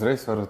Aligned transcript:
uzreiz 0.00 0.24
varu 0.28 0.48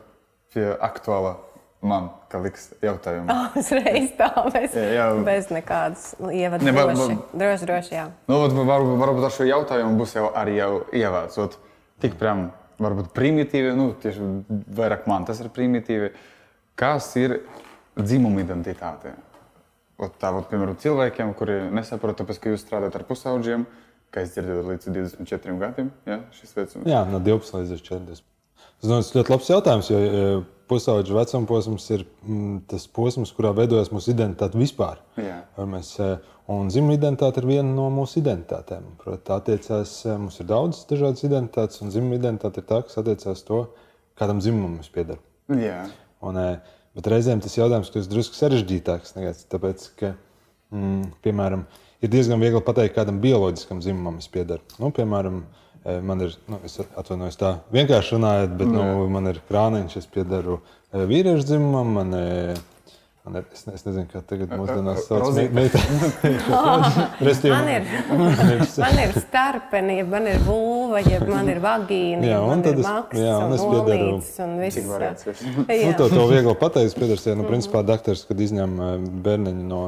pie 0.55 0.69
aktuāla 0.79 1.37
man, 1.83 2.11
kā 2.31 2.41
liks 2.45 2.71
jautājumu. 2.85 3.27
Oh, 3.35 3.59
uzreiz 3.59 4.13
tā, 4.19 4.29
bez, 4.53 4.77
Jā, 4.77 5.09
bez 5.27 5.51
nekādas 5.53 6.13
ievadu. 6.21 6.67
Ne, 6.67 6.75
droši, 6.77 7.17
droši, 7.35 7.69
droši, 7.69 7.95
jā. 7.97 8.07
Nu, 8.31 8.41
varbūt, 8.45 8.69
varbūt, 8.69 8.97
varbūt 9.01 9.27
ar 9.29 9.35
šo 9.35 9.49
jautājumu 9.49 9.99
būs 10.01 10.15
jau 10.19 10.29
arī 10.37 10.59
jau 10.61 10.71
ievācot. 10.97 11.57
Tik 12.01 12.15
prям, 12.21 12.47
varbūt 12.81 13.11
primitīvi, 13.17 13.73
nu, 13.77 13.91
tieši 14.01 14.29
vairāk 14.77 15.09
man 15.11 15.27
tas 15.29 15.43
ir 15.43 15.51
primitīvi. 15.55 16.13
Kas 16.81 17.11
ir 17.21 17.41
dzimuma 17.99 18.45
identitāte? 18.45 19.17
Ot 20.01 20.15
tā, 20.21 20.31
ot, 20.33 20.47
piemēram, 20.49 20.79
cilvēkiem, 20.81 21.35
kuri 21.37 21.59
nesaprot, 21.77 22.17
tāpēc, 22.23 22.41
ka 22.41 22.55
jūs 22.55 22.63
strādājat 22.65 22.97
ar 22.97 23.05
pusaudžiem, 23.09 23.67
kā 24.15 24.25
es 24.25 24.33
dzirdēju, 24.33 24.65
līdz 24.71 24.89
24 24.97 25.59
gadiem, 25.61 25.91
ja, 26.09 26.23
šis 26.39 26.57
vecums. 26.57 26.89
Jā, 26.89 27.03
no 27.11 27.21
12 27.21 27.61
līdz 27.61 27.85
40. 27.85 28.25
Es 28.81 28.89
domāju, 28.89 29.05
tas 29.05 29.13
ir 29.13 29.19
ļoti 29.21 29.33
labs 29.35 29.49
jautājums, 29.51 29.89
jo 29.93 29.99
e, 30.01 30.29
pusauģa 30.71 31.17
vecuma 31.19 31.49
posms 31.51 31.89
ir 31.93 32.05
mm, 32.07 32.63
tas 32.71 32.87
posms, 32.97 33.33
kurā 33.37 33.51
veidojas 33.57 33.91
mūsu 33.93 34.15
identitāte 34.15 34.57
vispār. 34.57 35.03
Mēs, 35.69 35.91
e, 36.01 36.15
un 36.55 36.71
dzimuma 36.73 36.97
identitāte 36.97 37.43
ir 37.43 37.49
viena 37.51 37.69
no 37.75 37.91
mūsu 37.93 38.23
identitātēm. 38.23 38.87
Protams, 39.03 39.27
tā 39.27 39.37
attiecās, 39.37 39.95
e, 40.07 40.17
mums 40.23 40.41
ir 40.41 40.49
daudz 40.49 40.81
dažādas 40.89 41.27
identitātes, 41.29 41.83
un 41.85 41.93
dzimuma 41.93 42.17
identitāte 42.17 42.65
ir 42.65 42.69
tā, 42.73 42.81
kas 42.87 42.97
attiecās 43.03 43.45
to, 43.51 43.61
kādam. 44.97 45.21
Jā. 45.61 45.83
Un, 46.25 46.41
e, 46.41 46.81
bet 46.97 47.13
reizēm 47.13 47.45
tas 47.45 47.61
jautājums 47.61 47.93
kļūst 47.93 48.17
drusku 48.17 48.41
sarežģītāks. 48.41 49.17
nekāds, 49.21 49.45
Tāpēc, 49.53 49.89
ka, 50.01 50.15
mm, 50.73 51.19
piemēram, 51.27 51.69
ir 52.01 52.17
diezgan 52.17 52.41
viegli 52.41 52.65
pateikt, 52.65 52.97
kādam 52.97 53.21
bioloģiskam 53.21 53.85
dzimumam 53.85 54.23
es 54.25 54.33
piedaru. 54.33 54.65
Nu, 54.81 54.89
piemēram, 54.89 55.43
e, 55.45 55.60
man 55.85 56.21
ir, 56.27 56.35
nu, 56.49 56.59
es 56.65 56.77
atvainojos 56.81 57.39
tā 57.41 57.55
vienkārši 57.73 58.17
runājot, 58.19 58.57
bet 58.61 58.69
nu, 58.69 58.83
man 59.13 59.31
ir 59.33 59.41
krāniņš, 59.49 59.97
es 60.03 60.07
piedaru 60.13 60.59
e, 60.93 61.07
vīriešu 61.09 61.47
dzimumam. 61.53 61.95
Man, 62.01 62.15
e, 62.15 62.55
Man 63.21 63.37
ir, 63.37 63.45
es, 63.53 63.67
ne, 63.69 63.75
es 63.77 63.83
nezinu, 63.85 64.07
kā 64.09 64.23
tagad 64.25 64.49
mūsdienās 64.57 65.03
sauc. 65.05 65.27
Restīvi, 67.21 67.53
Man 67.53 67.69
ir, 67.69 68.63
man 68.81 69.01
ir 69.03 69.13
starpene, 69.21 69.97
man 70.09 70.29
ir 70.31 70.39
vulva, 70.47 71.03
ja 71.05 71.19
man 71.29 71.51
ir 71.53 71.61
vagīna, 71.63 72.25
Jā, 72.31 72.39
un 72.41 72.49
man 72.55 72.65
tad 72.65 72.79
ir 72.79 72.81
es- 72.81 72.89
maks, 72.89 73.21
jā, 73.21 73.35
un 73.37 73.45
un 73.45 73.53
es 73.59 73.65
piedaru- 73.67 74.15
un 74.47 74.55
viss. 74.65 74.79
Nu, 75.69 75.93
to, 76.01 76.09
to 76.15 76.25
viegli 76.33 76.55
pateikt. 76.65 76.97
Pēters, 77.01 77.27
ja, 77.29 77.37
nu, 77.37 77.45
principā, 77.49 77.85
doktors, 77.87 78.25
kad 78.29 78.41
izņem 78.41 78.81
eh, 78.81 78.97
bērniņu 79.29 79.69
no 79.69 79.83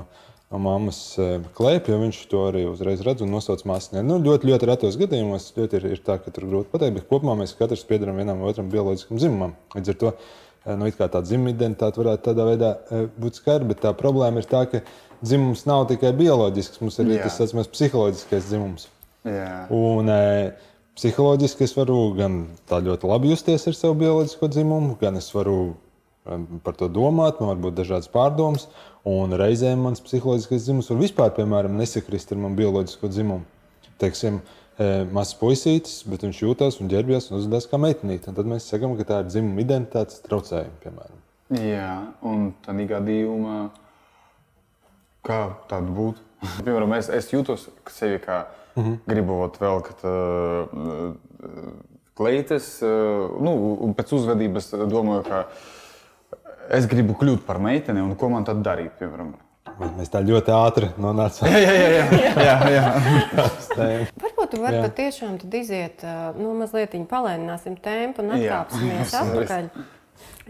mammas 0.60 0.98
eh, 1.20 1.36
klēpja, 1.56 1.98
viņš 2.00 2.18
to 2.30 2.42
arī 2.50 2.64
uzreiz 2.68 3.02
redz 3.04 3.24
un 3.24 3.32
nosauc 3.32 3.62
māsīnē. 3.68 4.02
Nu, 4.04 4.18
ļoti, 4.22 4.50
ļoti 4.50 4.68
retos 4.68 4.98
gadījumos 5.00 5.50
ļoti 5.56 5.78
ir, 5.78 5.86
ir 5.96 6.02
tā, 6.04 6.18
ka 6.20 6.32
tur 6.34 6.48
grūti 6.50 6.72
pateikt, 6.72 6.98
bet 6.98 7.08
kopumā 7.08 7.36
mēs 7.40 7.54
katrs 7.58 7.84
piedaram 7.88 8.18
vienam 8.20 8.42
vai 8.42 8.52
otram 8.52 8.68
bioloģiskam 8.72 9.20
dzimumam. 9.20 9.54
Līdz 9.76 9.94
ar 9.94 10.00
to 10.02 10.10
eh, 10.12 10.74
nu, 10.76 10.90
tā 10.98 11.22
dzimuma 11.24 11.54
identitāte 11.54 12.02
varētu 12.02 12.26
tādā 12.28 12.48
veidā 12.50 12.72
eh, 12.74 13.06
būt 13.22 13.40
skaidra, 13.40 13.70
bet 13.70 13.80
tā 13.86 13.94
problēma 13.96 14.42
ir 14.42 14.50
tā, 14.50 14.66
ka 14.68 14.82
dzimums 15.22 15.64
nav 15.70 15.86
tikai 15.92 16.12
bioloģisks, 16.18 16.82
mums 16.82 16.98
ir 16.98 17.06
arī 17.06 17.16
Jā. 17.20 17.28
tas 17.28 17.38
tā 17.38 17.46
saucamais 17.46 17.70
psiholoģiskais 17.72 18.50
dzimums. 18.50 18.88
Jā. 19.28 19.68
Un, 19.70 20.10
e, 20.10 20.50
psiholoģiski 20.98 21.62
es 21.68 21.76
varu 21.78 22.00
gan 22.18 22.40
tā 22.68 22.82
ļoti 22.82 23.06
labi 23.06 23.30
justies 23.30 23.68
ar 23.70 23.78
savu 23.78 24.00
bioloģisko 24.02 24.50
dzimumu, 24.50 24.96
gan 25.00 25.20
es 25.20 25.30
varu 25.34 25.76
par 26.62 26.76
to 26.78 26.88
domāt, 26.90 27.40
man 27.40 27.54
var 27.54 27.60
būt 27.64 27.78
dažādas 27.80 28.10
pārdomas. 28.10 28.68
Un 29.08 29.34
reizēm 29.34 29.80
mans 29.82 30.02
psiholoģiskais 30.04 30.62
dzimums 30.62 30.88
var 30.92 30.98
vispār, 31.00 31.32
piemēram, 31.34 31.74
nesakrist 31.74 32.30
ar 32.30 32.38
manu 32.38 32.54
bioloģisko 32.60 33.08
dzimumu. 33.10 33.42
Teiksim, 33.98 34.38
e, 34.78 34.90
mazs 35.10 35.34
puisītis, 35.40 36.04
bet 36.06 36.22
viņš 36.22 36.42
jūtas 36.44 36.78
un 36.78 36.90
ģērbjas 36.92 37.32
un 37.32 37.40
uzvedās 37.40 37.66
kā 37.70 37.80
meitenīte. 37.82 38.30
Tad 38.30 38.46
mēs 38.46 38.68
sakām, 38.70 38.94
ka 38.98 39.08
tā 39.08 39.18
ir 39.24 39.32
dzimuma 39.32 39.64
identitātes 39.64 40.22
traucējumi, 40.28 40.78
piemēram. 40.84 41.18
Jā, 41.58 41.90
un 42.30 42.52
tādā 42.62 42.86
gadījumā, 42.94 43.56
kā 45.26 45.40
tāda 45.72 45.98
būtu? 45.98 46.22
Piemēram, 46.64 46.94
es, 47.00 47.10
es 47.10 47.30
jūtos 47.34 47.66
sevi 47.90 48.22
kā 48.22 48.44
mm 48.76 48.82
-hmm. 48.82 48.98
gribu 49.06 49.50
kad 49.58 50.04
uh, 50.04 51.14
kleitas, 52.14 52.82
uh, 52.82 53.42
nu, 53.42 53.94
pēc 53.98 54.14
uzvedības 54.14 54.70
domāju, 54.86 55.22
ka 55.26 55.46
es 56.70 56.86
gribu 56.90 57.16
kļūt 57.18 57.46
par 57.46 57.60
meiteni, 57.62 58.02
un 58.04 58.14
ko 58.18 58.30
man 58.32 58.46
tad 58.48 58.62
darīt, 58.64 58.94
piemēram? 59.00 59.32
Mēs 59.82 60.10
tā 60.12 60.20
ļoti 60.22 60.52
ātri 60.52 60.88
nonācām 61.00 61.48
Jā, 61.48 61.60
jā, 61.62 61.72
jā, 61.72 62.02
jā, 62.12 62.32
jā, 62.46 62.56
jā. 62.74 63.94
Varbūt 64.20 64.52
tu 64.52 64.60
vari 64.62 64.78
Jā. 64.78 64.82
patiešām 64.84 65.38
tad 65.40 65.54
iziet, 65.56 66.04
ā, 66.04 66.32
nu, 66.36 66.52
mazliet 66.58 66.94
palēnināsim 67.10 67.78
tempu 67.82 68.22
un 68.22 68.34
atkāpsimies 68.36 69.14
atpakaļ. 69.22 69.70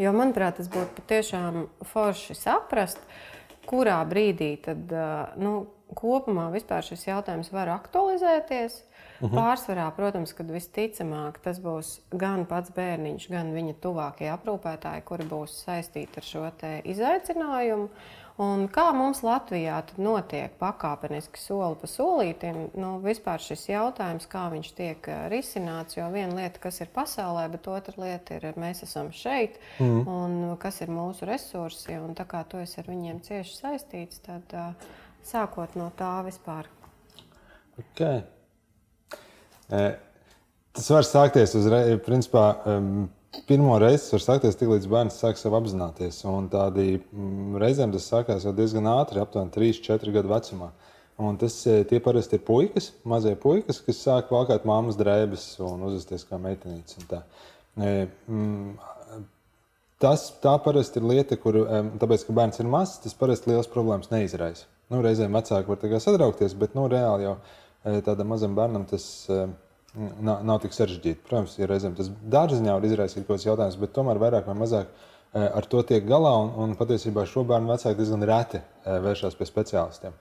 Jo, 0.00 0.12
manuprāt, 0.16 0.58
tas 0.58 0.68
būtu 0.72 0.96
patiešām 0.98 1.62
forši 1.92 2.36
saprast, 2.36 3.00
kurā 3.68 4.00
brīdī 4.08 4.56
tad, 4.64 4.90
nu, 5.40 5.54
kopumā 5.96 6.48
vispār 6.52 6.84
šis 6.86 7.06
jautājums 7.06 7.52
var 7.54 7.70
aktualizēties. 7.76 8.80
Uh 9.22 9.30
-huh. 9.30 9.38
Pārsvarā, 9.38 9.90
protams, 9.94 10.32
kad 10.32 10.50
visticamāk 10.50 11.38
tas 11.42 11.60
būs 11.60 12.00
gan 12.10 12.46
pats 12.46 12.70
bērniņš, 12.74 13.28
gan 13.30 13.52
viņa 13.54 13.74
tuvākie 13.80 14.26
aprūpētāji, 14.32 15.04
kuri 15.04 15.24
būs 15.24 15.62
saistīti 15.64 16.16
ar 16.16 16.22
šo 16.22 16.50
izaicinājumu. 16.84 17.88
Un 18.38 18.68
kā 18.68 18.92
mums 18.96 19.20
Latvijā 19.22 19.82
notiek 19.96 20.50
pakāpeniski 20.58 21.38
soli 21.38 21.76
pa 21.76 21.86
solītam, 21.86 22.70
nu, 22.74 22.98
vispār 23.04 23.38
šis 23.38 23.68
jautājums, 23.68 24.26
kā 24.26 24.48
viņš 24.50 24.72
tiek 24.74 25.08
risināts. 25.28 25.96
Jo 25.96 26.08
viena 26.10 26.34
lieta, 26.34 26.58
kas 26.58 26.80
ir 26.80 26.88
pasaulē, 26.94 27.48
bet 27.52 27.68
otra 27.68 27.94
lieta 27.96 28.34
ir, 28.34 28.52
mēs 28.56 28.82
esam 28.82 29.12
šeit, 29.12 29.60
mm. 29.78 30.08
un 30.08 30.56
kas 30.56 30.80
ir 30.80 30.88
mūsu 30.88 31.28
resursi. 31.28 31.98
Un 32.00 32.14
tā 32.14 32.24
kā 32.24 32.42
tu 32.48 32.56
esi 32.56 32.80
ar 32.80 32.88
viņiem 32.88 33.20
cieši 33.20 33.56
saistīts, 33.56 34.18
tad 34.18 34.42
sākot 35.22 35.76
no 35.76 35.92
tā 35.96 36.24
vispār. 36.24 36.66
Okay. 37.78 38.41
E, 39.72 39.84
Tas 40.72 40.88
var 40.88 41.04
sākties 41.04 41.52
uzreiz. 41.58 41.98
Principā, 42.06 42.46
em, 42.70 43.08
pirmo 43.48 43.74
reizi 43.80 44.06
tas 44.06 44.14
var 44.14 44.22
sākties 44.24 44.56
tik 44.56 44.70
līdz 44.72 44.88
bērns 44.88 45.18
sāk 45.20 45.40
sev 45.40 45.56
apzināties. 45.58 46.22
Un 46.28 46.48
tādi 46.52 46.94
mm, 46.96 47.58
reizēm 47.60 47.92
tas 47.92 48.08
sākās 48.08 48.46
jau 48.46 48.54
diezgan 48.56 48.88
ātri, 48.94 49.20
aptuveni 49.20 49.52
3, 49.52 49.82
4 49.84 50.14
gadu 50.16 50.32
vecumā. 50.32 50.70
Un 51.20 51.36
tas 51.36 51.58
e, 51.68 51.82
tie 51.88 52.00
parasti 52.00 52.38
ir 52.38 52.44
puikas, 52.46 52.88
mazie 53.04 53.34
puikas, 53.36 53.82
kas 53.84 54.00
sāk 54.00 54.32
valkāt 54.32 54.64
māmas 54.68 54.96
drēbes 54.96 55.44
un 55.66 55.84
uzvesties 55.90 56.24
kā 56.30 56.40
meitenītes. 56.40 56.96
mm, 58.32 58.88
Tas 60.02 60.24
tā 60.42 60.56
parasti 60.58 60.98
ir 60.98 61.04
lieta, 61.06 61.36
kur, 61.38 61.54
tāpēc, 62.02 62.24
ka 62.26 62.34
bērns 62.34 62.58
ir 62.58 62.66
mazs, 62.66 62.96
tas 63.04 63.14
parasti 63.14 63.52
liels 63.52 63.68
problēmas 63.70 64.10
neizraisa. 64.10 64.64
Nu, 64.90 64.98
reizēm 65.04 65.36
vecāki 65.36 65.70
var 65.70 65.78
sadraukties, 66.02 66.56
bet 66.58 66.74
nu, 66.74 66.88
reāli 66.90 67.28
jau 67.28 67.36
tādam 67.84 68.30
mazam 68.32 68.54
bērnam 68.56 68.84
tas 68.90 69.06
e, 69.30 69.46
nav, 69.94 70.42
nav 70.46 70.60
tik 70.62 70.76
sarežģīti. 70.76 71.22
Protams, 71.26 71.56
ja 71.58 71.68
reizēm 71.70 71.96
tas 71.98 72.10
dārziņā 72.34 72.76
var 72.76 72.86
izraisīt 72.88 73.24
kaut 73.24 73.36
kāds 73.36 73.48
jautājums, 73.48 73.80
bet 73.80 73.94
tomēr 73.96 74.20
vairāk 74.22 74.46
vai 74.48 74.56
mazāk 74.60 74.88
e, 74.88 75.42
ar 75.42 75.66
to 75.70 75.82
tiek 75.88 76.06
galā. 76.08 76.32
Un, 76.44 76.52
un 76.64 76.76
patiesībā 76.78 77.26
šo 77.28 77.44
bērnu 77.48 77.72
vecāki 77.72 77.98
diezgan 77.98 78.26
reti 78.28 78.62
e, 78.62 78.98
vēršas 79.06 79.38
pie 79.38 79.48
speciālistiem. 79.50 80.16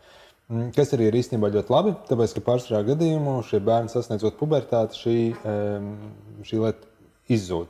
Mm, 0.51 0.71
Kas 0.75 0.91
arī 0.95 1.07
ir 1.07 1.19
īstenībā 1.21 1.51
ļoti 1.53 1.71
labi, 1.71 1.95
tāpēc, 2.09 2.35
ka 2.35 2.45
pārsvarā 2.49 2.83
gadījumā 2.91 3.37
šie 3.47 3.61
bērni 3.63 3.93
sasniedzot 3.93 4.39
pubertāti, 4.39 4.99
šī, 4.99 5.17
em, 5.47 5.91
šī 6.47 6.63
lieta 6.65 6.90
izzūd. 7.35 7.69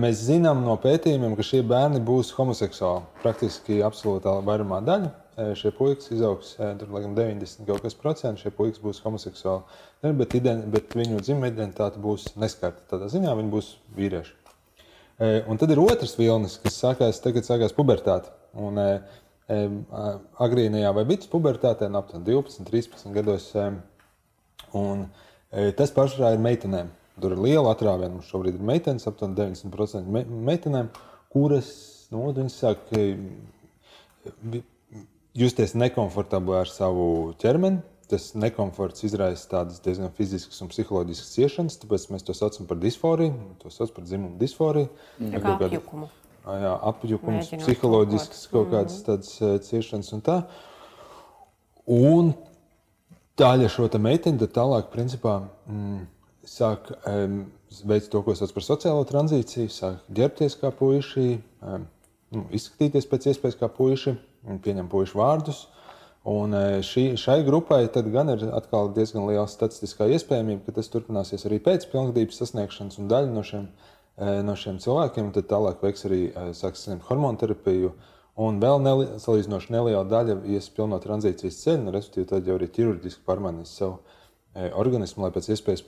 Mēs 0.00 0.22
zinām 0.28 0.62
no 0.64 0.76
pētījumiem, 0.80 1.34
ka 1.36 1.44
šie 1.44 1.60
bērni 1.68 2.00
būs 2.04 2.30
homoseksuāli. 2.38 3.04
Praktiski 3.22 3.82
absolūtā 3.84 4.38
vairumā 4.46 4.80
daļa. 4.86 5.10
Šie 5.58 5.72
puikas 5.74 6.12
izaugs, 6.14 6.52
tur 6.78 6.92
laikam 6.94 7.16
90 7.16 7.66
kaut 7.66 7.82
kas 7.82 7.96
procenti, 7.98 8.44
šie 8.44 8.52
puikas 8.54 8.78
būs 8.82 9.00
homoseksuāli. 9.02 9.64
Bet, 10.20 10.36
iden- 10.38 10.62
bet 10.70 10.94
viņu 10.94 11.18
dzimuma 11.20 11.50
identitāte 11.50 11.98
būs 12.00 12.36
neskarta. 12.38 12.86
Tādā 12.92 13.10
ziņā 13.10 13.34
viņi 13.40 13.50
būs 13.50 13.72
vīrieši. 13.98 14.32
Un 15.50 15.58
tad 15.58 15.70
ir 15.70 15.78
otrs 15.82 16.16
vilnis, 16.18 16.56
kas 16.62 16.78
sākās, 16.80 17.20
tagad 17.22 17.44
sākās 17.46 17.74
pubertāte. 17.74 18.30
Un, 18.54 18.78
agrīnajā 19.48 20.94
vai 20.94 21.04
vidus 21.04 21.28
pubertātē, 21.28 21.90
no 21.90 22.00
aptuveni 22.00 22.24
12, 22.30 22.64
13 22.70 23.12
gados. 23.14 23.50
Un, 24.74 25.08
tas 25.76 25.92
pašā 25.94 26.32
ir 26.34 26.42
meitenēm. 26.42 26.88
Tur 27.20 27.36
ir 27.36 27.42
liela 27.42 27.74
atrāviena. 27.74 28.16
Mums 28.16 28.30
šobrīd 28.30 28.58
ir 28.58 28.66
meitenes, 28.66 29.06
aptuveni 29.06 29.38
90% 29.38 30.10
me 30.10 30.24
meitenēm, 30.50 30.90
kuras 31.32 31.68
nu, 32.14 32.26
sāk 32.50 32.90
e, 32.96 33.04
justies 35.38 35.76
nekomfortabli 35.78 36.56
ar 36.58 36.70
savu 36.70 37.06
ķermeni. 37.42 37.82
Tas 38.10 38.34
nekomforts 38.36 39.06
izraisa 39.06 39.46
tādas 39.48 39.80
diezgan 39.84 40.10
fiziskas 40.12 40.60
un 40.60 40.68
psiholoģiskas 40.68 41.30
ciešanas, 41.38 41.78
tāpēc 41.80 42.10
mēs 42.12 42.26
to 42.26 42.34
saucam 42.36 42.68
par 42.68 42.76
disforiju. 42.82 43.32
To 43.62 43.72
sauc 43.72 43.94
par 43.96 44.04
dzimumu 44.04 44.36
disforiju. 44.42 44.90
Ar 45.30 45.40
kā 45.40 45.54
apjukumu. 45.56 46.10
Jā, 46.44 46.74
apjukums, 46.90 47.48
Mēģinot 47.48 47.64
psiholoģisks 47.64 48.42
kaut 48.50 48.66
kaut 48.66 48.74
kādas 48.74 48.98
tādas 49.06 49.30
uh, 49.40 49.54
ciešanas 49.64 50.12
un 50.12 50.24
tā. 50.26 50.34
Un 51.88 52.34
daļa 53.40 53.70
šo 53.72 53.88
te 53.88 54.00
meiteni 54.02 54.42
tad 54.42 54.52
tālāk, 54.58 54.90
principā, 54.92 55.38
mm, 55.64 56.02
sāk 56.48 56.90
um, 57.08 57.44
veikt 57.88 58.10
to, 58.12 58.22
ko 58.24 58.34
sauc 58.36 58.52
par 58.54 58.66
sociālo 58.66 59.04
tranzīciju, 59.08 59.72
sāk 59.72 60.04
ģērbties 60.14 60.58
kā 60.60 60.70
puiši, 60.74 61.28
um, 61.64 61.86
nu, 62.34 62.46
izskatīties 62.54 63.08
pēc 63.10 63.30
iespējas 63.32 63.60
kā 63.60 63.70
puiši, 63.72 64.16
pieņem 64.64 64.90
puišu 64.92 65.20
vārdus. 65.20 65.66
Un 66.24 66.54
šī, 66.80 67.18
šai 67.20 67.42
grupai 67.44 67.82
gan 67.92 68.32
ir 68.32 68.46
diezgan 68.96 69.26
liela 69.28 69.44
statistiskā 69.44 70.06
iespējamība, 70.08 70.62
ka 70.64 70.78
tas 70.78 70.88
turpināsies 70.88 71.44
arī 71.44 71.58
pēc 71.60 71.84
pilngadības 71.92 72.38
sasniegšanas, 72.40 72.96
un 73.02 73.10
daļa 73.12 73.28
no 73.34 73.42
šiem, 73.44 73.66
no 74.48 74.54
šiem 74.56 74.78
cilvēkiem 74.80 75.34
tad 75.36 75.50
tālāk 75.50 75.84
veiks 75.84 76.06
arī 76.08 76.22
sāks 76.56 76.86
saņemt 76.86 77.04
hormonu 77.10 77.42
terapiju. 77.42 77.92
Un 78.40 78.56
vēl 78.58 78.80
neli, 78.82 79.10
salīdzinoši 79.20 79.74
neliela 79.76 80.06
daļa 80.08 80.40
ies 80.56 80.70
pilno 80.74 80.96
tranzīcijas 80.98 81.60
ceļu, 81.60 81.92
respektīvi, 81.92 82.30
tad 82.32 82.48
jau 82.48 82.56
arī 82.56 82.70
ķirurģiski 82.72 83.22
pārmainīs 83.28 83.76
savu 83.76 84.00
organismu, 84.80 85.26
lai 85.26 85.34
pēc 85.34 85.52
iespējas 85.52 85.84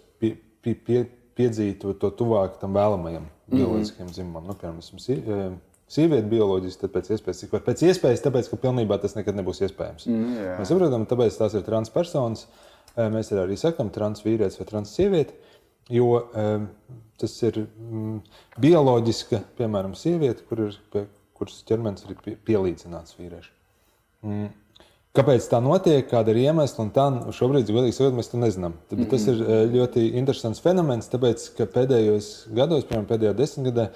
pie, 0.67 0.75
pie, 0.75 1.05
pie, 1.05 1.05
piedzītu 1.37 1.95
to 2.01 2.11
tuvāk 2.17 2.61
tam 2.61 2.77
vēlamajam 2.77 3.25
mm 3.25 3.29
-hmm. 3.29 3.59
bioloģiskajam 3.61 4.13
dzimumam. 4.13 4.47
Nu, 4.49 4.55
piemēram, 4.61 5.59
sievieti 5.89 6.29
bioloģiski, 6.31 6.81
tad 6.81 6.95
pēc 6.95 7.11
iespējas, 7.15 7.43
cik 7.43 7.53
var 7.53 7.65
pēc 7.67 7.85
iespējas, 7.87 8.25
tāpēc, 8.25 8.51
ka 8.51 8.61
pilnībā 8.63 8.99
tas 9.03 9.15
nekad 9.15 9.37
nebūs 9.39 9.63
iespējams. 9.63 10.07
Mm, 10.07 10.37
jā. 10.43 10.57
Mēs 10.59 10.73
saprotam, 10.73 11.07
tāpēc 11.07 11.37
tās 11.39 11.55
ir 11.55 11.63
transpersonas. 11.63 12.47
Mēs 12.97 13.33
arī 13.33 13.59
sakām, 13.61 13.91
transvīrietis 13.93 14.59
vai 14.59 14.67
transsieviete, 14.67 15.35
jo 15.93 16.23
um, 16.33 16.69
tas 17.21 17.43
ir 17.43 17.59
um, 17.67 18.23
bioloģiska, 18.59 19.43
piemēram, 19.59 19.93
sieviete, 19.95 20.43
kur 20.49 20.63
ir, 20.65 20.79
kuras 21.37 21.59
ķermenis 21.69 22.07
ir 22.09 22.17
pie, 22.25 22.39
pielīdzināts 22.49 23.19
vīriešiem. 23.19 24.49
Kāpēc 25.17 25.49
tā 25.51 25.61
notiek, 25.65 26.05
kāda 26.11 26.33
ir 26.35 26.43
iemesla, 26.45 26.85
un 26.85 26.93
tā 26.95 27.07
šobrīd, 27.33 27.73
godīgi 27.73 27.97
sakot, 27.97 28.17
mēs 28.19 28.31
to 28.33 28.41
nezinām. 28.43 28.77
Tad, 28.89 28.99
mm 28.99 29.05
-hmm. 29.05 29.11
Tas 29.11 29.27
ir 29.27 29.37
ļoti 29.73 30.11
interesants 30.21 30.61
fenomens, 30.61 31.09
tāpēc, 31.09 31.51
ka 31.57 31.65
pēdējos 31.65 32.49
gados, 32.53 32.85
piemēram, 32.85 33.07
pēdējā 33.07 33.35
desmitgadē, 33.35 33.89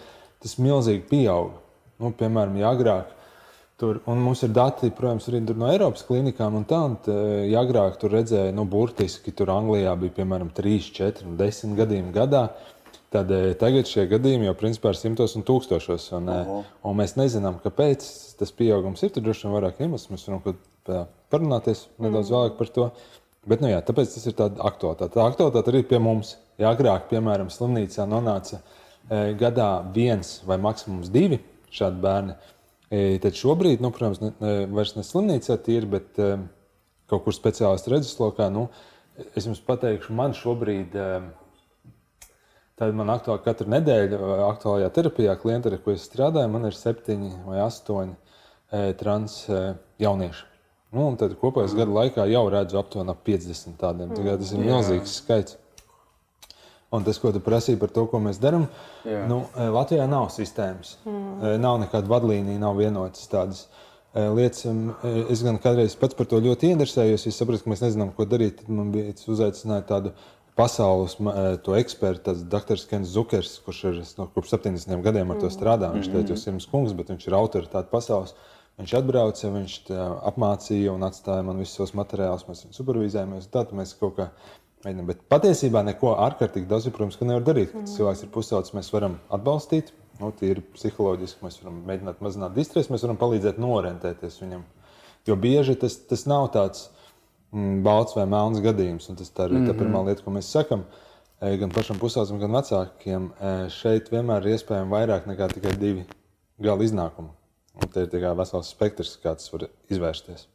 tas 0.43 0.59
milzīgi 0.59 1.09
pieauga. 1.11 1.59
Nu, 2.01 2.13
piemēram, 2.17 2.57
ja 2.57 2.73
agrāk 2.73 3.17
tur, 3.81 4.01
un 4.07 4.19
mums 4.19 4.43
ir 4.43 4.53
dati, 4.53 4.91
protams, 4.91 5.29
arī 5.29 5.41
no 5.57 5.71
Eiropas 5.73 6.05
klinikām, 6.09 6.59
un 6.61 6.67
tā, 6.69 6.81
un 6.85 6.99
ja 7.49 7.63
agrāk 7.65 7.97
tur 8.01 8.13
redzēja, 8.13 8.53
nu, 8.53 8.67
burtiski 8.69 9.33
tur 9.33 9.53
Anglijā 9.55 9.95
bija 10.01 10.19
piemēram 10.21 10.53
3, 10.57 10.93
4, 10.99 11.33
10 11.41 11.79
gadījumi 11.79 12.13
gadā. 12.13 12.51
Tad 13.11 13.31
eh, 13.35 13.49
tagad 13.59 13.89
šie 13.91 14.05
gadījumi 14.07 14.47
jau 14.47 14.55
principā 14.59 14.93
ir 14.93 14.99
simtos 15.01 15.33
un 15.35 15.43
tūkstošos. 15.47 16.13
Un, 16.15 16.29
uh 16.31 16.43
-huh. 16.47 16.67
un 16.87 16.97
mēs 16.97 17.17
nezinām, 17.19 17.59
kāpēc 17.65 18.05
tas 18.39 18.53
pieaugums 18.55 19.03
ir. 19.03 19.11
Tur 19.11 19.25
droši 19.27 19.49
vien 19.49 19.57
vairāk 19.57 19.81
iemeslu. 19.81 20.15
Mēs 20.15 20.29
varam 20.29 20.59
parunāties 21.33 21.87
nedaudz 21.99 22.31
mm. 22.31 22.37
vēlāk 22.37 22.59
par 22.59 22.71
to. 22.75 22.91
Bet, 23.49 23.63
nu, 23.65 23.71
jā, 23.71 23.81
tāpēc 23.85 24.13
tas 24.13 24.27
ir 24.29 24.37
tāds 24.37 24.61
aktuālitāte. 24.61 25.15
Tā 25.17 25.25
aktuālitāte 25.25 25.73
arī 25.73 25.81
pie 25.89 26.01
mums. 26.03 26.35
Ja 26.61 26.75
agrāk, 26.75 27.07
piemēram, 27.09 27.49
slimnīcā 27.49 28.05
nonāca 28.09 28.59
e, 28.61 29.31
gadā 29.41 29.71
viens 29.95 30.39
vai 30.45 30.59
maksimums 30.61 31.09
divi 31.13 31.39
šādi 31.73 32.03
bērni. 32.03 32.35
E, 32.91 33.01
tad 33.23 33.39
šobrīd, 33.39 33.81
nu, 33.81 33.93
protams, 33.97 34.21
ne, 34.21 34.35
ne, 34.43 34.53
vairs 34.75 34.93
ne 34.99 35.05
slimnīcā 35.07 35.57
tīri, 35.65 35.89
bet 35.89 36.21
um, 36.21 36.45
kaut 37.09 37.25
kur 37.25 37.37
speciālistu 37.37 37.95
redzeslokā. 37.95 38.51
Nu, 38.53 38.67
es 39.33 39.49
jums 39.49 39.63
pateikšu, 39.65 40.13
man 40.19 40.37
šobrīd, 40.37 40.99
um, 41.01 41.31
tad 42.81 42.99
man 42.99 43.15
aktuāli 43.15 43.45
katru 43.47 43.71
nedēļu 43.73 44.21
aktuālajā 44.51 44.93
terapijā 44.99 45.39
klienti, 45.41 45.73
ar 45.73 45.81
ko 45.81 45.97
es 45.97 46.05
strādāju, 46.11 46.53
man 46.53 46.69
ir 46.69 46.77
septiņi 46.77 47.33
vai 47.47 47.65
astoņi 47.65 48.17
e, 48.19 48.85
trans 49.01 49.41
e, 49.49 49.65
jaunieši. 50.05 50.50
Nu, 50.91 51.07
tad 51.19 51.37
kopējā 51.39 51.77
gada 51.79 51.93
laikā 51.95 52.25
jau 52.33 52.47
redzu 52.51 52.79
aptuveni 52.81 53.15
50 53.27 53.77
tādiem. 53.79 54.15
Tas 54.17 54.55
ir 54.55 54.65
milzīgs 54.65 55.21
skaits. 55.21 55.59
Un 56.91 57.05
tas, 57.07 57.21
ko 57.23 57.31
tu 57.31 57.39
prasīji 57.39 57.79
par 57.79 57.93
to, 57.95 58.03
ko 58.11 58.19
mēs 58.19 58.41
darām, 58.43 58.65
nu, 59.07 59.45
e, 59.55 59.69
Latvijā 59.71 60.09
nav 60.11 60.27
sistēmas. 60.35 60.97
Mm. 61.07 61.61
Nav 61.63 61.79
nekāda 61.85 62.11
vadlīnija, 62.11 62.59
nav 62.59 62.81
vienotas 62.81 63.31
tādas 63.31 63.61
e, 64.11 64.25
lietas. 64.27 64.67
Es 65.31 65.45
gan 65.47 65.61
kādreiz 65.63 65.95
pats 66.01 66.19
par 66.19 66.27
to 66.27 66.41
ļoti 66.43 66.73
interesējos. 66.75 67.29
Es 67.31 67.39
sapratu, 67.39 67.63
ka 67.63 67.71
mēs 67.71 67.85
nezinām, 67.87 68.11
ko 68.17 68.27
darīt. 68.27 68.59
Tad 68.59 68.75
man 68.75 68.91
bija 68.91 69.15
uzaicināts 69.31 69.87
tādu 69.87 70.11
pasaules 70.59 71.15
ekspertu, 71.79 72.35
dr. 72.51 72.83
Kens 72.91 73.15
Zukers, 73.15 73.55
kurš 73.65 73.85
ir 73.93 74.01
no 74.19 74.27
kopš 74.35 74.57
70 74.59 75.07
gadiem 75.07 75.31
ar 75.31 75.39
to 75.39 75.55
strādā. 75.55 75.93
Viņš 75.95 76.11
teica, 76.11 76.35
jau 76.35 76.43
simts 76.43 76.67
kungs, 76.69 76.97
bet 76.99 77.15
viņš 77.15 77.31
ir 77.31 77.39
autoritāte 77.39 77.93
pasaules. 77.93 78.35
Viņš 78.79 78.93
atbrauca, 78.97 79.51
viņš 79.53 79.73
apmācīja 80.31 80.93
un 80.95 81.03
atstāja 81.05 81.45
man 81.45 81.59
visus 81.61 81.77
savus 81.77 81.93
materiālus. 81.99 82.47
Mēs 82.49 82.63
supervizējāmies. 82.73 83.51
Tad 83.53 83.75
mēs 83.77 83.93
kaut 83.99 84.15
kā 84.17 84.31
Mēģinam, 84.81 85.11
bet 85.11 85.19
patiesībā 85.29 85.83
neko 85.85 86.15
ārkārtīgi 86.25 86.69
daudz, 86.69 86.87
protams, 86.89 87.19
nevar 87.21 87.43
darīt. 87.45 87.75
Mm. 87.77 87.89
Cilvēks 87.91 88.23
ir 88.25 88.31
pusaudzis, 88.33 88.73
mēs 88.73 88.89
varam 88.95 89.19
atbalstīt, 89.29 89.91
nu, 90.23 90.31
tīri 90.39 90.63
psiholoģiski, 90.73 91.45
mēs 91.45 91.59
varam 91.61 91.83
mēģināt 91.89 92.23
mazināt 92.25 92.55
distresi, 92.57 92.89
mēs 92.93 93.05
varam 93.05 93.19
palīdzēt 93.21 93.61
norientēties 93.61 94.39
viņam. 94.41 94.63
Jo 95.29 95.37
bieži 95.37 95.77
tas, 95.83 95.99
tas 96.09 96.25
nav 96.31 96.47
tāds 96.55 96.87
mm, 97.53 97.83
balts 97.85 98.17
vai 98.17 98.25
melns 98.33 98.63
gadījums, 98.65 99.11
tas 99.19 99.35
tā 99.37 99.51
ir 99.51 99.53
mm 99.53 99.59
-hmm. 99.59 99.69
tā 99.69 99.77
pirmā 99.83 99.99
mhm. 99.99 100.09
lieta, 100.09 100.25
ko 100.25 100.33
mēs 100.39 100.49
sakam. 100.49 100.87
E, 101.41 101.57
gan 101.61 101.71
pašam 101.77 102.01
pusaudzim, 102.01 102.41
gan 102.41 102.57
vecākiem 102.57 103.31
e, 103.37 103.53
šeit 103.69 104.09
vienmēr 104.13 104.47
ir 104.47 104.57
iespējams 104.57 104.93
vairāk 104.97 105.29
nekā 105.29 105.53
tikai 105.53 105.77
divi 105.77 106.07
gala 106.59 106.85
iznākumi. 106.85 107.29
Un 107.79 107.93
te 107.93 108.03
ir 108.03 108.27
vesels 108.39 108.73
spektrs, 108.75 109.15
kā 109.23 109.37
tas 109.39 109.53
var 109.53 109.69
izvērsties. 109.93 110.49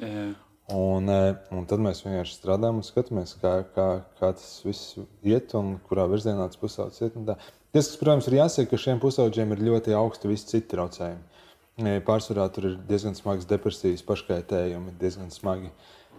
Yeah. 0.00 0.32
Un, 0.72 1.08
e, 1.10 1.32
un 1.52 1.66
tad 1.68 1.82
mēs 1.82 2.00
vienkārši 2.04 2.36
strādājam 2.36 2.78
un 2.80 2.86
skatāmies, 2.86 3.34
kā, 3.42 3.54
kā, 3.74 3.86
kā 4.20 4.30
tas 4.38 4.62
viss 4.64 4.94
iet 5.26 5.52
un 5.58 5.74
kurā 5.88 6.06
virzienā 6.08 6.46
tas 6.48 6.60
pusaudzis 6.60 7.02
iet. 7.04 7.18
Tas, 7.26 7.50
kas, 7.74 7.90
protams, 8.00 8.28
ir 8.30 8.38
jāsaka, 8.38 8.70
ka 8.70 8.80
šiem 8.80 9.02
pusaudžiem 9.02 9.52
ir 9.52 9.64
ļoti 9.66 9.96
augsti 9.98 10.30
visi 10.30 10.48
citi 10.54 10.70
traucējumi. 10.72 11.42
E, 11.82 11.98
pārsvarā 12.06 12.46
tur 12.54 12.70
ir 12.70 12.78
diezgan 12.88 13.18
smagas 13.18 13.48
depresijas, 13.50 14.04
paškaitējumi, 14.06 14.94
diezgan 15.00 15.32
smagi 15.34 15.72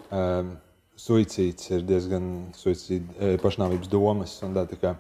um, 0.10 0.54
suicīds, 1.00 1.72
ir 1.74 1.88
diezgan 1.88 2.30
suicīd, 2.58 3.16
pašnāvības 3.42 3.90
domas. 3.90 4.36
Tā, 4.44 4.68
tā 4.70 4.82
kā, 4.82 4.96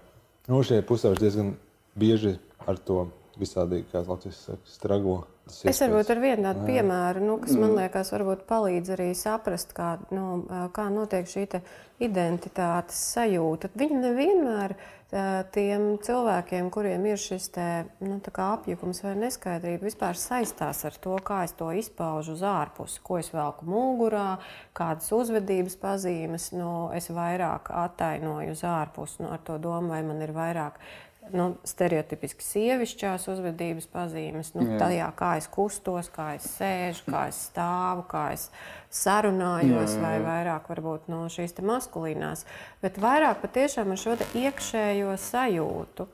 nu, 0.48 0.64
šie 0.66 0.82
pusauģi 0.88 1.26
diezgan 1.26 1.54
bieži 2.00 2.38
ar 2.70 2.80
to 2.80 3.06
visādīgi, 3.38 3.90
kā 3.92 4.06
Latvijas 4.08 4.46
saka, 4.48 4.64
strago. 4.70 5.18
Es 5.44 5.82
varbūt 5.84 6.08
ar 6.14 6.20
vienu 6.24 6.46
tādu 6.46 6.62
piemēru, 6.70 7.22
nu, 7.28 7.34
kas 7.44 7.52
man 7.58 7.74
mm. 7.74 7.80
liekas, 7.82 8.14
varbūt 8.16 8.46
palīdz 8.48 8.94
arī 8.96 9.10
saprast, 9.18 9.74
kā, 9.76 9.98
nu, 10.16 10.46
kā 10.76 10.86
notiek 10.88 11.28
šī 11.28 11.44
identitātes 12.04 13.02
sajūta. 13.12 13.68
Viņi 13.76 14.00
nevienmēr 14.06 14.76
tiem 15.54 15.90
cilvēkiem, 16.02 16.70
kuriem 16.74 17.04
ir 17.12 17.20
šis 17.22 17.50
te, 17.54 17.68
nu, 18.02 18.18
apjukums 18.24 19.04
vai 19.04 19.14
neskaidrība, 19.20 19.86
vispār 19.86 20.18
saistās 20.18 20.82
ar 20.88 20.96
to, 21.04 21.20
kā 21.28 21.44
es 21.46 21.54
to 21.60 21.70
izpaužu 21.76 22.38
uz 22.38 22.44
ārpusi, 22.48 23.04
ko 23.04 23.20
es 23.20 23.30
velku 23.36 23.68
mugurā, 23.70 24.40
kādas 24.74 25.12
uzvedības 25.14 25.76
pazīmes 25.84 26.54
nu, 26.56 26.90
es 26.96 27.12
vairāk 27.14 27.70
attainoju 27.84 28.56
uz 28.56 28.64
ārpusi 28.66 29.26
nu, 29.26 29.34
ar 29.36 29.44
to 29.46 29.60
domu, 29.62 29.92
vai 29.94 30.02
man 30.08 30.24
ir 30.24 30.34
vairāk 30.34 30.80
nu, 31.32 31.46
stereotipiski 31.68 32.44
sievišķās 32.46 33.28
uzvedības 33.32 33.88
pazīmes, 33.94 34.52
nu, 34.58 34.66
jā. 34.74 34.80
tajā, 34.82 35.10
kā 35.18 35.30
es 35.40 35.48
kustos, 35.52 36.10
kā 36.14 36.34
es 36.38 36.48
sēžu, 36.58 37.06
kā 37.14 37.28
es 37.32 37.40
stāvu, 37.50 38.04
kā 38.12 38.26
es 38.36 38.50
sarunājos, 38.94 39.96
jā, 39.96 40.02
vai 40.04 40.18
vairāk 40.24 40.68
varbūt 40.74 41.08
no 41.12 41.24
šīs 41.32 41.56
maskulīnās, 41.64 42.44
bet 42.84 43.00
vairāk 43.02 43.42
patiešām 43.46 43.94
ar 43.94 44.04
šo 44.04 44.18
iekšējo 44.44 45.16
sajūtu. 45.30 46.10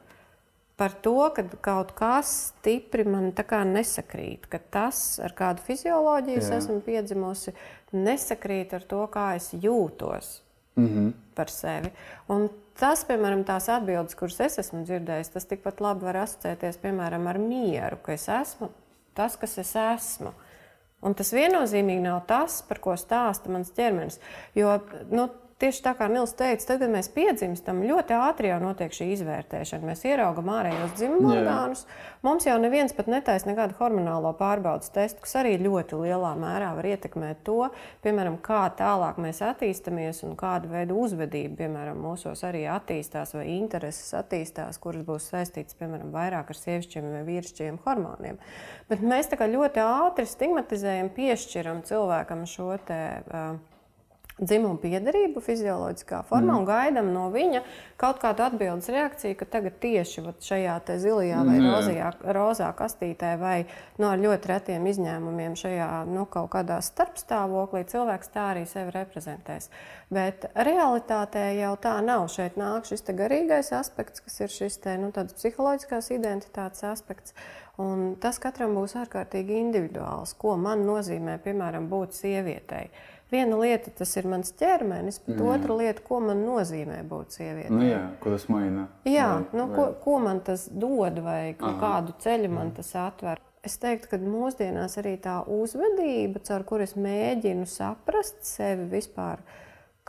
Par 0.79 0.93
to, 1.03 1.17
ka 1.35 1.43
kaut 1.59 1.89
kas 1.97 2.29
stipri 2.53 3.03
man 3.03 3.33
nesakrīt, 3.73 4.45
ka 4.47 4.61
tas, 4.71 5.19
ar 5.19 5.35
kādu 5.35 5.65
fizioloģiju 5.65 6.39
es 6.39 6.53
esmu 6.55 6.79
piedzimusi, 6.85 7.51
nesakrīt 7.91 8.77
ar 8.77 8.85
to, 8.87 9.01
kā 9.11 9.33
es 9.35 9.51
jūtos 9.51 10.39
mm 10.79 10.87
-hmm. 10.87 11.11
par 11.35 11.49
sevi. 11.49 11.91
Un 12.27 12.49
tas, 12.79 13.03
piemēram, 13.07 13.43
tās 13.47 13.69
atbildes, 13.71 14.17
kuras 14.19 14.39
es 14.45 14.59
esmu 14.63 14.83
dzirdējis, 14.87 15.33
tas 15.35 15.47
tikpat 15.49 15.81
labi 15.83 16.07
var 16.07 16.23
asociēties 16.23 16.79
piemēram, 16.83 17.27
ar 17.29 17.39
mieru, 17.41 17.99
ka 18.03 18.15
es 18.15 18.27
esmu 18.31 18.71
tas, 19.17 19.35
kas 19.39 19.57
es 19.61 19.73
esmu. 19.75 20.33
Un 21.03 21.15
tas 21.15 21.31
viennozīmīgi 21.35 22.03
nav 22.03 22.23
tas, 22.27 22.59
par 22.67 22.81
ko 22.83 22.95
stāsta 22.99 23.51
mans 23.51 23.71
ķermenis. 23.75 24.19
Jo 24.57 24.77
nu, 25.11 25.29
Tieši 25.59 25.81
tā 25.83 25.91
kā 25.99 26.05
Nils 26.07 26.31
teica, 26.39 26.63
tad, 26.63 26.77
kad 26.79 26.91
mēs 26.93 27.09
piedzimstam, 27.11 27.81
ļoti 27.83 28.13
ātri 28.15 28.47
jau 28.47 28.61
notiek 28.63 28.93
šī 28.95 29.09
izvērtēšana. 29.11 29.89
Mēs 29.89 30.05
ieraugam 30.07 30.47
ārējos 30.53 30.93
dzimumu 30.95 31.33
orgānus. 31.33 31.81
Mums 32.23 32.45
jau 32.47 32.53
neviens 32.63 32.93
pat 32.95 33.09
netaisa 33.11 33.49
nekādu 33.49 33.75
hormonālo 33.75 34.31
pārbaudas 34.39 34.93
testu, 34.95 35.19
kas 35.25 35.33
arī 35.41 35.57
ļoti 35.59 35.99
lielā 35.99 36.29
mērā 36.39 36.69
var 36.77 36.87
ietekmēt 36.87 37.41
to, 37.49 37.57
piemēram, 38.05 38.37
kā 38.45 38.61
tālāk 38.79 39.19
mēs 39.19 39.41
attīstāmies 39.43 40.23
un 40.23 40.37
kāda 40.39 40.71
veida 40.71 40.95
uzvedība, 40.95 41.57
piemēram, 41.65 41.99
mūsos 42.07 42.45
arī 42.47 42.61
attīstās 42.71 43.35
vai 43.35 43.49
intereses 43.57 44.15
attīstās, 44.15 44.79
kuras 44.79 45.03
būs 45.09 45.27
saistītas, 45.33 45.75
piemēram, 45.81 46.13
vairāk 46.15 46.53
ar 46.53 46.59
sievišķiem 46.61 47.09
vai 47.17 47.25
vīrišķiem 47.27 47.81
hormoniem. 47.83 48.39
Bet 48.87 49.03
mēs 49.03 49.27
tā 49.27 49.41
kā 49.43 49.51
ļoti 49.51 49.83
ātri 49.83 50.23
stigmatizējam, 50.23 51.11
piešķiram 51.19 51.83
cilvēkam 51.91 52.47
šo 52.47 52.77
te. 52.87 53.01
Uh, 53.27 53.59
dzimuma 54.39 54.79
piedarību 54.81 55.41
fizioloģiskā 55.43 56.21
formā 56.29 56.53
mm. 56.53 56.59
un 56.61 56.67
gaidām 56.67 57.11
no 57.13 57.27
viņa 57.33 57.61
kaut 57.99 58.21
kādu 58.21 58.45
atbildes 58.45 58.89
reakciju, 58.93 59.37
ka 59.39 59.47
tagad 59.57 59.79
tieši 59.83 60.23
šajā 60.45 60.77
zilajā 60.99 61.43
vai 61.45 61.57
mm. 61.59 61.69
rozajā, 61.75 62.11
rozā 62.35 62.69
kastītē 62.77 63.35
vai 63.41 63.57
no 63.97 64.05
nu, 64.05 64.11
ar 64.13 64.23
ļoti 64.23 64.51
retiem 64.53 64.87
izņēmumiem 64.89 65.57
šajā 65.59 65.89
nu, 66.09 66.25
kaut 66.31 66.51
kādā 66.55 66.79
starpstāvoklī 66.85 67.83
cilvēks 67.91 68.33
tā 68.33 68.49
arī 68.53 68.65
sevi 68.69 68.95
reprezentēs. 68.95 69.69
Bet 70.09 70.47
realitātē 70.55 71.51
jau 71.59 71.75
tā 71.81 71.99
nav. 72.01 72.27
Šeit 72.33 72.57
nāk 72.57 72.87
šis 72.89 73.05
garīgais 73.13 73.73
aspekts, 73.77 74.23
kas 74.25 74.39
ir 74.41 74.53
šis 74.53 74.79
te, 74.83 74.95
nu, 75.01 75.11
psiholoģiskās 75.13 76.11
identitātes 76.15 76.85
aspekts. 76.87 77.35
Un 77.79 78.17
tas 78.19 78.41
katram 78.43 78.73
būs 78.75 78.97
ārkārtīgi 78.99 79.55
individuāls, 79.55 80.33
ko 80.39 80.57
man 80.59 80.83
nozīmē, 80.87 81.37
piemēram, 81.45 81.87
būt 81.91 82.17
sievietei. 82.17 82.89
Viena 83.31 83.59
lieta 83.61 83.91
tas 83.93 84.15
ir 84.17 84.25
mans 84.25 84.49
ķermenis, 84.57 85.19
bet 85.27 85.37
jā. 85.37 85.49
otra 85.53 85.75
lieta, 85.77 86.01
ko 86.05 86.17
man 86.23 86.41
nozīmē 86.47 87.03
būt 87.05 87.35
sievietei. 87.37 87.75
Nu, 87.75 87.83
jā, 87.85 88.01
ko 88.23 88.33
tas 88.33 88.47
maina? 88.49 88.87
Jā, 89.05 89.27
vai, 89.35 89.59
nu, 89.59 89.67
vai... 89.69 89.75
Ko, 89.75 89.85
ko 90.01 90.15
man 90.23 90.41
tas 90.47 90.65
dod 90.73 91.19
vai 91.21 91.43
Aha. 91.53 91.75
kādu 91.83 92.15
ceļu 92.23 92.49
man 92.55 92.73
tas 92.73 92.89
atver. 92.97 93.43
Es 93.61 93.75
teiktu, 93.77 94.09
ka 94.09 94.17
mūsdienās 94.23 94.97
arī 95.01 95.13
tā 95.21 95.43
uzvedība, 95.45 96.41
caur 96.47 96.65
kuru 96.65 96.87
es 96.87 96.95
mēģinu 96.97 97.67
saprast 97.69 98.39
sevi 98.47 98.87
vispār, 98.95 99.43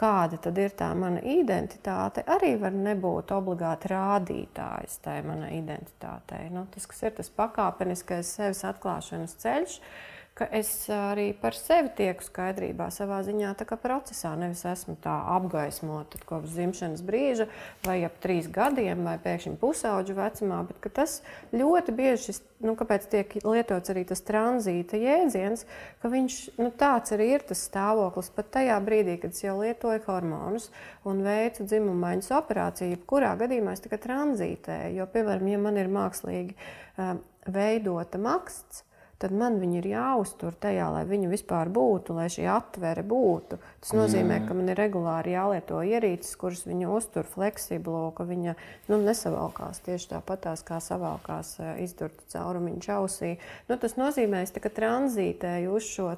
kāda 0.01 0.39
tad 0.41 0.57
ir 0.63 0.73
tā 0.79 0.89
mana 0.97 1.21
identitāte, 1.21 2.23
arī 2.25 2.55
var 2.63 2.73
nebūt 2.73 3.35
obligāti 3.37 3.91
rādītājs 3.93 4.97
tai 5.05 5.19
manai 5.27 5.59
identitātei. 5.59 6.47
Nu, 6.55 6.65
tas, 6.73 6.89
kas 6.89 7.05
ir 7.05 7.19
tas 7.19 7.29
pakāpeniskais 7.37 8.33
sevis 8.39 8.65
atklāšanas 8.71 9.37
ceļš, 9.43 9.77
uh, 9.77 10.09
ka 10.41 10.47
es 10.57 10.71
arī 10.89 11.35
par 11.37 11.53
sevi 11.53 11.91
tieku 11.99 12.25
skaidrībā 12.25 12.87
savā 12.95 13.19
ziņā, 13.27 13.51
tā 13.61 13.67
kā 13.69 13.77
procesā. 13.77 14.31
Nevis 14.41 14.63
esmu 14.65 14.95
tā 15.05 15.13
apgaismota 15.35 16.17
kopš 16.25 16.55
dzimšanas 16.55 17.03
brīža, 17.05 17.45
vai 17.85 17.99
ap 18.07 18.17
trīs 18.25 18.49
gadiem, 18.49 19.03
vai 19.05 19.19
pēkšņi 19.21 19.59
pusauģu 19.61 20.17
vecumā, 20.17 20.63
bet 20.71 20.89
tas 20.97 21.19
ļoti 21.53 21.97
bieži 21.99 22.31
šis, 22.31 22.41
nu, 22.65 22.73
kāpēc 22.81 23.05
tiek 23.13 23.37
lietots 23.45 23.93
arī 23.93 24.07
tas 24.09 24.25
tranzīta 24.25 24.97
jēdziens, 25.03 25.67
ka 26.01 26.13
viņš 26.17 26.41
nu, 26.57 26.73
tāds 26.73 27.13
arī 27.17 27.35
ir 27.37 27.45
tas 27.53 27.69
stāvoklis 27.69 28.33
pat 28.33 28.49
tajā 28.57 28.81
brīdī, 28.87 29.21
kad 29.21 29.37
es 29.37 29.45
jau 29.45 29.59
lietoju 29.61 30.07
hormonus 30.09 30.71
un 31.05 31.21
veicu 31.27 31.69
dzimumu 31.69 32.01
maiņas 32.01 32.33
operāciju. 32.41 32.95
Jebkurā 32.97 33.37
gadījumā 33.45 33.77
es 33.77 33.85
tikai 33.85 34.01
tranzītēju, 34.09 35.03
jo, 35.03 35.11
piemēram, 35.13 35.53
ja 35.53 35.65
man 35.69 35.85
ir 35.85 35.93
mākslīgi 35.93 36.57
uh, 36.57 37.19
veidota 37.45 38.17
maksts, 38.21 38.87
tad 39.21 39.35
man 39.37 39.59
viņi 39.61 39.79
ir 39.83 39.89
jāuztur 39.91 40.55
tajā, 40.57 40.87
lai 40.95 41.03
viņi 41.09 41.29
vispār 41.29 41.69
būtu, 41.73 42.15
lai 42.17 42.29
šī 42.33 42.47
atvere 42.49 43.05
būtu. 43.07 43.59
Tas 43.83 43.93
nozīmē, 43.97 44.39
mm. 44.41 44.47
ka 44.49 44.57
man 44.57 44.73
ir 44.73 44.81
regulāri 44.81 45.35
jālieto 45.35 45.83
ierīces, 45.85 46.33
kuras 46.41 46.65
viņa 46.69 46.89
uztur 46.97 47.29
fleksiblo, 47.29 48.07
ka 48.17 48.25
viņa 48.29 48.57
nu, 48.89 49.01
nesavalkās 49.05 49.85
tieši 49.85 50.15
tāpatās, 50.15 50.65
kā 50.65 50.81
savalkās 50.85 51.53
e, 51.61 51.75
izdurta 51.85 52.25
caurumiņa 52.33 52.97
ausī. 52.97 53.35
Nu, 53.69 53.77
tas 53.81 53.99
nozīmē, 54.01 54.43
ka 54.57 54.73
tranzītēju 54.81 55.77
uz 55.77 55.93
šo 55.93 56.11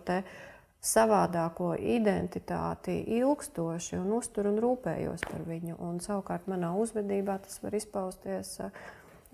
savādāko 0.83 1.77
identitāti 1.79 2.97
ilgstoši 3.19 4.01
un 4.01 4.17
uzturu 4.17 4.51
un 4.51 4.59
rūpējos 4.63 5.23
par 5.29 5.45
viņu. 5.47 5.77
Un, 5.79 6.01
savukārt 6.03 6.49
manā 6.51 6.73
uzvedībā 6.79 7.39
tas 7.43 7.59
var 7.63 7.75
izpausties 7.79 8.59
e, 8.63 8.71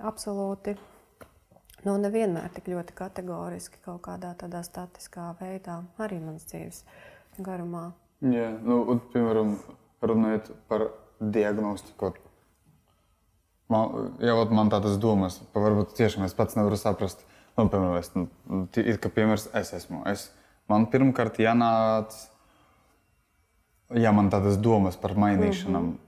absolūti 0.09 0.77
nu, 1.87 1.97
nevienmēr 2.03 2.51
tik 2.55 2.71
ļoti 2.73 2.95
kategoriski, 2.99 3.81
kaut 3.85 4.01
kādā 4.07 4.33
tādā 4.39 4.63
statiskā 4.67 5.31
veidā, 5.41 5.83
arī 5.99 6.21
manas 6.23 6.47
dzīves 6.51 6.85
garumā. 7.39 7.93
Jā, 8.25 8.49
nu, 8.65 8.81
un, 8.91 9.03
piemēram, 9.13 9.55
runājot 10.03 10.51
par 10.71 10.89
diagnostiku. 11.21 12.15
Man, 13.69 14.15
jā, 14.25 14.35
man 14.51 14.73
tādas 14.73 14.97
domas, 14.99 15.39
varbūt 15.55 15.95
tiešām 15.99 16.25
es 16.27 16.35
pats 16.35 16.57
nevaru 16.59 16.79
saprast. 16.81 17.23
Nu, 17.59 17.67
piemēram, 17.69 17.99
es, 18.01 18.11
nu, 18.17 18.27
it, 18.79 18.99
ka, 19.03 19.11
piemērs, 19.13 19.49
es 19.59 19.75
esmu. 19.77 20.03
Es, 20.11 20.29
man 20.71 20.87
pirmkārt 20.91 21.41
jānāc, 21.43 22.17
ja 23.95 24.13
man 24.15 24.31
tādas 24.33 24.59
domas 24.63 24.97
par 24.97 25.15
mainīšanām 25.19 25.83
mm 25.83 25.93
-hmm. 25.93 26.07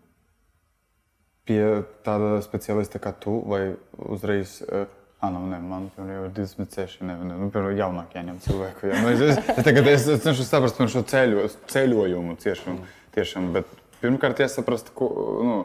pie 1.44 1.84
tāda 2.04 2.40
speciālista 2.42 2.98
kā 2.98 3.12
tu, 3.12 3.42
vai 3.46 3.76
uzreiz 3.98 4.62
uh, 4.62 4.86
Ah, 5.20 5.28
nu, 5.28 5.42
ne, 5.50 5.58
man 5.60 5.90
jau 5.96 6.22
ir 6.24 6.30
26, 6.32 7.02
ne, 7.04 7.12
ne, 7.12 7.34
nu, 7.36 7.50
piemēram, 7.52 7.76
jaunāk 7.76 8.14
jāņem 8.16 8.38
cilvēku. 8.40 8.88
Jā. 8.88 9.00
Nu, 9.04 9.10
es, 9.12 9.20
es, 9.34 9.58
tagad 9.66 9.90
es, 9.92 10.06
es 10.08 10.22
cenšos 10.24 10.48
saprast 10.48 10.80
šo 10.94 11.02
ceļo, 11.10 11.44
ceļojumu 11.68 12.38
tiešām, 12.40 12.78
tiešām, 13.16 13.50
bet 13.52 13.68
pirmkārt 14.00 14.40
jāsaprast, 14.40 14.88
ko, 14.96 15.10
nu, 15.44 15.58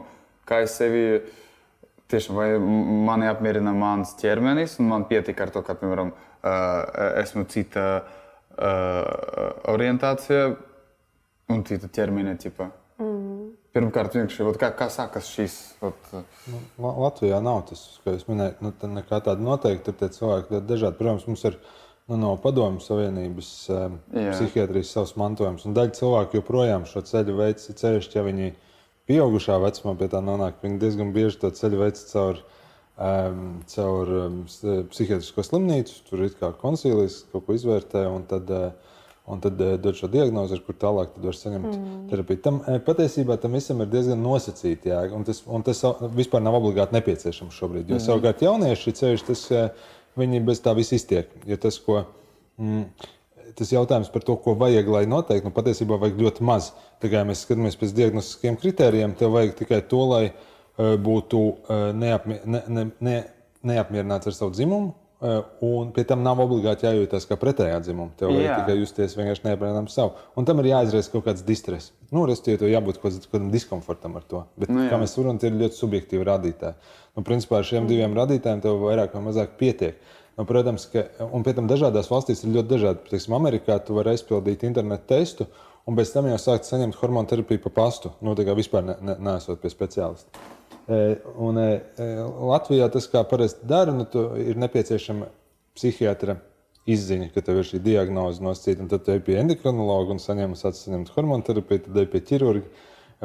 kā 0.48 0.60
es 0.66 0.76
sevi, 0.76 1.22
tiešām, 2.12 2.36
vai 2.36 2.50
mani 3.08 3.30
apmierina 3.30 3.72
mans 3.72 4.12
ķermenis, 4.20 4.76
un 4.82 4.92
man 4.92 5.08
pietika 5.08 5.46
ar 5.46 5.54
to, 5.54 5.64
ka, 5.64 5.78
piemēram, 5.80 6.12
esmu 7.24 7.48
cita 7.48 7.86
orientācija 9.72 10.50
un 11.52 11.64
cita 11.64 11.88
ķermeņa 11.96 12.36
tipa. 12.44 12.68
Mm. 13.00 13.35
Pirmkārt, 13.76 14.14
kā, 14.60 14.70
kā 14.72 14.86
sākas 14.92 15.26
šīs? 15.34 15.56
Ot... 15.84 16.12
Nu, 16.48 16.60
Latvijā 16.80 17.42
nav 17.44 17.66
tas, 17.68 17.82
kā 18.04 18.14
jūs 18.14 18.24
minējāt, 18.30 18.62
nu, 18.64 18.72
tā 18.72 18.88
nekā 18.88 19.20
tāda 19.26 19.44
noteikti. 19.44 19.84
Tur 19.90 19.98
tie 20.00 20.08
cilvēki 20.14 20.56
ir 20.56 20.64
dažādi. 20.64 20.96
Protams, 20.96 21.26
mums 21.28 21.44
ir 21.44 21.58
nu, 22.08 22.16
no 22.22 22.32
Padomju 22.40 22.80
Savienības 22.84 23.50
um, 23.74 23.98
psihiatrijas 24.14 24.94
savs 24.96 25.12
mantojums, 25.20 25.66
un 25.68 25.76
daļa 25.76 25.96
cilvēku 25.98 26.40
joprojām 26.40 26.86
šo 26.88 27.04
ceļu 27.04 27.36
veids, 27.40 27.68
ceļšķi, 27.82 28.18
ja 28.18 28.24
viņi 28.24 28.52
pieaugušā 29.10 29.58
vecumā 29.62 29.96
pie 30.00 30.08
tā 30.12 30.22
nonāk, 30.24 30.62
viņi 30.64 30.80
diezgan 30.82 31.12
bieži 31.14 31.42
to 31.42 31.52
ceļu 31.54 31.82
veids 31.82 32.06
caur, 32.10 32.40
um, 32.96 33.44
caur 33.70 34.14
um, 34.22 34.40
psihiatrisko 34.48 35.44
slimnīcu, 35.46 36.00
tur 36.08 36.24
ir 36.26 36.36
kā 36.40 36.54
konsīlijas 36.62 37.24
kaut 37.32 37.44
ko 37.46 37.58
izvērtē, 37.58 38.06
un 38.08 38.24
tad 38.30 38.50
uh, 38.54 38.95
un 39.26 39.40
tad 39.42 39.60
uh, 39.60 39.74
dod 39.80 39.96
šo 39.98 40.08
diagnozi, 40.10 40.58
kur 40.66 40.76
tālāk 40.78 41.16
var 41.22 41.36
saņemt 41.36 41.68
mm. 41.72 41.98
terapiju. 42.10 42.40
Tam 42.44 42.60
uh, 42.62 42.78
patiesībā 42.86 43.36
tam 43.42 43.56
visam 43.58 43.82
ir 43.82 43.90
diezgan 43.90 44.22
nosacīti, 44.22 44.92
jā, 44.92 45.02
un 45.16 45.26
tas, 45.26 45.42
un 45.50 45.64
tas 45.66 45.82
vispār 46.14 46.44
nav 46.44 46.58
obligāti 46.60 46.94
nepieciešams 46.94 47.58
šobrīd. 47.58 47.90
Jo 47.90 47.98
mm. 47.98 48.04
savukārt 48.06 48.44
jaunieši 48.46 48.94
ceļš, 49.00 49.24
tas 49.26 49.44
uh, 49.54 49.88
viņi 50.20 50.42
bez 50.46 50.62
tā 50.62 50.74
viss 50.78 50.94
iztiek. 50.94 51.32
Jo 51.48 51.58
tas, 51.62 51.78
ko, 51.82 52.04
mm, 52.62 52.84
tas 53.58 53.72
jautājums 53.74 54.12
par 54.14 54.26
to, 54.26 54.36
ko 54.44 54.54
vajag, 54.60 54.92
lai 54.94 55.06
noteikti, 55.10 55.48
nu, 55.48 55.54
patiesībā 55.56 55.98
vajag 56.02 56.20
ļoti 56.22 56.46
maz. 56.46 56.70
Tā 57.02 57.10
kā 57.12 57.24
mēs 57.26 57.42
skatāmies 57.46 57.78
pēc 57.80 57.96
diagnostiskiem 57.96 58.60
kritērijiem, 58.62 59.16
tev 59.18 59.34
vajag 59.34 59.58
tikai 59.58 59.82
to, 59.90 60.04
lai 60.12 60.26
būtu 60.76 61.38
neapmi 61.96 62.36
ne, 62.44 62.58
ne, 62.68 62.82
ne, 63.00 63.14
neapmierināts 63.64 64.28
ar 64.28 64.34
savu 64.36 64.52
dzimumu 64.52 64.92
Eh, 64.92 65.05
un 65.20 65.92
pie 65.96 66.04
tam 66.04 66.20
nav 66.24 66.40
obligāti 66.44 66.84
jājūtas 66.84 67.24
kā 67.28 67.38
pretējā 67.40 67.78
dzimuma. 67.80 68.12
Tev 68.20 68.34
vajag 68.34 68.44
Jā. 68.44 68.56
tikai 68.60 68.76
justies 68.82 69.16
vienkārši 69.16 69.46
neapbrīnām 69.46 69.88
savu. 69.88 70.12
Un 70.36 70.44
tam 70.48 70.60
ir 70.60 70.68
jāizraisa 70.74 71.12
kaut 71.14 71.24
kāds 71.28 71.44
distress. 71.46 71.94
Nu, 72.12 72.26
Respektīvi, 72.28 72.60
tev 72.60 72.72
jābūt 72.74 73.00
kaut 73.00 73.16
kādam 73.32 73.48
diskomfortam 73.54 74.18
ar 74.20 74.26
to. 74.28 74.42
Bet, 74.60 74.68
nu, 74.68 74.84
jā. 74.84 74.90
kā 74.92 75.00
mēs 75.00 75.16
varam, 75.16 75.40
tie 75.40 75.48
ir 75.48 75.56
ļoti 75.62 75.80
subjektīvi 75.80 76.26
rādītāji. 76.28 76.92
Nu, 77.16 77.24
principā 77.24 77.62
ar 77.62 77.68
šiem 77.68 77.82
mm. 77.84 77.90
diviem 77.90 78.16
rādītājiem 78.18 78.60
tev 78.66 78.82
vairāk 78.84 79.16
vai 79.16 79.24
mazāk 79.24 79.56
pietiek. 79.60 79.96
Nu, 80.36 80.44
protams, 80.44 80.84
ka 80.92 81.06
un 81.32 81.46
pie 81.46 81.54
tam 81.56 81.70
dažādās 81.70 82.12
valstīs 82.12 82.44
ir 82.44 82.52
ļoti 82.58 82.72
dažādi. 82.74 83.06
Piemēram, 83.08 83.38
Amerikā 83.38 83.78
tu 83.80 83.96
vari 83.96 84.12
aizpildīt 84.12 84.66
internetu 84.68 85.08
testu, 85.14 85.48
un 85.88 85.96
pēc 85.96 86.12
tam 86.12 86.28
jau 86.28 86.36
sākt 86.42 86.68
saņemt 86.68 87.00
hormonu 87.00 87.32
terapiju 87.32 87.64
pa 87.64 87.72
pastu. 87.80 88.12
Nu, 88.20 88.36
tā 88.36 88.44
kā 88.44 88.52
vispār 88.58 88.84
ne, 88.84 88.98
ne, 89.00 89.16
nesot 89.30 89.64
pie 89.64 89.72
speciālista. 89.72 90.44
E, 90.88 91.18
un 91.42 91.58
e, 91.58 91.70
e, 91.98 92.08
Latvijā 92.46 92.86
tas, 92.94 93.08
kā 93.10 93.24
parasti 93.26 93.66
dara, 93.66 93.94
nu, 93.94 94.06
ir 94.38 94.58
nepieciešama 94.62 95.26
psihiatra 95.76 96.38
izziņa, 96.86 97.32
ka 97.34 97.42
tev 97.42 97.58
ir 97.60 97.66
šī 97.66 97.80
diagnoze 97.82 98.44
nosacīta, 98.44 98.84
un 98.84 98.90
tad 98.92 99.02
tu 99.02 99.14
ej 99.14 99.24
pie 99.26 99.40
endokrinologa 99.40 100.14
un 100.14 100.22
saņem, 100.22 100.54
saņemt 100.54 101.10
hormonu 101.16 101.46
terapiju, 101.46 101.88
tad 101.88 101.98
ej 102.04 102.06
pie 102.12 102.22
ķirurga. 102.30 102.70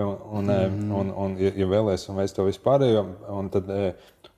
Un, 0.02 0.16
un, 0.40 0.48
mm. 0.48 0.92
un, 0.96 1.10
un, 1.20 1.34
ja, 1.38 1.52
ja 1.60 1.68
vēlēsies, 1.68 2.08
un 2.10 2.18
veids 2.22 2.34
to 2.34 2.46
vispārējo, 2.48 3.02
un 3.36 3.50
tad 3.52 3.68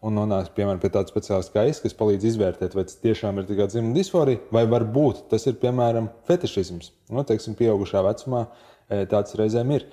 un 0.03 0.17
nonāks 0.17 0.49
piemēram 0.57 0.81
pie 0.81 0.89
tāda 0.91 1.13
speciālista 1.13 1.53
kā 1.53 1.67
es, 1.69 1.79
kas 1.79 1.93
palīdz 1.95 2.25
izvērtēt, 2.31 2.73
vai 2.75 2.87
tas 2.89 2.97
tiešām 3.03 3.37
ir 3.39 3.45
tikai 3.47 3.69
dzimuma 3.69 3.95
disforija, 3.95 4.41
vai 4.51 4.65
varbūt 4.67 5.27
tas 5.31 5.45
ir 5.47 5.59
piemēram 5.61 6.09
fetišisms. 6.27 6.89
Nu, 7.13 7.23
teiksim, 7.29 7.55
pieaugušā 7.59 8.01
vecumā 8.03 8.47
tāds 9.13 9.37
reizēm 9.39 9.77
ir 9.77 9.85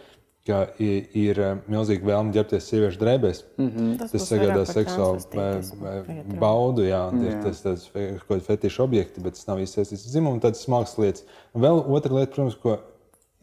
ka 0.49 0.61
ir 0.81 1.39
eh, 1.41 1.59
milzīga 1.71 2.07
vēlme 2.09 2.33
ģērbties 2.35 2.69
sieviešu 2.71 3.01
drēbēs. 3.01 3.43
Mm 3.59 3.69
-hmm. 3.69 3.91
Tas, 4.01 4.15
tas 4.15 4.29
sagādā 4.31 4.65
seksuālu 4.69 6.39
baudu, 6.41 6.87
jā, 6.87 7.03
jā. 7.27 7.37
tas 7.45 7.91
ir 7.95 8.17
kaut 8.23 8.39
kāds 8.39 8.49
fetišu 8.49 8.85
objekti, 8.87 9.21
bet 9.21 9.37
tas 9.37 9.47
nav 9.51 9.61
īsti 9.61 9.81
saistīts 9.81 10.07
ar 10.07 10.15
dzimumu. 10.15 10.41
Tādas 10.41 10.65
smagas 10.65 10.97
lietas. 10.99 11.27
Un 11.55 11.65
vēl 11.67 11.85
otra 11.85 12.17
lieta, 12.17 12.33
protams, 12.35 12.57
ko 12.57 12.79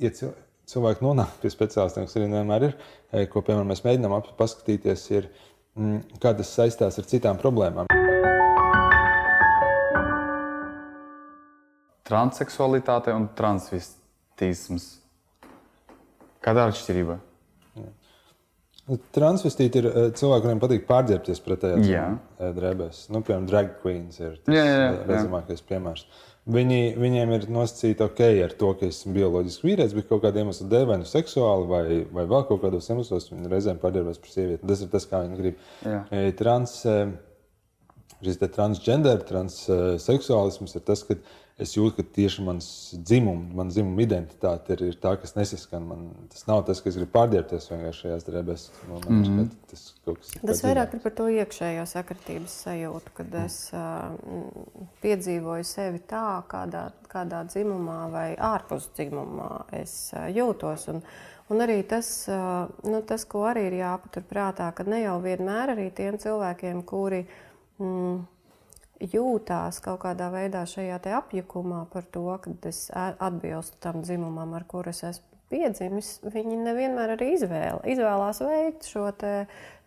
ja 0.01 0.11
cilvēki 0.67 1.05
nonāk 1.05 1.37
pie 1.41 1.53
speciālistiem, 1.53 2.07
kas 2.07 2.17
arī 2.17 2.31
vienmēr 2.33 2.69
ir, 2.69 2.77
eh, 3.13 3.27
ko 3.27 3.41
piemēram 3.41 3.69
mēs 3.71 3.85
mēģinām 3.85 4.33
paskatīties, 4.37 5.11
ir, 5.11 5.29
mm, 5.77 6.19
kā 6.19 6.33
tas 6.37 6.49
saistās 6.49 6.97
ar 6.97 7.05
citām 7.05 7.37
problēmām. 7.37 7.85
Transseksualitāte 12.07 13.13
un 13.13 13.27
transvestisms 13.35 15.06
Kāda 16.47 16.63
ir 16.65 16.73
atšķirība? 16.73 17.19
Transvestīti 19.11 19.81
ir 19.81 19.89
eh, 19.89 20.05
cilvēki, 20.15 20.43
kuriem 20.45 20.59
patīk 20.63 20.85
pārģērbties 20.87 21.41
pretējā 21.43 21.79
Jā. 21.83 22.05
dzimuma 22.07 22.51
drēbēs. 22.55 23.01
Nu, 23.11 23.19
piemēram, 23.19 23.47
drag 23.49 23.73
queens 23.81 24.19
ir 24.21 24.37
tas 24.45 24.55
Jā, 24.55 24.63
jā, 24.63 24.77
jā. 24.79 24.91
eh, 24.93 25.01
redzamākais 25.09 25.63
piemērs. 25.67 26.05
Viņi, 26.55 26.77
viņiem 26.95 27.33
ir 27.35 27.45
nosacīta 27.51 28.05
ok 28.07 28.21
ar 28.45 28.53
to, 28.55 28.69
ka 28.79 28.87
esmu 28.87 29.11
bioloģiski 29.17 29.67
vīrietis, 29.67 29.95
bet 29.97 30.07
kaut 30.07 30.21
kāda 30.23 30.39
iemesla 30.39 30.69
dēļ, 30.71 30.85
vai 30.87 30.97
nu 31.01 31.07
seksuāli, 31.09 31.67
vai, 31.67 31.81
vai 32.15 32.23
vēl 32.31 32.45
kaut 32.47 32.61
kādos 32.63 32.87
iemeslos, 32.87 33.27
viņi 33.33 33.51
reizēm 33.51 33.81
pārģērbjas 33.81 34.21
par 34.23 34.31
sievieti. 34.31 34.63
Tas 34.71 34.85
ir 34.85 34.93
tas, 34.93 35.07
kā 35.11 35.19
viņi 35.25 35.41
grib. 35.41 35.65
Jā. 35.83 35.99
Eh, 36.15 36.29
Trans, 36.39 36.77
eh, 36.87 37.11
šis 38.23 38.39
transgender, 38.55 39.19
transseksuālisms 39.27 40.79
ir 40.79 40.87
tas, 40.87 41.03
ka 41.03 41.19
es 41.61 41.73
jūtu, 41.73 41.95
ka 41.97 42.03
tieši 42.13 42.43
mans 42.45 42.67
dzimums, 42.93 43.53
man 43.57 43.71
dzimuma 43.71 44.03
identitāte 44.03 44.75
ir, 44.75 44.83
ir 44.91 44.97
tā, 45.01 45.15
kas 45.17 45.33
nesaskan. 45.37 45.87
Man, 45.89 46.03
tas 46.31 46.45
nav 46.49 46.61
tas, 46.67 46.81
kas 46.85 46.99
grib 46.99 47.09
pārģērbties 47.15 47.69
vienkārši 47.71 48.03
šajās 48.03 48.27
drēbēs. 48.27 48.65
Man, 48.89 49.07
mm 49.07 49.23
-hmm. 49.23 49.47
tas 49.71 49.85
kaut 50.05 50.19
kas 50.21 50.35
Tas 50.37 50.61
vairāk 50.65 50.93
ir 50.93 51.01
par 51.05 51.15
to 51.17 51.29
iekšējo 51.33 51.87
sakritības 51.89 52.59
sajūtu, 52.67 53.15
kad 53.17 53.39
es 53.45 53.57
uh, 53.73 54.13
piedzīvoju 55.01 55.65
sevi 55.65 56.03
tā, 56.13 56.43
kādā, 56.53 56.91
kādā 57.09 57.41
dzimumā 57.49 57.99
vai 58.13 58.29
ārpus 58.35 58.91
dzimumā 58.93 59.65
es 59.81 60.13
uh, 60.13 60.29
jūtos. 60.29 60.87
Un, 60.93 61.01
un 61.49 61.65
arī 61.65 61.81
tas, 61.89 62.27
uh, 62.29 62.69
nu, 62.85 63.01
tas, 63.01 63.25
ko 63.25 63.47
arī 63.49 63.67
ir 63.71 63.81
jāpaturprātā, 63.81 64.71
ka 64.73 64.83
ne 64.83 65.01
jau 65.01 65.19
vienmēr 65.25 65.73
arī 65.73 65.89
tiem 65.89 66.21
cilvēkiem, 66.21 66.85
kuri 66.85 67.25
mm, 67.79 68.25
jūtās 69.01 69.81
kaut 69.83 70.01
kādā 70.05 70.29
veidā 70.33 70.63
šajā 70.67 70.99
apjukumā 71.17 71.85
par 71.93 72.05
to, 72.11 72.27
ka 72.41 72.53
es 72.69 72.87
atbilstu 72.95 73.79
tam 73.83 74.01
dzimumam, 74.03 74.55
ar 74.57 74.65
kuru 74.69 74.93
es 74.93 75.03
esmu 75.07 75.37
piedzimis, 75.51 76.17
viņi 76.27 76.57
nevienmēr 76.59 77.15
arī 77.15 77.33
izvēla, 77.37 77.83
izvēlās 77.87 78.41
veikt 78.43 78.89
šo 78.89 79.05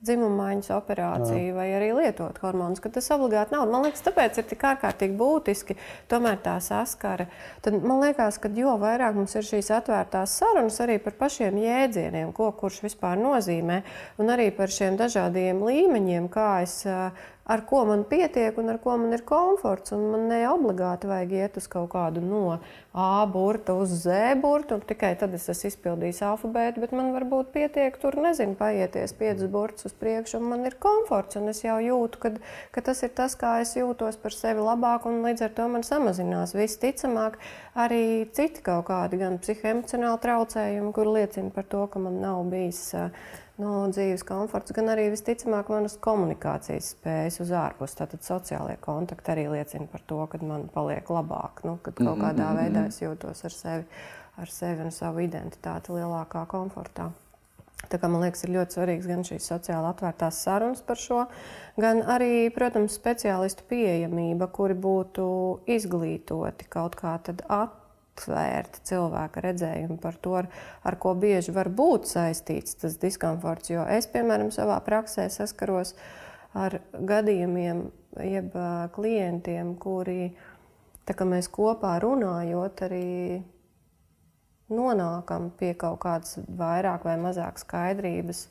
dzimumu 0.01 0.37
maiņas 0.39 0.71
operāciju 0.79 1.51
Jā. 1.51 1.55
vai 1.57 1.67
arī 1.77 1.91
lietot 1.97 2.39
hormonus, 2.41 2.81
ka 2.81 2.89
tas 2.93 3.11
obligāti 3.13 3.53
nav. 3.55 3.67
Man 3.69 3.85
liekas, 3.85 4.03
tāpēc 4.07 4.41
ir 4.41 4.47
tik 4.49 4.63
ārkārtīgi 4.71 5.17
būtiski 5.19 5.77
tomēr 6.11 6.39
tā 6.45 6.57
saskara. 6.65 7.29
Tad 7.65 7.77
man 7.85 8.01
liekas, 8.07 8.41
ka 8.41 8.49
jo 8.57 8.77
vairāk 8.81 9.19
mums 9.19 9.37
ir 9.37 9.45
šīs 9.47 9.69
atvērtās 9.77 10.39
sarunas 10.41 10.81
arī 10.81 10.97
par 11.05 11.19
pašiem 11.21 11.59
jēdzieniem, 11.61 12.33
ko 12.37 12.49
kurš 12.57 12.81
vispār 12.87 13.21
nozīmē, 13.21 13.83
un 14.23 14.33
arī 14.33 14.49
par 14.57 14.73
šiem 14.73 14.97
dažādiem 15.01 15.61
līmeņiem, 15.69 16.33
kā 16.33 16.49
es 16.65 16.81
ar 17.51 17.65
ko 17.67 17.83
man 17.89 18.05
pietiek 18.07 18.59
un 18.63 18.71
ar 18.71 18.79
ko 18.83 18.95
man 19.01 19.15
ir 19.17 19.25
komforts. 19.27 19.91
Man 19.97 20.29
ne 20.31 20.45
obligāti 20.51 21.09
vajag 21.11 21.33
iet 21.35 21.59
uz 21.59 21.67
kaut 21.71 21.91
kādu 21.95 22.23
no 22.23 22.61
A 22.95 23.27
burta 23.31 23.75
uz 23.79 23.91
Z 24.05 24.37
burtu, 24.43 24.77
un 24.79 24.87
tikai 24.87 25.13
tad 25.19 25.35
es 25.35 25.49
esmu 25.51 25.71
izpildījis 25.71 26.23
alfabētu, 26.27 26.83
bet 26.83 26.95
man 26.95 27.13
varbūt 27.15 27.53
pietiek 27.55 27.99
tur, 28.03 28.19
nezinu, 28.23 28.57
paieties 28.59 29.15
piecus 29.19 29.51
burtus 29.51 29.90
uz 29.91 29.97
priekšu, 29.99 30.39
un 30.39 30.49
man 30.53 30.65
ir 30.69 30.79
komforts, 30.81 31.37
un 31.41 31.51
es 31.51 31.65
jau 31.65 31.77
jūtu, 31.83 32.23
ka, 32.23 32.33
ka 32.75 32.85
tas 32.87 33.03
ir 33.03 33.13
tas, 33.19 33.35
kā 33.39 33.59
es 33.65 33.75
jūtos 33.77 34.19
par 34.23 34.35
sevi 34.37 34.63
labāk, 34.63 35.09
un 35.11 35.21
līdz 35.27 35.47
ar 35.49 35.55
to 35.59 35.67
man 35.73 35.85
samazinās 35.87 36.55
visticamāk 36.55 37.39
arī 37.75 38.31
citi 38.37 38.63
kaut 38.67 38.87
kādi 38.91 39.21
gan 39.21 39.39
psihoemocionāli 39.43 40.23
traucējumi, 40.25 40.95
kur 40.97 41.11
liecina 41.11 41.51
par 41.55 41.67
to, 41.71 41.87
ka 41.91 42.03
man 42.03 42.21
nav 42.23 42.45
bijis 42.53 42.91
no 43.61 43.73
dzīves 43.93 44.25
komforts, 44.25 44.73
gan 44.77 44.89
arī 44.93 45.11
visticamāk 45.13 45.69
manas 45.73 45.99
komunikācijas 46.01 46.95
spējas 46.95 47.41
uz 47.45 47.53
ārpus. 47.57 47.97
Tātad 47.99 48.25
sociālajie 48.25 48.79
kontakti 48.85 49.35
arī 49.35 49.49
liecina 49.53 49.89
par 49.91 50.05
to, 50.09 50.23
ka 50.33 50.41
man 50.45 50.69
paliek 50.73 51.11
labāk, 51.13 51.65
nu, 51.69 51.77
kad 51.85 51.99
kaut 52.01 52.23
kādā 52.23 52.47
mm 52.47 52.57
-hmm. 52.57 52.63
veidā 52.63 52.87
es 52.89 53.03
jūtos 53.03 53.45
ar 53.45 53.57
sevi, 53.57 53.85
ar 54.39 54.49
sevi 54.49 54.85
un 54.85 54.91
savu 54.91 55.21
identitāti 55.21 55.93
lielākā 55.93 56.47
komfortā. 56.47 57.11
Tā 57.89 57.99
kā, 57.99 58.11
man 58.13 58.23
liekas, 58.23 58.45
ir 58.45 58.53
ļoti 58.55 58.77
svarīgs 58.77 59.09
gan 59.09 59.25
šīs 59.27 59.47
sociāli 59.51 59.89
atvērtās 59.89 60.43
sarunas 60.45 60.83
par 60.87 61.01
šo, 61.01 61.25
gan 61.81 62.03
arī, 62.05 62.51
protams, 62.55 62.95
speciālistu 62.99 63.65
pieejamība, 63.71 64.51
kuri 64.53 64.77
būtu 64.79 65.27
izglītoti 65.71 66.69
kaut 66.71 66.99
kā 67.01 67.17
at, 67.19 67.33
aptvērti 68.21 68.85
cilvēka 68.91 69.43
redzējumu 69.47 69.97
par 70.03 70.19
to, 70.21 70.37
ar, 70.43 70.51
ar 70.85 70.99
ko 71.01 71.15
bieži 71.19 71.55
var 71.57 71.73
būt 71.73 72.11
saistīts 72.11 72.77
tas 72.83 72.99
diskomforts. 73.01 73.73
Jo 73.73 73.87
es, 73.89 74.07
piemēram, 74.11 74.53
savā 74.55 74.77
praksē 74.85 75.31
saskaros 75.33 75.95
ar 76.55 76.81
gadījumiem, 76.93 77.87
jeb 78.27 78.55
klientiem, 78.95 79.75
kuri 79.81 80.33
mēs 81.11 81.49
kopā 81.51 81.97
runājot, 82.03 82.85
arī 82.87 83.07
nonākam 84.71 85.51
pie 85.59 85.75
kaut 85.79 86.01
kādas 86.05 86.39
vairāk 86.59 87.07
vai 87.09 87.17
mazāk 87.21 87.61
skaidrības 87.63 88.47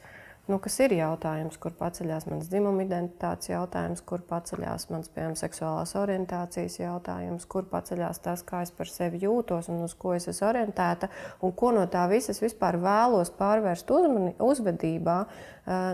nu, 0.49 0.57
kas 0.57 0.79
ir 0.81 0.95
jautājums, 0.97 1.57
kur 1.61 1.73
paceļās 1.77 2.25
mans 2.29 2.47
dzimuma 2.49 2.81
identitātes 2.81 3.51
jautājums, 3.51 4.01
kur 4.09 4.23
paceļās 4.25 4.87
mans, 4.89 5.09
piemēram, 5.13 5.35
seksuālās 5.37 5.93
orientācijas 5.99 6.79
jautājums, 6.79 7.45
kur 7.49 7.67
paceļās 7.69 8.21
tas, 8.25 8.43
kā 8.47 8.63
es 8.65 8.73
par 8.73 8.89
sevi 8.89 9.21
jūtos 9.25 9.69
un 9.69 9.83
uz 9.85 9.93
ko 9.99 10.15
es 10.17 10.25
esmu 10.31 10.47
orientēta, 10.49 11.11
un 11.45 11.53
ko 11.59 11.69
no 11.75 11.85
tā 11.91 12.07
visas 12.09 12.41
vispār 12.41 12.79
vēlos 12.81 13.29
pārvērst 13.37 13.93
uzmani, 13.93 14.33
uzvedībā, 14.41 15.19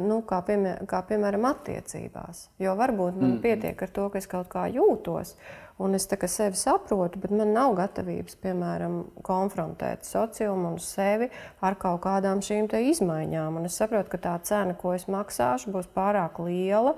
nu, 0.06 0.22
kā, 0.30 0.40
piemēram, 0.48 0.88
kā 0.88 1.04
piemēram 1.10 1.50
attiecībās. 1.52 2.48
Jo 2.64 2.78
varbūt 2.80 3.20
man 3.20 3.36
mm. 3.36 3.44
pietiek 3.44 3.84
ar 3.84 3.92
to, 3.92 4.08
ka 4.14 4.24
es 4.24 4.32
kaut 4.32 4.48
kā 4.56 4.70
jūtos. 4.72 5.36
Un 5.78 5.98
es 5.98 6.06
sevi 6.08 6.56
saprotu, 6.56 7.20
bet 7.20 7.34
man 7.36 7.52
nav 7.52 7.74
gatavības, 7.76 8.38
piemēram, 8.40 8.94
konfrontēt 9.28 10.08
sociumu 10.08 10.70
un 10.72 10.78
sevi 10.80 11.28
ar 11.60 11.76
kaut 11.76 12.00
kādām 12.06 12.40
šīm 12.40 12.70
izmaiņām. 12.72 13.60
Un 13.60 13.68
es 13.68 13.76
saprotu, 13.76 14.14
ka 14.14 14.22
tā 14.24 14.36
cena, 14.48 14.78
ko 14.80 14.94
es 14.96 15.10
maksāšu, 15.12 15.74
būs 15.76 15.92
pārāk 15.92 16.40
liela. 16.40 16.96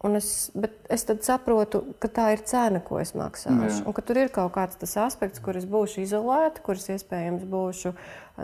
Un 0.00 0.16
es, 0.16 0.48
es 0.88 1.02
saprotu, 1.26 1.82
ka 2.00 2.08
tā 2.08 2.30
ir 2.32 2.40
cena, 2.48 2.80
ko 2.80 3.02
es 3.02 3.10
maksāšu. 3.12 3.66
Jā. 3.68 3.82
Un 3.84 3.92
ka 3.92 4.04
tur 4.08 4.16
ir 4.16 4.30
kaut 4.32 4.54
kāds 4.54 4.78
tas 4.80 4.96
aspekts, 5.02 5.42
kur 5.44 5.58
es 5.60 5.66
būšu 5.68 6.00
izolēta, 6.06 6.62
kurš 6.64 6.86
iespējams 6.94 7.44
būšu 7.44 7.92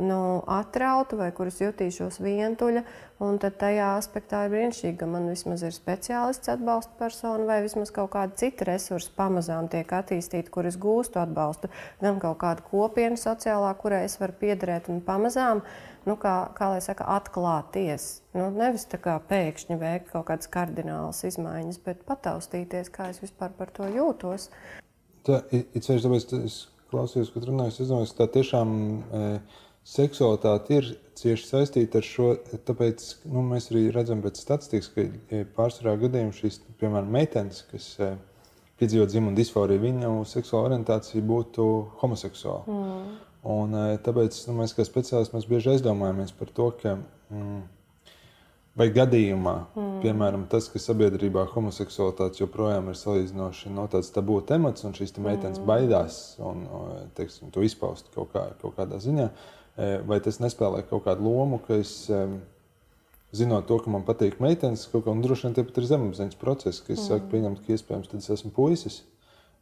nu, 0.04 0.18
atrauta 0.52 1.16
vai 1.16 1.30
kuras 1.32 1.56
jutīšos 1.62 2.20
vientuļa. 2.20 2.84
Un 3.24 3.40
tad 3.40 3.56
tajā 3.62 3.94
aspektā 3.96 4.42
ir 4.44 4.52
brīnišķīgi, 4.52 4.98
ka 5.00 5.08
man 5.08 5.30
vismaz 5.32 5.64
ir 5.64 5.72
speciālists 5.72 6.52
atbalsta 6.52 6.92
persona 7.00 7.48
vai 7.48 7.62
vismaz 7.64 7.88
kaut 7.94 8.12
kāda 8.12 8.36
cita 8.36 8.68
resursa 8.68 9.16
pamazām 9.16 9.70
tiek 9.72 9.96
attīstīta, 9.96 10.52
kur 10.52 10.68
es 10.68 10.76
gūstu 10.76 11.22
atbalstu. 11.24 11.72
Gan 12.04 12.20
kaut 12.20 12.36
kāda 12.44 12.68
kopiena 12.68 13.16
sociālā, 13.16 13.72
kurai 13.80 14.04
es 14.10 14.20
varu 14.20 14.36
piederēt 14.44 14.92
un 14.92 15.00
pamazām, 15.06 15.64
nu, 16.06 16.16
kā, 16.20 16.34
kā 16.56 16.70
lai 16.72 16.80
saka, 16.84 17.06
atklāties. 17.16 18.08
Nu, 18.36 18.48
nevis 18.54 18.86
tā 18.90 19.00
kā 19.02 19.16
pēkšņi 19.30 19.78
veikt 19.80 20.12
kaut 20.12 20.28
kādas 20.30 20.50
kardinālas 20.52 21.24
izmaiņas, 21.28 21.82
bet 21.86 22.06
pataustīties, 22.08 22.90
kā 22.94 23.10
es 23.12 23.20
vispār 23.24 23.54
par 23.58 23.72
to 23.74 23.88
jūtos. 23.90 24.48
Tā 25.26 25.42
ir 25.50 25.66
īpaši 25.74 26.04
tāpēc, 26.06 26.34
es 26.46 26.58
klausījos, 26.92 27.32
kad 27.34 27.48
runājot, 27.50 27.80
es 27.82 27.90
domāju, 27.90 28.12
ka 28.12 28.24
tā 28.24 28.32
tiešām. 28.38 28.76
E, 29.20 29.30
seksualitāte 29.86 30.80
ir 30.80 30.88
cieši 31.18 31.46
saistīta 31.46 32.00
ar 32.00 32.06
šo. 32.06 32.32
Tāpēc 32.66 33.04
nu, 33.30 33.44
mēs 33.46 33.68
arī 33.70 33.84
redzam 33.94 34.22
pēc 34.24 34.40
statistikas, 34.42 34.88
ka 34.94 35.04
e, 35.06 35.44
pārsvarā 35.58 35.94
gadījumā 36.00 36.34
šīs, 36.34 36.58
piemēram, 36.80 37.12
meitenes, 37.14 37.62
kas 37.70 37.92
e, 38.02 38.10
piedzīvo 38.80 39.06
dzimumu 39.10 39.38
disforiju, 39.38 39.82
viņu 39.84 40.12
seksuāla 40.28 40.72
orientācija 40.72 41.22
būtu 41.26 41.68
homoseksuāla. 42.02 42.64
Mm. 42.66 43.14
Un, 43.46 43.74
e, 43.78 43.96
tāpēc 44.02 44.38
nu, 44.48 44.58
mēs, 44.60 44.74
kā 44.76 44.86
speciālisti, 44.86 45.36
mēs 45.36 45.48
bieži 45.50 45.74
aizdomājamies 45.76 46.32
par 46.38 46.50
to, 46.54 46.68
ka 46.80 46.94
mm, 46.98 47.60
vai 48.78 48.88
gadījumā, 48.94 49.56
mm. 49.74 49.90
piemēram, 50.02 50.48
tas, 50.50 50.66
ka 50.72 50.82
sabiedrībā 50.82 51.46
homoseksualitāte 51.52 52.42
joprojām 52.42 52.90
ir 52.90 52.98
salīdzinoši 52.98 53.74
no 53.76 53.86
tāds 53.92 54.10
tabū 54.14 54.40
temats, 54.48 54.86
un 54.88 54.96
šīs 54.98 55.14
meitenes 55.18 55.60
mm. 55.60 55.68
baidās 55.68 56.18
un, 56.42 56.66
teiksim, 57.18 57.54
to 57.54 57.62
izpaust 57.66 58.10
kaut, 58.16 58.32
kā, 58.34 58.48
kaut 58.62 58.74
kādā 58.80 58.98
ziņā. 59.02 59.30
Uh, 59.30 59.54
vai 60.06 60.20
tas 60.24 60.38
nespēlē 60.40 60.84
kaut 60.88 61.04
kādu 61.04 61.26
lomu, 61.26 61.58
ka 61.60 61.76
es 61.82 62.08
zinot 63.36 63.66
to, 63.68 63.78
ka 63.82 63.92
man 63.92 64.06
patīk 64.06 64.38
meitenes, 64.40 64.86
kaut 64.92 65.04
kā 65.04 65.14
nu, 65.14 65.24
droši 65.24 65.48
vien 65.48 65.56
tie 65.56 65.64
pat 65.66 65.80
ir 65.80 65.88
zemapziņas 65.90 66.40
procesi, 66.40 66.82
ka 66.86 66.94
es 66.94 67.02
mm. 67.02 67.08
sāku 67.10 67.30
pieņemt, 67.34 67.62
ka 67.64 67.76
iespējams 67.76 68.12
tas 68.12 68.30
esmu 68.38 68.52
puisis. 68.56 69.02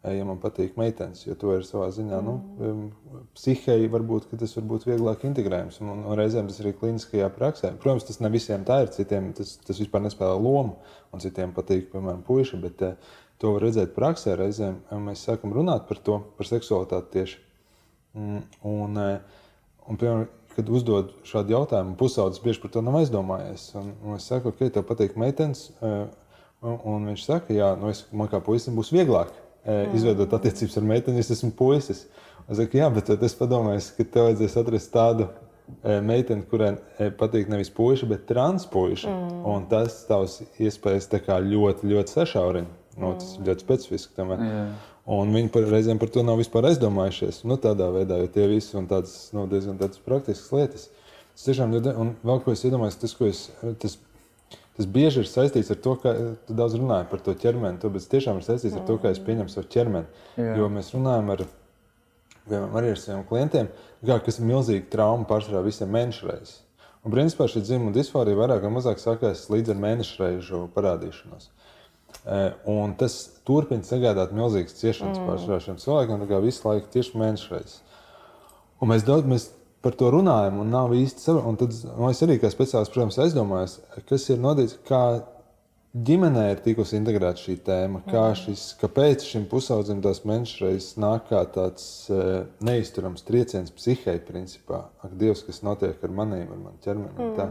Ja 0.05 0.25
man 0.29 0.37
patīk 0.43 0.75
meitenes, 0.77 1.23
jo 1.25 1.33
to 1.41 1.55
ir 1.57 1.63
savā 1.65 1.87
ziņā, 1.97 2.19
nu, 2.27 2.35
mm. 2.59 2.81
nu, 3.09 3.21
psihēji 3.39 3.89
varbūt 3.93 4.27
tas 4.37 4.53
var 4.59 4.67
būt 4.75 4.85
vieglāk 4.89 5.25
integrējams. 5.25 5.79
Un, 5.81 6.03
un 6.05 6.19
reizēm 6.19 6.51
tas 6.51 6.61
arī 6.61 6.75
kliniskajā 6.77 7.31
praksē. 7.33 7.71
Protams, 7.81 8.05
tas 8.11 8.21
ne 8.21 8.29
visiem 8.35 8.67
tā 8.69 8.83
ir, 8.85 8.93
citiem 8.93 9.31
tas, 9.39 9.55
tas 9.65 9.81
vispār 9.81 10.05
nespēlē 10.05 10.35
lomu, 10.37 10.77
un 11.15 11.25
citiem 11.25 11.55
patīk, 11.57 11.89
piemēram, 11.95 12.21
puiši. 12.27 12.61
Bet 12.67 12.85
uh, 12.85 13.17
to 13.41 13.55
var 13.57 13.65
redzēt 13.65 13.97
praksē. 13.97 14.37
Reizēm 14.41 14.83
mēs 15.07 15.25
sākam 15.25 15.57
runāt 15.57 15.89
par 15.89 16.03
to, 16.05 16.21
par 16.37 16.53
seksualitāti 16.53 17.17
tieši. 17.17 17.41
Mm, 18.15 18.45
un, 18.69 19.01
Un, 19.85 19.99
piemēram, 20.01 20.29
kad 20.55 20.71
uzdod 20.73 21.11
šādu 21.29 21.53
jautājumu, 21.53 21.97
pusaudzis 22.01 22.43
bieži 22.45 22.63
par 22.63 22.73
to 22.73 22.83
nav 22.85 22.97
aizdomājies. 23.03 23.67
Un, 23.77 23.91
un 24.05 24.17
es 24.17 24.29
saku, 24.31 24.53
ka 24.55 24.71
tev 24.73 24.87
patīk 24.89 25.19
meitenes, 25.21 25.67
un, 25.85 27.09
viņš 27.11 27.25
saka, 27.27 27.53
jā, 27.57 27.75
nu 27.81 27.91
es, 27.93 28.05
man 28.15 28.31
kā 28.33 28.41
puisim 28.45 28.79
būs 28.79 28.93
vieglāk. 28.95 29.35
Izveidot 29.97 30.37
attiecības 30.37 30.79
ar 30.79 30.87
meiteni, 30.89 31.23
es 31.23 31.33
esmu 31.33 31.53
puisis. 31.57 32.05
Es 32.45 32.61
saku, 32.61 32.79
jā, 32.83 32.91
bet 32.93 33.09
es 33.15 33.37
padomāju, 33.39 33.83
ka 33.97 34.05
tev 34.05 34.29
vajadzēs 34.29 34.57
atrast 34.61 34.93
tādu 34.93 35.27
e, 35.81 35.99
meitene, 36.05 36.45
kurai 36.51 36.75
e, 37.01 37.09
patīk 37.17 37.49
nevis 37.49 37.73
puiši, 37.73 38.09
bet 38.11 38.27
transpuiši. 38.29 39.09
Mm. 39.09 39.45
Un 39.55 39.69
tas 39.71 40.03
tavs 40.09 40.43
iespējas 40.61 41.09
ļoti, 41.13 41.89
ļoti 41.93 42.19
sašaurina. 42.19 42.69
Nu, 43.01 43.15
tas 43.19 43.33
ir 43.39 43.49
ļoti 43.49 43.65
specifiski. 43.65 44.13
Tomēr. 44.19 44.43
Jā. 44.45 44.67
Un 45.15 45.35
viņi 45.37 45.51
par, 45.53 45.67
reizēm 45.69 45.99
par 46.01 46.13
to 46.13 46.23
nav 46.25 46.39
vispār 46.41 46.69
aizdomājušies. 46.71 47.43
Nu, 47.49 47.59
tādā 47.61 47.91
veidā, 47.93 48.21
jo 48.23 48.29
tie 48.33 48.47
visi 48.49 48.77
ir 48.77 48.87
tādas 48.89 49.17
nu, 49.37 49.45
diezgan 49.51 49.81
tādas 49.81 50.01
praktiskas 50.05 50.53
lietas. 50.55 50.87
Tas 51.35 51.49
tiešām 51.49 51.75
ir, 51.77 51.89
un 51.99 52.15
vēl 52.25 52.41
ko 52.45 52.55
es 52.55 52.63
iedomājos, 52.65 53.01
tas, 53.03 53.17
ko 53.19 53.29
es, 53.29 53.49
tas, 53.83 53.99
tas 54.77 54.89
bieži 54.91 55.23
ir 55.23 55.31
saistīts 55.31 55.71
ar 55.71 55.79
to, 55.85 55.95
ka 56.03 56.15
tu 56.49 56.57
daudz 56.57 56.77
runāji 56.79 57.09
par 57.11 57.23
to 57.25 57.35
ķermeni. 57.39 57.81
Tas 57.83 58.11
tiešām 58.11 58.41
ir 58.41 58.47
saistīts 58.47 58.77
ar 58.79 58.85
to, 58.89 58.99
kā 59.03 59.13
es 59.15 59.23
pieņemu 59.23 59.53
savu 59.53 59.71
ķermeni. 59.71 60.27
Jā. 60.41 60.57
Jo 60.61 60.69
mēs 60.73 60.93
runājam 60.97 61.33
ar, 61.35 61.45
arī 62.51 62.93
ar 62.95 63.01
saviem 63.01 63.25
klientiem, 63.29 63.71
kā, 64.05 64.19
kas 64.27 64.41
ir 64.41 64.49
milzīga 64.51 64.91
trauma 64.93 65.29
pārsvarā 65.31 65.65
visiem 65.67 65.93
mēnešu 65.95 66.31
reizēm. 66.31 66.61
Un 67.05 67.13
principā 67.13 67.45
šī 67.53 67.61
dzimuma 67.61 67.93
disforija 67.93 68.39
vairāk 68.39 68.63
vai 68.65 68.73
mazāk 68.73 69.03
sākās 69.03 69.45
līdz 69.53 69.75
ar 69.75 69.81
mēnešu 69.83 70.23
reižu 70.23 70.63
parādīšanos. 70.73 71.51
Eh, 72.25 72.55
Un 72.71 72.95
tas 72.97 73.19
turpina 73.45 73.85
sagādāt 73.85 74.33
milzīgas 74.33 74.79
ciešanas 74.79 75.19
mm. 75.19 75.27
pārsvarā 75.29 75.59
šiem 75.61 75.81
cilvēkiem, 75.83 76.25
kā 76.31 76.39
visu 76.41 76.65
laiku 76.65 76.89
tieši 76.95 77.21
mēnešu 77.21 77.53
reizes. 77.53 77.83
Un 78.81 78.91
mēs 78.93 79.05
daudz 79.05 79.29
mēs 79.29 79.51
par 79.85 79.95
to 80.01 80.09
runājam, 80.15 80.63
un 80.65 80.73
nav 80.73 80.95
īsti 80.97 81.23
saprotams. 81.27 81.85
Tad 81.85 81.95
nu, 82.01 82.09
es 82.09 82.25
arī 82.25 82.39
kā 82.41 82.51
speciālists, 82.53 82.93
protams, 82.95 83.21
aizdomājos, 83.21 83.79
kas 84.09 84.27
ir 84.33 84.41
noticis, 84.43 84.79
kā 84.89 85.05
ģimenē 85.95 86.45
ir 86.51 86.63
tikusi 86.65 86.97
integrēta 86.99 87.39
šī 87.39 87.55
tēma, 87.67 88.01
kā 88.09 88.25
šis, 88.39 88.65
kāpēc 88.81 89.27
šim 89.29 89.45
pusaudzim 89.51 90.01
tās 90.03 90.25
mēnešu 90.27 90.65
reizes 90.65 90.97
nāk 90.99 91.29
kā 91.29 91.45
tāds 91.55 91.85
uh, 92.11 92.49
neizturams 92.67 93.23
trieciens 93.29 93.71
psihē, 93.75 94.17
principā. 94.27 94.89
Ak, 95.05 95.15
Dievs, 95.21 95.45
kas 95.47 95.63
notiek 95.67 96.03
ar 96.03 96.17
maniem, 96.23 96.49
ar 96.51 96.65
manu 96.65 96.83
ķermeni. 96.85 97.15
un 97.15 97.37
tā. 97.39 97.49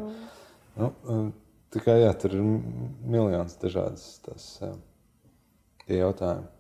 Nu, 0.82 0.90
uh, 0.90 1.30
tā 1.72 1.86
kā 1.86 1.96
jā, 2.02 2.12
tur 2.20 2.36
ir 2.36 2.44
miljons 3.16 3.56
dažādas 3.62 4.10
tās, 4.26 4.50
uh, 4.66 4.76
tie 5.86 6.02
jautājumi. 6.02 6.53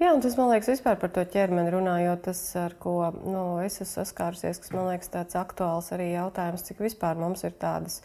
Jā, 0.00 0.14
un 0.14 0.22
tas 0.24 0.34
man 0.38 0.48
liekas, 0.50 0.70
vispār 0.72 0.96
par 0.98 1.12
to 1.14 1.22
ķermeni 1.28 1.70
runājot, 1.74 2.24
tas, 2.30 2.40
ar 2.58 2.74
ko 2.80 2.96
nu, 3.26 3.44
es 3.62 3.76
esmu 3.82 4.00
saskārusies, 4.00 4.58
kas 4.62 4.72
man 4.74 4.88
liekas 4.88 5.12
tāds 5.12 5.36
aktuāls 5.38 5.92
arī 5.94 6.14
jautājums, 6.14 6.64
cik 6.66 6.80
vispār 6.82 7.20
mums 7.20 7.44
ir 7.44 7.54
tādas 7.60 8.00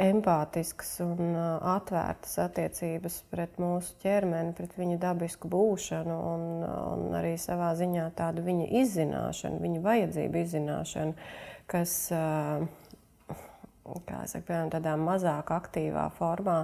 empātiskas 0.00 0.92
un 1.04 1.34
atvērtas 1.36 2.38
attiecības 2.44 3.18
pret 3.32 3.58
mūsu 3.60 3.96
ķermeni, 4.04 4.54
pret 4.56 4.76
viņa 4.78 5.00
dabisku 5.02 5.50
būšanu 5.52 6.16
un, 6.30 6.44
un 6.68 7.18
arī 7.18 7.34
savā 7.40 7.72
ziņā 7.78 8.06
tādu 8.16 8.44
viņa 8.46 8.70
izzināšanu, 8.82 9.60
viņa 9.64 9.82
vajadzību 9.84 10.40
izzināšanu, 10.44 11.28
kas, 11.70 11.96
kā 12.12 14.22
es 14.24 14.36
saku, 14.36 14.46
piemēram, 14.48 14.72
tādā 14.76 14.96
mazāk 15.00 15.52
aktīvā 15.58 16.06
formā, 16.16 16.62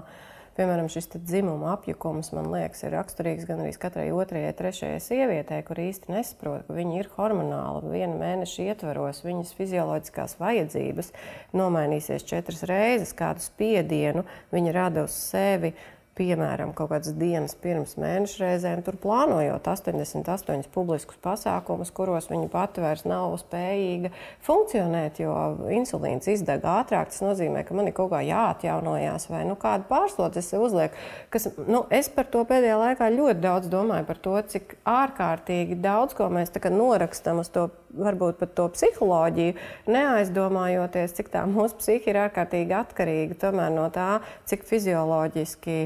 Piemēram, 0.57 0.87
šis 0.89 1.11
dzimuma 1.21 1.75
apjukums, 1.75 2.31
man 2.33 2.47
liekas, 2.49 2.81
ir 2.87 2.95
raksturīgs 2.97 3.45
gan 3.45 3.59
arī 3.61 3.75
katrai 3.77 4.07
otrajai, 4.17 4.55
trešajai 4.57 5.03
sievietei, 5.05 5.59
kur 5.67 5.77
īsti 5.83 6.15
nesaprot, 6.15 6.65
ka 6.65 6.77
viņi 6.79 6.97
ir 7.03 7.11
hormonāli. 7.13 7.91
Vienu 7.93 8.17
mēnešu 8.23 8.65
ietvaros 8.65 9.21
viņas 9.27 9.53
fizioloģiskās 9.59 10.39
vajadzības 10.41 11.13
nomainīsies 11.61 12.25
četras 12.25 12.65
reizes, 12.71 13.13
kādu 13.19 13.45
spiedienu 13.45 14.25
viņa 14.57 14.73
rada 14.79 15.05
uz 15.05 15.19
sevi. 15.27 15.75
Piemēram, 16.17 16.71
kaut 16.73 16.89
kādas 16.95 17.13
dienas 17.13 17.53
pirms 17.61 17.91
mēneša 18.01 18.39
reizēm, 18.41 18.81
tur 18.87 18.97
plānojot 18.97 19.67
88 19.69 20.71
publiskus 20.73 21.19
pasākumus, 21.21 21.91
kuros 21.93 22.31
viņa 22.31 22.47
pati 22.55 22.81
vairs 22.81 23.03
nav 23.05 23.35
spējīga 23.43 24.09
funkcionēt, 24.47 25.21
jo 25.21 25.35
insulīns 25.77 26.31
izdeg 26.33 26.65
ātrāk. 26.65 27.11
Tas 27.13 27.21
nozīmē, 27.21 27.67
ka 27.69 27.77
man 27.77 27.91
ir 27.91 27.97
kaut 27.99 28.15
kā 28.15 28.23
jāatjaunojās, 28.25 29.29
vai 29.29 29.43
nu, 29.45 29.59
kāda 29.61 29.85
pārslodze 29.91 30.41
es 30.41 30.49
sev 30.55 30.65
uzlieku. 30.65 30.97
Kas, 31.37 31.51
nu, 31.69 31.83
es 31.93 32.09
par 32.09 32.33
to 32.33 32.47
pēdējā 32.49 32.81
laikā 32.81 33.11
ļoti 33.13 33.45
daudz 33.45 33.69
domāju, 33.77 34.09
par 34.09 34.23
to, 34.25 34.39
cik 34.55 34.79
ārkārtīgi 34.89 35.77
daudz 35.85 36.17
ko 36.17 36.31
mēs 36.33 36.57
norakstam 36.73 37.45
uz 37.45 37.53
to, 37.53 37.67
varbūt 37.93 38.41
pat 38.41 38.57
to 38.57 38.71
psiholoģiju, 38.73 39.59
neaizdomājoties, 39.93 41.13
cik 41.21 41.29
tā 41.37 41.45
mūsu 41.45 41.77
psihe 41.85 42.09
ir 42.09 42.23
ārkārtīgi 42.25 42.81
atkarīga 42.81 43.53
no 43.69 43.91
tā, 43.93 44.11
cik 44.49 44.65
fizioloģiski 44.65 45.79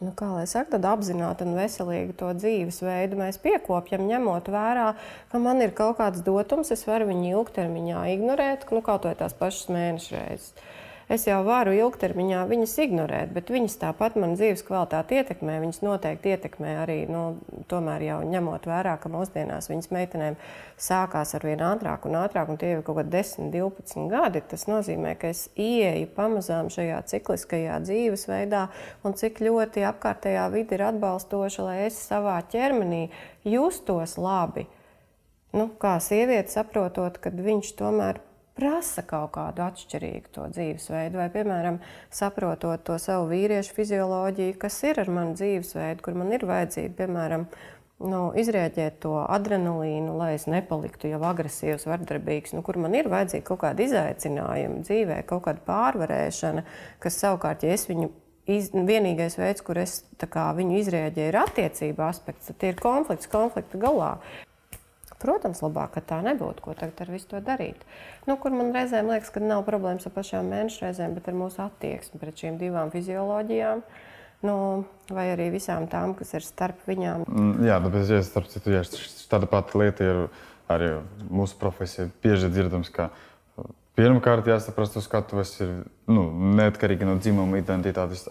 nu, 0.00 0.12
kā 0.16 0.30
lai 0.32 0.46
saka, 0.48 0.76
tad 0.76 0.86
apzināti 0.88 1.44
un 1.44 1.56
veselīgi 1.58 2.16
to 2.20 2.32
dzīvesveidu 2.38 3.18
mēs 3.20 3.40
piekopjam, 3.42 4.06
ņemot 4.08 4.48
vērā, 4.52 4.90
ka 5.32 5.40
man 5.42 5.60
ir 5.64 5.74
kaut 5.76 5.98
kāds 6.00 6.24
dotums, 6.26 6.72
es 6.74 6.86
varu 6.88 7.10
viņu 7.10 7.34
ilgtermiņā 7.34 8.04
ignorēt, 8.16 8.68
nu, 8.72 8.82
kaut 8.86 9.08
vai 9.08 9.16
tās 9.20 9.36
pašas 9.36 9.68
mēneša 9.72 10.16
reizes. 10.16 10.54
Es 11.10 11.24
jau 11.26 11.40
varu 11.42 11.72
ilgtermiņā 11.74 12.44
viņas 12.46 12.72
ignorēt, 12.84 13.30
bet 13.34 13.48
viņas 13.50 13.74
tāpat 13.80 14.14
man 14.20 14.36
dzīves 14.36 14.60
kvalitāti 14.62 15.16
ietekmē. 15.18 15.56
Viņas 15.58 15.80
noteikti 15.82 16.30
ietekmē 16.36 16.74
arī, 16.84 16.98
nu, 17.10 17.22
tomēr 17.66 18.04
jau 18.06 18.18
ņemot 18.30 18.68
vērā, 18.70 18.92
ka 19.02 19.10
mūsdienās 19.10 19.66
viņas 19.72 19.90
meitenēm 19.90 20.38
sākās 20.78 21.34
ar 21.34 21.48
vien 21.48 21.64
ātrāk 21.66 22.06
un 22.06 22.14
ātrāk, 22.20 22.54
un 22.54 22.62
tie 22.62 22.76
jau 22.76 22.84
kaut 22.86 23.00
kādi 23.00 23.10
10, 23.16 23.50
12 23.56 24.06
gadi. 24.12 24.44
Tas 24.54 24.68
nozīmē, 24.70 25.16
ka 25.18 25.34
es 25.34 25.48
ieeju 25.58 26.12
pamazām 26.14 26.70
šajā 26.70 27.02
cikliskajā 27.10 27.82
dzīvesveidā, 27.88 28.64
un 29.02 29.18
cik 29.18 29.42
ļoti 29.42 29.88
apkārtējā 29.90 30.46
vide 30.54 30.78
ir 30.78 30.88
atbalstoša, 30.92 31.66
lai 31.72 31.78
es 31.90 31.98
savā 32.06 32.38
ķermenī 32.54 33.08
justos 33.50 34.14
labi. 34.14 34.68
Nu, 35.58 35.72
kā 35.74 35.98
sieviete 35.98 36.54
saprotot, 36.54 37.18
ka 37.18 37.34
viņš 37.34 37.74
tomēr 37.82 38.22
prasa 38.58 39.04
kaut 39.06 39.32
kādu 39.36 39.64
atšķirīgu 39.66 40.32
to 40.34 40.46
dzīvesveidu, 40.54 41.20
vai, 41.20 41.26
piemēram, 41.32 41.80
saprotot 42.14 42.84
to 42.86 42.96
savu 43.02 43.28
vīriešu 43.32 43.76
fizioloģiju, 43.76 44.56
kas 44.60 44.78
ir 44.88 45.02
ar 45.02 45.12
manu 45.12 45.36
dzīvesveidu, 45.38 46.04
kur 46.04 46.18
man 46.20 46.32
ir 46.36 46.46
vajadzīga, 46.48 46.94
piemēram, 47.00 47.46
nu, 48.00 48.22
izrēģēt 48.40 49.00
to 49.04 49.14
adrenalīnu, 49.22 50.16
lai 50.16 50.32
es 50.38 50.48
nepaliktu 50.50 51.12
jau 51.12 51.20
agresīvs, 51.30 51.86
vardarbīgs, 51.90 52.54
nu, 52.56 52.64
kur 52.66 52.80
man 52.80 52.96
ir 52.96 53.10
vajadzīga 53.12 53.46
kaut 53.52 53.62
kāda 53.66 53.86
izaicinājuma 53.86 54.82
dzīvē, 54.86 55.20
kaut 55.28 55.44
kāda 55.46 55.64
pārvarēšana, 55.68 56.66
kas 57.02 57.20
savukārt, 57.22 57.66
ja 57.66 57.76
es 57.76 57.86
viņu 57.90 58.10
iz, 58.50 58.70
vienīgais 58.72 59.36
veids, 59.40 59.64
kur 59.64 59.80
es 59.80 60.00
kā, 60.20 60.50
viņu 60.56 60.78
izrēģēju, 60.80 61.32
ir 61.32 61.40
attiecība 61.40 62.08
aspekts. 62.10 62.50
Tad 62.50 62.68
ir 62.70 62.80
konflikts 62.80 63.30
konflikta 63.30 63.80
galā. 63.80 64.14
Protams, 65.20 65.60
labāk, 65.60 65.96
ka 65.98 66.02
tā 66.14 66.18
nebūtu, 66.24 66.64
ko 66.64 66.74
tagad 66.76 67.02
ar 67.04 67.10
visu 67.12 67.28
to 67.34 67.40
darīt. 67.44 67.82
Nu, 68.28 68.38
kur 68.40 68.54
man 68.56 68.72
reizēm 68.72 69.10
liekas, 69.12 69.32
ka 69.34 69.42
nav 69.44 69.66
problēmas 69.66 70.08
ar 70.08 70.14
pašām 70.14 70.48
mēnešu 70.48 70.86
reizēm, 70.86 71.16
bet 71.18 71.28
ar 71.28 71.36
mūsu 71.36 71.60
attieksmi 71.66 72.20
pret 72.22 72.40
šīm 72.40 72.56
divām 72.60 72.92
fizioloģijām. 72.94 73.82
Nu, 74.48 74.54
vai 75.12 75.26
arī 75.34 75.50
visām 75.52 75.84
tām, 75.92 76.14
kas 76.16 76.32
ir 76.38 76.46
starp 76.46 76.86
viņām. 76.88 77.26
Mm, 77.28 77.66
Jā, 77.68 77.76
tāpēc, 77.84 78.14
ja 78.16 78.22
starp 78.24 78.48
citu, 78.48 78.72
ja 78.72 78.80
tāda 79.28 79.50
pati 79.50 79.82
lieta 79.82 80.06
ir 80.06 80.22
arī 80.72 80.94
mūsu 81.28 81.58
profesija. 81.60 82.08
Bieži 82.24 82.48
dzirdams, 82.48 82.88
ka 82.94 83.10
pirmkārt 84.00 84.48
jāsaprast, 84.48 84.96
uz 84.96 85.04
skatuves 85.04 85.52
ir 85.60 85.74
nu, 86.08 86.30
neatkarīgi 86.56 87.08
no 87.08 87.18
dzimuma 87.20 87.60
identitātes 87.60 88.24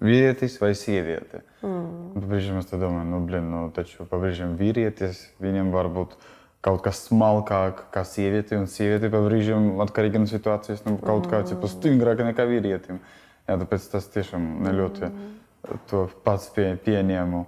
vīrietis 0.00 0.56
vai 0.60 0.72
sieviete. 0.76 1.42
Mm. 1.60 2.16
Pabrīžiem 2.16 2.58
es 2.60 2.68
domāju, 2.72 3.06
nu, 3.12 3.20
blin, 3.28 3.48
nu, 3.52 3.62
taču 3.74 4.06
pabrīžiem 4.08 4.56
vīrietis, 4.58 5.26
viņam 5.42 5.72
var 5.74 5.90
būt 5.92 6.16
kaut 6.64 6.82
kas 6.84 7.04
smalkāk 7.06 7.86
kā 7.92 8.04
sieviete, 8.08 8.58
un 8.60 8.68
sieviete 8.68 9.12
pabrīžiem 9.12 9.80
atkarīgi 9.84 10.22
no 10.22 10.28
situācijas, 10.30 10.84
nu, 10.88 10.96
kaut 11.04 11.28
kā 11.30 11.42
mm. 11.44 11.70
stingrāk 11.76 12.24
nekā 12.30 12.48
vīrietim. 12.48 13.00
Jā, 13.48 13.56
tāpēc 13.60 13.88
tas 13.92 14.08
tiešām 14.14 14.50
neļaut 14.66 15.00
mm. 15.06 15.80
to 15.90 16.04
pats 16.24 16.50
pie, 16.54 16.72
pieņēmu. 16.84 17.44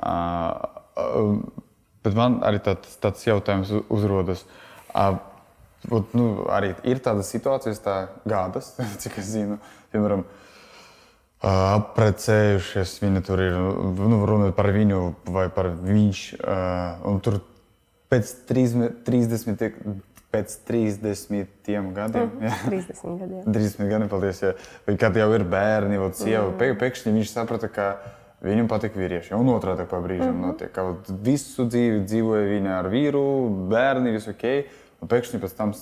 Uh, 0.00 0.12
uh, 1.00 1.64
bet 2.04 2.16
man 2.16 2.40
arī 2.46 2.62
tāds, 2.64 2.96
tāds 3.02 3.26
jautājums 3.28 3.72
uzrodas. 3.92 4.46
Uh, 4.96 5.18
nu, 6.16 6.28
arī 6.52 6.72
ir 6.88 7.00
tādas 7.04 7.32
situācijas, 7.32 7.80
tā 7.84 7.96
gādas, 8.28 8.72
cik 9.02 9.18
es 9.20 9.32
zinu, 9.34 9.58
piemēram, 9.92 10.24
uh, 10.24 10.49
apprecējušies. 11.46 12.98
Viņi 13.00 13.22
tur 13.24 13.40
ir 13.44 13.56
nu, 13.56 14.20
runa 14.28 14.50
par 14.56 14.70
viņu 14.74 15.00
vai 15.32 15.48
par 15.52 15.72
viņš. 15.80 16.22
Tur 17.24 17.40
pēc 18.12 18.32
30, 18.50 19.02
30, 19.06 19.74
pēc 20.30 20.54
30 20.68 21.90
gadiem. 21.96 22.30
Mm, 22.30 22.46
jā. 22.46 22.56
30 22.66 23.18
gadiem. 23.22 23.42
30 23.46 23.90
gadiem, 23.90 24.08
paldies. 24.12 24.42
Jā. 24.44 24.54
Vai 24.86 24.96
kad 25.00 25.16
jau 25.18 25.28
ir 25.36 25.44
bērni 25.48 26.00
vai 26.00 26.10
sieva, 26.14 26.48
mm. 26.52 26.78
pēkšņi 26.80 27.14
viņš 27.16 27.32
saprata, 27.32 27.70
ka 27.72 27.88
viņam 28.44 28.70
patīk 28.70 28.96
vīrieši. 28.98 29.34
Un 29.36 29.50
otrādi 29.52 29.86
pa 29.88 30.00
brīžam 30.00 30.32
mm 30.32 30.42
-hmm. 30.42 30.52
notiek. 30.52 30.72
Ka 30.72 30.86
visu 31.08 31.66
dzīvi 31.68 32.04
dzīvoja 32.06 32.46
viņa 32.54 32.78
ar 32.78 32.88
vīru, 32.92 33.24
bērni, 33.72 34.14
visu 34.16 34.32
ok. 34.34 34.46
Un 35.00 35.08
pēkšņi 35.08 35.40
pēc 35.42 35.56
tam 35.56 35.74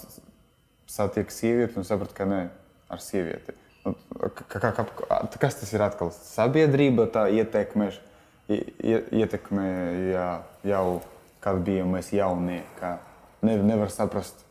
satiek 0.88 1.30
sievieti 1.30 1.78
un 1.78 1.84
saprata, 1.84 2.14
ka 2.14 2.24
nē, 2.24 2.42
ar 2.88 3.00
sievieti. 3.02 3.52
Kā, 3.52 3.67
kas 5.38 5.60
tas 5.60 5.72
ir 5.72 5.84
atkal? 5.84 6.10
Sabiedrība 6.14 7.08
tā 7.12 7.28
ietekmē, 7.32 7.90
ietekmē 8.48 9.68
jā, 10.12 10.28
jau 10.72 10.84
kad 11.44 11.62
bijām 11.64 11.94
mēs 11.96 12.12
jaunie. 12.12 12.62
Ne, 13.42 13.56
nevar 13.62 13.90
saprast, 13.94 14.44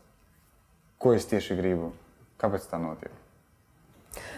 ko 1.02 1.14
es 1.18 1.28
tieši 1.30 1.58
gribu. 1.60 1.94
Kāpēc 2.38 2.68
tā 2.70 2.80
notiek? 2.82 3.14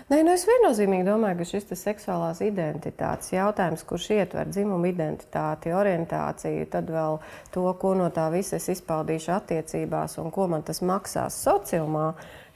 Nē, 0.09 0.23
nu 0.25 0.33
es 0.33 0.43
viennozīmīgi 0.47 1.05
domāju, 1.05 1.37
ka 1.39 1.45
šis 1.45 1.67
seksuālās 1.77 2.39
identitātes 2.41 3.29
jautājums, 3.31 3.83
kurš 3.87 4.07
ietver 4.15 4.49
dzimumu 4.49 4.89
identitāti, 4.89 5.73
orientāciju, 5.75 6.65
tad 6.73 6.89
vēl 6.89 7.19
to, 7.53 7.67
ko 7.79 7.93
no 7.99 8.09
tā 8.15 8.25
visa 8.33 8.57
es 8.57 8.65
izpaudīšu 8.73 9.35
attiecībās 9.35 10.17
un 10.23 10.33
ko 10.33 10.47
man 10.51 10.65
tas 10.65 10.81
maksās 10.81 11.37
sociumā, 11.45 12.07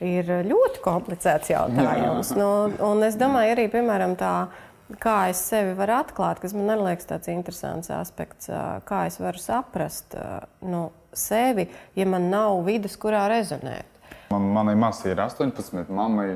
ir 0.03 0.29
ļoti 0.47 0.83
komplicēts 0.83 1.53
jautājums. 1.53 2.33
Nu, 2.37 2.49
un 2.83 3.03
es 3.07 3.17
domāju, 3.19 3.55
arī 3.55 3.67
piemēram 3.71 4.17
tā 4.19 4.33
kā 5.01 5.29
es 5.31 5.39
sevi 5.47 5.73
varu 5.77 5.95
atklāt, 6.01 6.41
kas 6.43 6.53
man 6.57 6.83
liekas 6.83 7.07
tāds 7.09 7.31
interesants 7.31 7.89
aspekts, 7.93 8.51
kā 8.87 9.05
es 9.09 9.17
varu 9.21 9.41
saprast 9.41 10.17
nu, 10.67 10.85
sevi, 11.15 11.69
ja 11.95 12.07
man 12.09 12.29
nav 12.33 12.59
vidas, 12.67 12.97
kurā 12.99 13.25
rezonēt. 13.31 13.89
Man, 14.33 14.49
manai 14.53 14.75
masai 14.79 15.13
ir 15.13 15.21
18, 15.23 15.89
mammai 15.93 16.33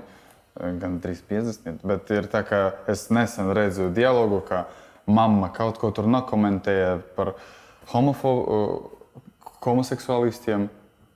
gan 0.57 0.99
350. 1.03 1.83
Bet 1.87 2.11
ir 2.13 2.27
tā, 2.31 2.43
ka 2.47 2.61
es 2.89 3.07
nesen 3.13 3.51
redzu 3.55 3.89
dialogu, 3.93 4.41
ka 4.47 4.65
mamma 5.09 5.49
kaut 5.55 5.79
ko 5.81 5.91
tur 5.95 6.09
nokomentēja 6.09 6.97
par 7.17 7.35
homofobu, 7.93 8.93
homoseksuālistiem. 9.67 10.67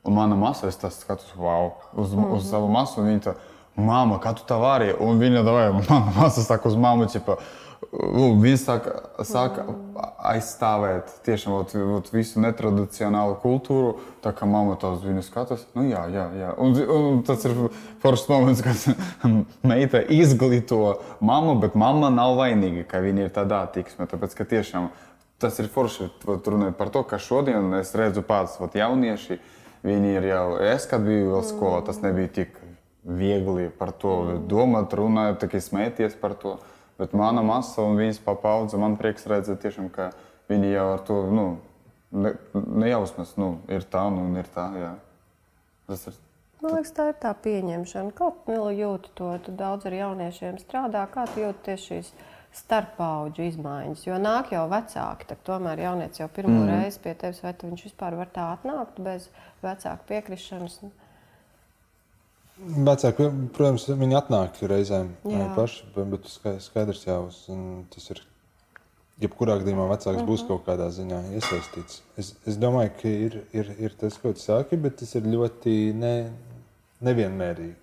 Un 0.04 0.14
mana 0.18 0.36
masa, 0.36 0.68
es 0.68 0.78
tas 0.82 0.98
skatos, 1.00 1.34
wow, 1.38 1.72
uz, 1.94 2.14
mm 2.14 2.24
-hmm. 2.24 2.38
uz 2.38 2.50
savu 2.50 2.68
masu. 2.68 3.02
Viņa 3.02 3.20
tā, 3.20 3.34
māma, 3.78 4.20
kā 4.20 4.34
tu 4.34 4.42
tā 4.48 4.60
vari? 4.60 4.94
Un 5.00 5.20
viņa, 5.20 5.44
vai, 5.44 5.72
mana 5.90 6.14
masa 6.16 6.42
saka 6.42 6.70
uz 6.70 6.76
mammu, 6.76 7.06
ķipa, 7.06 7.38
Viņi 7.92 8.58
saka, 8.62 8.92
saka 9.26 9.64
aizstāvēt 10.32 11.10
tiešām 11.26 11.56
ot, 11.58 11.74
ot 11.98 12.12
visu 12.14 12.40
netradicionālu 12.40 13.36
kultūru. 13.42 13.96
Tā 14.24 14.32
kā 14.38 14.46
mamma 14.48 14.78
to 14.80 14.94
uz 14.96 15.02
viņu 15.04 15.24
skatās, 15.26 15.66
nu 15.76 15.88
jā, 15.90 16.06
jā, 16.14 16.28
jā. 16.38 16.52
Un, 16.62 16.78
un 16.78 17.20
tas 17.28 17.44
ir 17.50 17.58
foršs 18.04 18.28
moments, 18.30 18.62
kad 18.64 19.26
meita 19.74 20.04
izglīto 20.14 21.02
mammu, 21.20 21.58
bet 21.64 21.76
mamma 21.76 22.14
nav 22.14 22.38
vainīga, 22.40 22.86
ka 22.94 23.02
viņa 23.04 23.26
ir 23.26 23.34
tādā 23.36 23.64
attieksmē. 23.66 24.08
Tāpēc, 24.14 24.38
ka 24.38 24.48
tiešām 24.54 24.92
tas 25.42 25.58
ir 25.60 25.72
forši 25.74 26.12
runāt 26.24 26.78
par 26.78 26.94
to, 26.94 27.02
ka 27.04 27.20
šodien 27.20 27.74
es 27.82 27.96
redzu 27.98 28.22
pats, 28.24 28.60
ot, 28.62 28.78
jaunieši, 28.78 29.42
viņi 29.86 30.16
ir 30.18 30.28
jau, 30.32 30.46
es 30.72 30.86
kad 30.90 31.04
biju 31.06 31.34
vēl 31.36 31.46
skolā, 31.48 31.82
tas 31.86 32.02
nebija 32.04 32.32
tik 32.42 32.60
viegli 33.04 33.70
par 33.74 33.94
to 33.98 34.38
domāt, 34.50 34.94
runāt, 34.98 35.40
tikai 35.42 35.62
smēties 35.64 36.18
par 36.22 36.36
to. 36.38 36.58
Bet 37.02 37.16
mana 37.18 37.42
masa 37.42 37.82
un 37.82 37.98
viņas 37.98 38.22
paudze, 38.22 38.78
man 38.78 38.98
prieks 39.00 39.26
redzēt, 39.30 39.64
tiešām, 39.64 39.90
ka 39.90 40.12
viņi 40.52 40.74
jau 40.76 40.88
ar 40.94 41.06
to 41.08 41.22
nu, 41.34 41.46
ne, 42.14 42.36
nejausmas, 42.54 43.34
nu, 43.42 43.56
ir 43.72 43.88
tā 43.90 44.04
nu, 44.14 44.28
un 44.30 44.38
ir 44.38 44.50
tā. 44.54 44.68
Jā. 44.78 44.92
Tas 45.90 46.06
ir. 46.12 46.20
Man 46.62 46.76
liekas, 46.78 46.92
tā 46.94 47.08
ir 47.10 47.16
tā 47.18 47.32
pieņemšana. 47.42 48.14
Kaut 48.14 48.44
kā 48.46 48.60
jūtu 48.78 49.16
to, 49.18 49.32
tu 49.42 49.54
daudz 49.58 49.88
ar 49.90 49.96
jauniešiem 49.98 50.60
strādā. 50.62 51.08
Kā 51.10 51.26
tu 51.32 51.42
jūti 51.42 51.72
tieši 51.72 51.88
šīs 51.88 52.12
starppaudžu 52.56 53.46
izmaiņas? 53.48 54.06
Jo 54.08 54.18
nāk 54.22 54.52
jau 54.56 54.66
vecāki, 54.72 55.28
tad 55.30 55.44
tomēr 55.48 55.86
jaunieci 55.86 56.24
jau 56.24 56.28
pirmo 56.34 56.64
mm. 56.64 56.72
reizi 56.72 57.00
pie 57.04 57.14
tevis, 57.20 57.40
vai 57.46 57.54
tu 57.56 57.70
viņš 57.70 57.86
vispār 57.88 58.18
var 58.20 58.32
tā 58.34 58.50
atnākt 58.56 59.00
bez 59.04 59.30
vecāku 59.64 60.10
piekrišanas. 60.12 60.82
Vecāki, 62.62 63.30
protams, 63.56 63.88
viņi 63.88 64.18
atnāk 64.20 64.60
reizēm 64.70 65.16
paši, 65.56 65.88
bet 65.96 66.28
skaidrs 66.62 67.08
jau 67.08 67.24
tas 67.94 68.12
ir. 68.14 68.28
Jebkurā 69.22 69.60
gadījumā 69.62 69.84
vecāks 69.86 70.16
uh 70.16 70.24
-huh. 70.24 70.26
būs 70.26 70.42
mhm. 70.42 70.48
kaut 70.50 70.64
kādā 70.66 70.88
ziņā 70.90 71.18
iesaistīts. 71.38 72.00
Es, 72.18 72.32
es 72.50 72.56
domāju, 72.58 72.90
ka 73.02 73.10
ir, 73.10 73.36
ir, 73.54 73.68
ir 73.78 73.94
tas, 73.94 74.18
ko 74.18 74.32
tu 74.34 74.42
saki, 74.42 74.80
bet 74.82 74.96
tas 74.98 75.14
ir 75.16 75.28
ļoti 75.30 75.94
ne, 75.94 76.32
nevienmērīgi. 77.06 77.76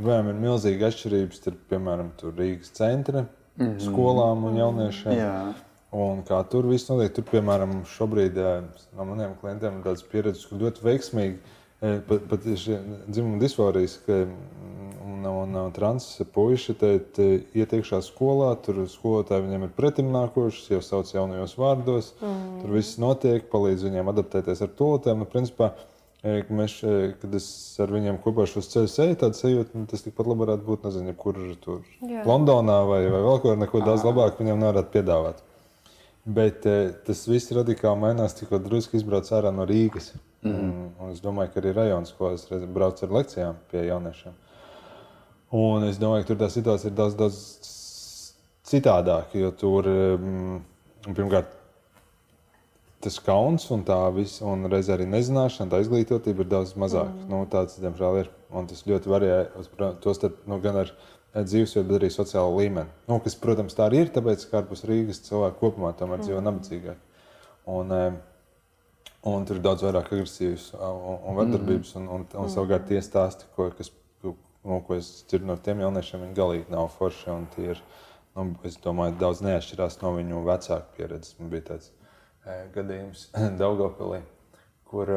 Piemēram, 0.00 0.32
ir 0.32 0.40
milzīga 0.42 0.88
atšķirība 0.90 1.36
starp, 1.36 1.60
piemēram, 1.70 2.10
Rīgas 2.40 2.74
centra 2.74 3.22
mm 3.60 3.66
-hmm. 3.66 3.86
skolām 3.86 4.44
un 4.44 4.56
jauniešiem. 4.56 5.18
Jā. 5.18 5.54
Un 5.92 6.22
kā 6.22 6.44
tur 6.48 6.66
viss 6.66 6.88
notiek, 6.88 7.14
tur, 7.14 7.24
piemēram, 7.24 7.82
šobrīd 7.84 8.36
no 8.96 9.04
maniem 9.04 9.34
klientiem 9.40 9.78
ir 9.78 9.84
tāds 9.84 10.04
pieredze, 10.06 10.46
ka 10.48 10.56
ļoti 10.56 10.84
veiksmīgi 10.84 11.38
pat, 11.80 12.20
pat 12.28 12.40
dzimuma 13.08 13.38
disforijas, 13.40 13.96
ka 14.06 14.12
un, 15.04 15.24
un, 15.24 15.54
un 15.54 15.72
trans 15.72 16.06
puiši 16.34 16.74
te, 16.78 16.90
te 17.16 17.28
iet 17.56 17.72
iekšā 17.72 18.02
skolā, 18.04 18.52
tur 18.64 18.82
skolotāji 18.88 19.46
viņiem 19.46 19.66
ir 19.66 19.72
pretimnākoši, 19.76 20.66
jau 20.74 20.82
sauc 20.84 21.12
jaunajos 21.14 21.56
vārdos, 21.58 22.12
mm. 22.20 22.60
tur 22.62 22.76
viss 22.76 23.00
notiek, 23.00 23.48
palīdz 23.52 23.86
viņiem 23.88 24.12
adaptēties 24.12 24.62
ar 24.66 24.74
tolotēm. 24.76 25.24
Nu, 25.24 25.30
principā, 25.30 25.72
Mēs, 26.20 26.74
kad 27.22 27.34
es 27.36 27.46
ar 27.80 27.92
viņiem 27.94 28.18
kopā 28.20 28.44
šos 28.48 28.68
ceļus 28.68 28.96
eju, 29.06 29.14
tāda 29.22 29.38
sajūta, 29.38 29.72
nu, 29.78 29.86
tas 29.88 30.02
tikpat 30.04 30.26
labi 30.28 30.44
varētu 30.44 30.66
būt, 30.66 30.82
nezinu, 30.84 31.14
kur 31.16 31.38
tur 31.62 31.78
Jā. 32.04 32.26
Londonā 32.28 32.82
vai, 32.84 32.98
vai 33.08 33.22
vēl 33.24 33.40
kur, 33.40 33.56
neko 33.56 33.80
daudz 33.86 34.04
labāk 34.04 34.36
viņam 34.36 34.60
nevarētu 34.60 34.92
piedāvāt. 34.92 35.40
Bet 36.28 36.68
tas 37.06 37.22
viss 37.24 37.54
radikāli 37.56 38.02
mainās, 38.02 38.36
tikko 38.36 38.60
drusku 38.60 38.98
izbrauc 38.98 39.30
ārā 39.32 39.54
no 39.54 39.64
Rīgas. 39.64 40.12
Mm 40.42 40.52
-hmm. 40.52 40.90
un, 41.00 41.10
es 41.12 41.20
domāju, 41.20 41.52
ka 41.54 41.60
arī 41.60 41.72
rajons, 41.76 42.12
ko 42.18 42.30
es 42.32 42.46
braucu 42.48 43.06
ar 43.06 43.12
lekcijām 43.12 43.56
pie 43.70 43.86
jauniešiem. 43.86 44.36
Un 45.50 45.84
es 45.84 45.98
domāju, 45.98 46.22
ka 46.22 46.28
tur 46.28 46.36
tā 46.36 46.50
situācija 46.52 46.90
ir 46.90 46.96
daudz, 46.96 47.14
daudz 47.14 47.38
citādāka. 48.64 49.38
Jo 49.38 49.50
tur 49.50 49.88
pirmkārt 51.04 51.59
tas 53.04 53.16
kauns 53.24 53.66
un 53.72 53.84
tā 53.88 53.98
visa, 54.16 54.44
un 54.48 54.68
reizē 54.70 54.96
arī 54.96 55.06
nezināšana, 55.08 55.70
tā 55.72 55.80
izglītotība 55.84 56.44
ir 56.44 56.50
daudz 56.50 56.74
mazāka. 56.80 57.14
Mm. 57.16 57.28
Nu, 57.32 57.44
tāds, 57.50 57.78
diemžēl, 57.80 58.20
ir. 58.24 58.30
Un 58.50 58.66
tas 58.66 58.82
ļoti 58.82 59.10
varēja 59.12 59.44
to 60.02 60.14
starp 60.16 60.40
nu, 60.50 60.58
gan 60.62 60.80
ar 60.82 60.88
dzīvesvietu, 61.36 61.86
bet 61.86 62.00
arī 62.00 62.08
sociālo 62.10 62.56
līmeni. 62.56 62.90
Nu, 63.06 63.20
kas, 63.22 63.36
protams, 63.38 63.76
tā 63.78 63.86
arī 63.86 64.04
ir, 64.04 64.10
tāpēc, 64.14 64.42
ka 64.50 64.58
ārpus 64.60 64.82
Rīgas 64.88 65.22
cilvēki 65.28 65.60
kopumā 65.60 65.92
tomēr 65.98 66.18
mm. 66.18 66.26
dzīvo 66.26 66.42
nabadzīgāk. 66.48 67.06
Un, 67.70 67.94
Un 69.20 69.44
tur 69.44 69.58
ir 69.58 69.64
daudz 69.64 69.82
vairāk 69.84 70.14
agresīvas 70.14 70.70
un, 70.80 71.16
un 71.28 71.36
vardarbības. 71.36 71.92
Un, 72.00 72.06
un, 72.08 72.22
un 72.40 72.46
savukārt 72.48 72.86
tie 72.88 73.02
stāsti, 73.04 73.50
ko, 73.56 73.66
kas, 73.76 73.90
nu, 74.24 74.78
ko 74.86 74.96
es 74.96 75.10
dzirdu 75.28 75.50
no 75.50 75.58
tiem 75.60 75.82
jauniešiem, 75.84 76.22
viņi 76.24 76.38
galīgi 76.38 76.72
nav 76.72 76.88
forši. 76.94 77.34
Ir, 77.66 77.82
nu, 78.38 78.46
es 78.64 78.78
domāju, 78.80 79.18
daudz 79.20 79.42
neatšķirās 79.44 80.00
no 80.00 80.14
viņu 80.16 80.40
vecāku 80.46 80.96
pieredzes. 80.96 81.36
Man 81.36 81.52
bija 81.52 81.66
tāds 81.74 81.90
gadījums 82.74 83.28
Daugopilī, 83.60 84.20
kur 84.90 85.10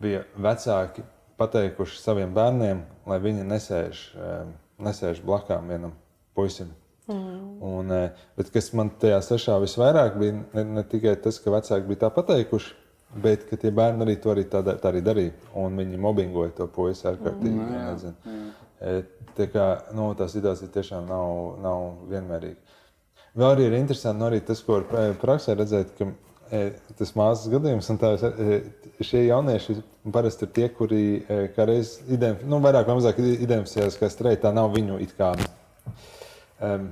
bija 0.00 0.22
vecāki 0.40 1.04
pateikuši 1.40 2.00
saviem 2.00 2.32
bērniem, 2.36 2.84
lai 3.08 3.18
viņi 3.20 3.46
nesēž, 3.48 4.04
nesēž 4.80 5.22
blakām 5.24 5.68
vienam 5.72 5.92
puisim. 6.36 6.70
Mm. 7.10 7.62
Un, 7.66 7.92
bet 8.38 8.52
kas 8.54 8.70
man 8.76 8.92
tajā 9.02 9.18
sešā 9.24 9.56
visvairāk 9.64 10.18
bija, 10.20 10.36
ne, 10.54 10.64
ne 10.78 10.84
tikai 10.86 11.16
tas, 11.22 11.40
ka 11.42 11.52
vecāki 11.52 11.88
bija 11.88 12.04
tā 12.04 12.10
pateikuši, 12.14 12.74
bet 13.24 13.46
ka 13.48 13.58
tie 13.60 13.72
bērni 13.74 14.06
arī 14.06 14.16
to 14.22 14.30
arī 14.32 14.44
tā, 14.50 14.62
tā 14.62 14.92
arī 14.92 15.02
darīja. 15.04 15.34
Un 15.58 15.78
viņi 15.80 16.00
mobbingoja 16.00 16.54
to 16.60 16.68
puisi 16.70 17.08
ārkārtīgi. 17.10 17.56
Mm, 17.56 17.72
jā, 17.74 18.12
jā. 18.84 18.92
Tā, 19.36 19.46
kā, 19.52 19.66
nu, 19.96 20.10
tā 20.18 20.28
situācija 20.30 20.70
tiešām 20.72 21.08
nav, 21.10 21.32
nav 21.64 21.82
vienmērīga. 22.10 22.78
Vēl 23.38 23.54
arī 23.54 23.68
ir 23.68 23.78
interesanti 23.78 24.18
nu, 24.18 24.26
arī 24.26 24.40
tas, 24.42 24.62
ko 24.66 24.80
praksē 25.22 25.54
redzēt, 25.58 25.92
ka 25.98 26.08
e, 26.50 26.62
tas 26.98 27.12
māsas 27.18 27.50
gadījums, 27.52 27.90
un 27.92 28.00
tā, 28.00 28.14
e, 28.18 28.60
šie 29.06 29.26
jaunieši 29.28 29.76
parasti 30.12 30.48
ir 30.48 30.54
tie, 30.56 30.70
kuri 30.74 31.02
kādreiz 31.56 31.98
nu, 32.10 32.58
vairāk 32.64 32.88
vai 32.88 32.98
mazāk 32.98 33.20
identificējas 33.22 34.00
kā 34.00 34.10
streiti. 34.10 34.42
Tā 34.46 34.54
nav 34.56 34.72
viņu 34.74 34.98
it 35.04 35.14
kā. 35.18 35.34
Um, 36.60 36.90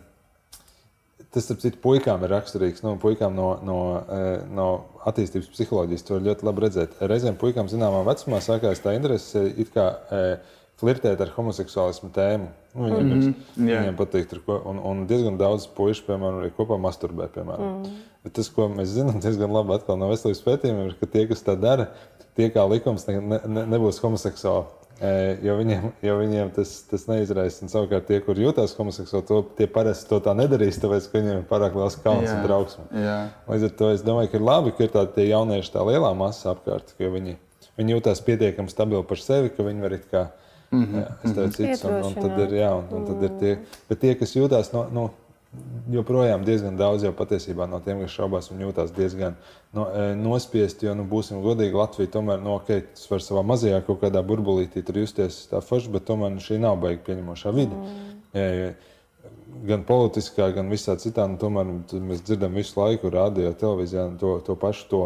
tas, 1.33 1.44
starp 1.44 1.61
citu, 1.62 1.81
puikām 1.83 2.22
ir 2.24 2.33
raksturīgs. 2.33 2.83
Nu, 2.85 2.94
puikām 3.01 3.35
no, 3.37 3.48
no, 3.64 3.81
no 4.55 4.68
attīstības 5.09 5.51
psiholoģijas 5.53 6.07
to 6.09 6.20
ļoti 6.24 6.48
labi 6.48 6.64
redzēt. 6.66 6.96
Reizēm 7.11 7.38
puikām 7.40 7.68
zināmā 7.70 8.05
vecumā 8.09 8.40
sākās 8.44 8.83
tā 8.85 8.94
interese 8.96 9.44
it 9.61 9.72
kā 9.74 9.88
eh, 10.14 10.57
flirtēt 10.79 11.21
ar 11.25 11.33
homoseksuālismu 11.35 12.11
tēmu. 12.14 12.49
Nu, 12.75 12.87
viņiem, 12.87 13.09
mm 13.09 13.21
-hmm. 13.23 13.67
yeah. 13.67 13.83
viņiem 13.83 13.99
patīk, 13.99 14.29
tur, 14.31 14.43
un, 14.71 14.79
un 14.79 15.07
diezgan 15.11 15.38
daudz 15.41 15.67
puikas, 15.75 16.05
piemēram, 16.07 16.43
arī 16.43 16.53
kopā 16.55 16.79
masturbē. 16.79 17.29
Piemēram. 17.35 17.73
Mm. 17.83 18.01
Bet 18.25 18.37
tas, 18.38 18.51
ko 18.55 18.69
mēs 18.71 18.95
zinām, 18.95 19.21
diezgan 19.25 19.53
labi 19.53 19.81
no 19.88 20.11
veselības 20.12 20.45
pētījumiem, 20.47 20.91
ir, 20.93 20.99
ka 21.01 21.07
tie, 21.07 21.27
kas 21.27 21.43
tā 21.43 21.57
dara, 21.59 21.88
tie 22.38 22.51
kā 22.55 22.67
likums 22.71 23.09
ne, 23.09 23.19
ne, 23.21 23.64
nebūs 23.67 23.99
homoseksuāli. 24.05 24.77
Jo 25.47 25.55
viņiem, 25.55 25.93
jo 26.03 26.14
viņiem 26.19 26.49
tas, 26.57 26.73
tas 26.91 27.05
neizraisa. 27.07 27.62
Un, 27.62 27.71
savukārt, 27.71 28.09
tie, 28.09 28.19
kur 28.23 28.38
jūtas 28.38 28.75
homoseksuāli, 28.75 29.27
to, 29.29 29.43
tie 29.59 29.69
parasti 29.71 30.11
to 30.11 30.19
tā 30.23 30.35
nedarīs, 30.35 30.81
tāpēc, 30.83 31.07
ka 31.07 31.21
viņiem 31.21 31.37
ir 31.37 31.45
pārāk 31.51 31.77
liels 31.79 31.99
kauns 32.03 32.27
jā, 32.27 32.35
un 32.35 32.47
trauksme. 32.47 32.87
Jā. 33.05 33.19
Līdz 33.47 33.69
ar 33.69 33.77
to 33.79 33.91
es 33.95 34.03
domāju, 34.07 34.33
ka 34.33 34.41
ir 34.41 34.47
labi, 34.49 34.75
ka 34.75 34.88
ir 34.88 34.91
tādi 34.97 35.29
jaunieši, 35.29 35.71
tā 35.75 35.87
lielā 35.87 36.11
masa 36.19 36.51
apkārt, 36.51 36.97
ka 36.99 37.12
viņi, 37.14 37.37
viņi 37.79 37.95
jūtas 37.95 38.25
pietiekami 38.27 38.75
stabili 38.75 39.07
par 39.07 39.23
sevi, 39.23 39.55
ka 39.55 39.67
viņi 39.67 39.87
var 39.87 39.95
it 40.01 40.11
kā. 40.11 40.25
Mm 40.71 40.85
-hmm. 40.85 41.05
es 41.25 41.33
tev 41.35 41.51
citu, 41.51 41.89
un, 41.89 42.03
un 42.05 42.15
tad 42.15 42.39
ir, 42.39 42.51
jā, 42.61 42.71
un, 42.77 42.85
un 42.97 43.07
tad 43.07 43.23
ir 43.23 43.39
tie, 43.41 43.59
bet 43.89 44.01
tie, 44.01 44.15
kas 44.15 44.37
jūtas 44.37 44.73
no, 44.73 44.87
no 44.93 45.11
joprojām 45.89 46.45
diezgan 46.45 46.77
daudz 46.77 47.07
jau 47.07 47.13
patiesībā 47.17 47.67
no 47.71 47.81
tiem, 47.85 48.03
kas 48.05 48.13
šaubās, 48.13 48.51
un 48.53 48.61
jūtas 48.67 48.93
diezgan 48.97 49.37
no, 49.73 49.87
e, 49.89 50.11
nospiesti. 50.19 50.87
Jo, 50.87 50.95
nu, 50.99 51.07
būsim 51.09 51.41
godīgi, 51.45 51.79
Latvija 51.79 52.13
tomēr, 52.19 52.43
nu, 52.45 52.59
ok, 52.59 52.69
tas 52.93 53.09
var 53.11 53.25
savā 53.25 53.45
mazajā 53.49 53.81
kaut 53.87 54.03
kādā 54.03 54.23
burbulītī 54.27 54.85
tur 54.85 55.01
justies 55.01 55.47
tā 55.51 55.63
forši, 55.65 55.93
bet 55.95 56.05
tomēr 56.05 56.35
nu, 56.37 56.45
šī 56.45 56.61
nav 56.61 56.77
baigta 56.83 57.09
pieņemošā 57.09 57.55
vide. 57.57 57.81
Mm. 58.35 58.77
Gan 59.69 59.83
politiskā, 59.89 60.51
gan 60.55 60.69
visā 60.71 60.99
citā, 61.01 61.25
nu, 61.31 61.41
tomēr 61.41 61.67
nu, 61.67 61.81
mēs 62.11 62.21
dzirdam 62.27 62.55
visu 62.61 62.77
laiku 62.79 63.11
radio, 63.11 63.55
televīzijā 63.57 64.05
to, 64.21 64.37
to 64.45 64.57
pašu 64.61 64.89
to, 64.93 65.03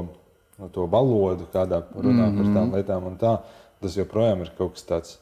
nu, 0.58 0.70
to 0.74 0.88
valodu, 0.90 1.46
kādā 1.54 1.84
runā 1.94 2.26
mm 2.26 2.32
-hmm. 2.32 2.42
par 2.42 2.56
tām 2.56 2.74
lietām. 2.74 3.16
Tā, 3.18 3.36
tas 3.80 3.96
joprojām 3.96 4.42
ir 4.42 4.50
kaut 4.58 4.74
kas 4.74 4.84
tāds 4.86 5.18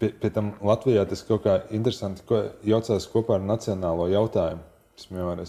Pie, 0.00 0.10
pie 0.20 0.30
tam 0.32 0.52
Latvijā 0.64 1.04
tas 1.10 1.24
kaut 1.26 1.44
kā 1.44 1.58
interesanti 1.74 2.24
ko, 2.28 2.44
jaucās 2.66 3.06
kopā 3.10 3.38
ar 3.38 3.46
nacionālo 3.46 4.06
jautājumu. 4.12 4.62
Piemēram, 5.08 5.48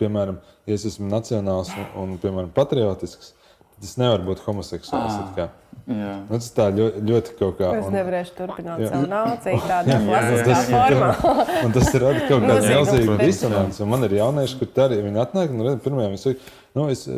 piemēram, 0.00 0.40
ja 0.68 0.76
es 0.76 0.84
esmu 0.90 1.08
nacionāls 1.10 1.72
un, 1.72 1.86
un 2.02 2.18
piemēram, 2.20 2.50
patriotisks, 2.54 3.32
tad 3.72 3.88
es 3.88 3.94
nevaru 4.00 4.26
būt 4.28 4.42
homoseksuāls. 4.44 5.16
Ah, 5.32 5.56
nu, 5.88 6.36
tas 6.36 6.50
tā 6.54 6.68
ļoti, 6.76 7.02
ļoti 7.08 7.38
kaut 7.38 7.56
kā. 7.58 7.72
Es 7.78 7.88
un, 7.88 7.96
nevarēšu 7.96 8.36
turpināt 8.36 8.84
jā. 8.84 8.92
savu 8.92 9.08
nāciju 9.10 9.64
tādā 9.70 9.98
klasiskā 10.10 10.60
formā. 10.68 11.10
un 11.64 11.74
tas 11.78 11.90
ir 11.96 12.06
kaut 12.28 12.46
kāds 12.46 12.68
milzīgs 12.68 13.24
disonants. 13.24 13.82
Man 13.94 14.06
ir 14.10 14.18
jaunieši, 14.20 14.60
kur 14.60 14.86
arī 14.86 15.00
viņi 15.08 15.24
atnāk 15.24 15.56
un 15.56 15.82
pirmajā 15.82 16.12
viņi 16.12 16.24
saka, 16.26 16.54
nu, 16.78 16.88
es, 16.92 17.08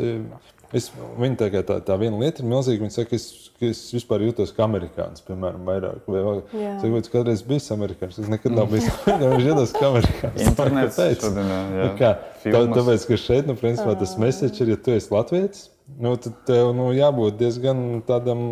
Es, 0.75 0.89
viņa 0.91 1.37
tā, 1.39 1.49
tā, 1.63 1.77
tā 1.85 1.95
viena 2.01 2.17
lieta 2.19 2.41
ir 2.43 2.49
milzīga. 2.49 2.83
Viņa 2.83 2.95
saka, 2.97 3.15
es, 3.15 3.44
ka 3.59 3.69
es 3.69 3.81
vispār 3.95 4.25
jūtos 4.25 4.51
kā 4.55 4.65
amerikānis, 4.65 5.23
piemēram, 5.27 5.61
vairāk. 5.67 6.01
Vai, 6.11 6.23
vai. 6.25 6.33
Saka, 6.51 6.89
vai 6.91 7.03
kādreiz 7.13 7.43
bijis 7.47 7.69
amerikānis? 7.75 8.17
Es 8.23 8.31
nekad 8.31 8.55
nav 8.55 8.67
bijis 8.71 8.89
amerikānis. 8.93 9.35
Viņš 9.35 9.47
jūtas 9.49 9.75
kā 9.75 9.85
amerikānis. 9.91 10.49
Internets 10.49 10.99
šodien, 11.21 11.53
jā. 11.79 11.85
Kā, 11.99 12.11
tā, 12.43 12.65
tāpēc, 12.75 13.07
ka 13.11 13.21
šeit, 13.21 13.47
nu, 13.47 13.55
principā, 13.59 13.95
tas 13.99 14.17
message 14.21 14.59
ir, 14.63 14.73
ja 14.75 14.79
tu 14.81 14.95
esi 14.95 15.13
latvietis, 15.13 15.69
nu, 16.01 16.15
tad 16.19 16.41
tev 16.49 16.71
nu, 16.75 16.89
jābūt 16.97 17.37
diezgan 17.39 17.85
tādam 18.07 18.43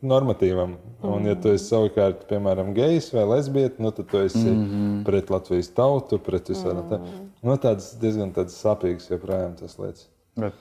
normatīvam. 0.00 0.78
Un, 1.04 1.28
ja 1.28 1.36
tu 1.36 1.52
esi 1.52 1.66
savukārt, 1.66 2.24
piemēram, 2.30 2.72
gejs 2.76 3.10
vai 3.16 3.26
lesbieta, 3.34 3.82
nu, 3.82 3.92
tad 3.96 4.08
tu 4.12 4.22
esi 4.24 4.46
mm 4.46 4.64
-hmm. 4.64 5.04
pret 5.04 5.30
Latvijas 5.30 5.68
tautu, 5.76 6.18
pret 6.18 6.48
visādām 6.48 6.84
mm 6.84 6.88
-hmm. 6.88 6.90
tādām. 6.90 7.28
Nu, 7.42 7.56
tādas 7.56 7.92
diezgan 8.00 8.32
tādas 8.32 8.56
sāpīgas 8.64 9.10
joprojām 9.10 9.56
tas 9.60 9.78
lietas. 9.78 10.08
Bet 10.36 10.52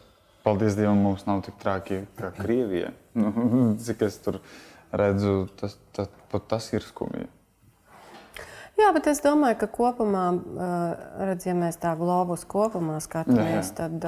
Paldies 0.44 0.78
Dievam, 0.80 1.02
mums 1.04 1.26
nav 1.28 1.44
tik 1.46 1.60
traki 1.60 2.04
kā 2.20 2.32
Krievija. 2.38 2.94
Nu, 3.18 3.34
cik 3.86 4.08
es 4.08 4.20
tur 4.24 4.40
redzu, 4.92 5.44
tas, 5.60 5.78
tas, 5.96 6.10
tas 6.48 6.72
ir 6.74 6.86
skumji. 6.86 7.28
Jā, 8.80 8.94
bet 8.96 9.10
es 9.12 9.20
domāju, 9.20 9.58
ka 9.60 9.68
kopumā, 9.68 10.30
redz, 11.28 11.50
ja 11.50 11.56
mēs 11.58 11.76
tā 11.82 11.92
globus 12.00 12.46
kopumā 12.48 13.02
skatāmies, 13.04 13.74
tad 13.76 14.06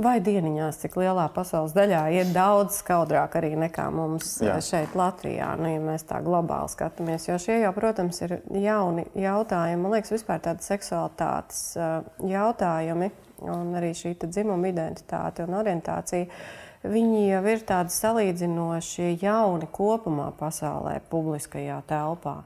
vai 0.00 0.16
dieniņās, 0.24 0.80
cik 0.82 0.96
lielā 0.98 1.28
pasaules 1.34 1.74
daļā 1.76 2.00
ir 2.16 2.32
daudz 2.34 2.80
skaudrāk 2.80 3.36
arī 3.38 3.52
nekā 3.60 3.86
mums 3.94 4.32
Jā. 4.42 4.58
šeit 4.64 4.96
Latvijā, 4.98 5.52
nu, 5.60 5.70
ja 5.70 5.82
mēs 5.84 6.08
tā 6.08 6.18
globāli 6.24 6.72
skatāmies. 6.72 7.28
Jo 7.28 7.38
šie 7.38 7.60
jau, 7.60 7.72
protams, 7.76 8.18
ir 8.26 8.40
jauni 8.64 9.06
jautājumi. 9.14 9.82
Man 9.84 9.94
liekas, 9.94 10.14
vispār 10.16 10.42
tādi 10.48 10.66
seksualitātes 10.66 11.62
jautājumi 12.26 13.12
un 13.42 13.74
arī 13.78 13.92
šī 13.96 14.14
dzimuma 14.22 14.70
identitāte 14.70 15.46
un 15.46 15.56
orientācija. 15.60 16.26
Viņi 16.80 17.26
jau 17.26 17.42
ir 17.52 17.66
tādi 17.68 17.92
salīdzinoši 17.92 19.18
jauni 19.20 19.68
kopumā 19.68 20.30
pasaulē, 20.38 21.00
publiskajā 21.10 21.82
telpā. 21.88 22.38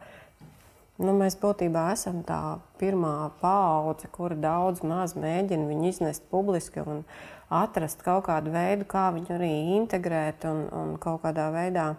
Nu, 0.99 1.13
mēs 1.19 1.35
būtībā 1.39 1.89
esam 1.93 2.23
tā 2.27 2.59
pirmā 2.79 3.31
paudze, 3.41 4.07
kura 4.15 4.37
daudz 4.39 4.83
maz 4.87 5.15
mēģina 5.19 5.67
viņu 5.71 5.89
iznest 5.91 6.27
publiski 6.31 6.83
un 6.83 7.03
atrast 7.51 8.03
kaut 8.03 8.27
kādu 8.29 8.51
veidu, 8.55 8.87
kā 8.91 9.09
viņu 9.15 9.35
arī 9.37 9.53
integrēt 9.77 10.47
un, 10.51 10.67
un 10.75 10.93
kaut 11.03 11.23
kādā 11.27 11.49
veidā 11.55 11.93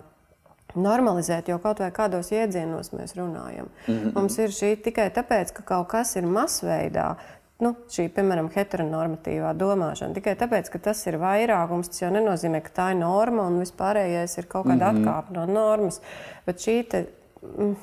normalizēt, 0.75 1.49
jo 1.51 1.59
kaut 1.63 1.79
vai 1.83 1.91
kādos 1.95 2.31
iedzienos 2.35 2.91
mēs 2.95 3.15
runājam. 3.15 3.67
Mm 3.87 3.93
-hmm. 3.93 4.13
Mums 4.15 4.37
ir 4.37 4.49
šī 4.49 4.75
tikai 4.83 5.09
tāpēc, 5.09 5.53
ka 5.53 5.63
kaut 5.63 5.87
kas 5.87 6.15
ir 6.15 6.23
masveidā, 6.23 7.15
nu, 7.63 7.71
šī, 7.91 8.07
piemēram, 8.15 8.49
heteronormatīvā 8.51 9.53
domāšana. 9.57 10.15
Tikai 10.17 10.35
tāpēc, 10.39 10.69
ka 10.73 10.81
tas 10.89 11.01
ir 11.07 11.19
vairākums, 11.21 11.91
tas 11.91 12.03
jau 12.03 12.11
nenozīmē, 12.15 12.61
ka 12.65 12.73
tā 12.79 12.87
ir 12.93 12.99
norma 12.99 13.47
un 13.49 13.61
vispārējais 13.63 14.37
ir 14.41 14.49
kaut 14.51 14.67
kāda 14.67 14.91
mm 14.91 14.97
-hmm. 14.97 15.03
atkāpe 15.05 15.37
no 15.37 15.45
normas. 15.45 16.01
Bet 16.45 16.63
šī 16.65 16.77
te, 16.91 17.05
mm, 17.43 17.75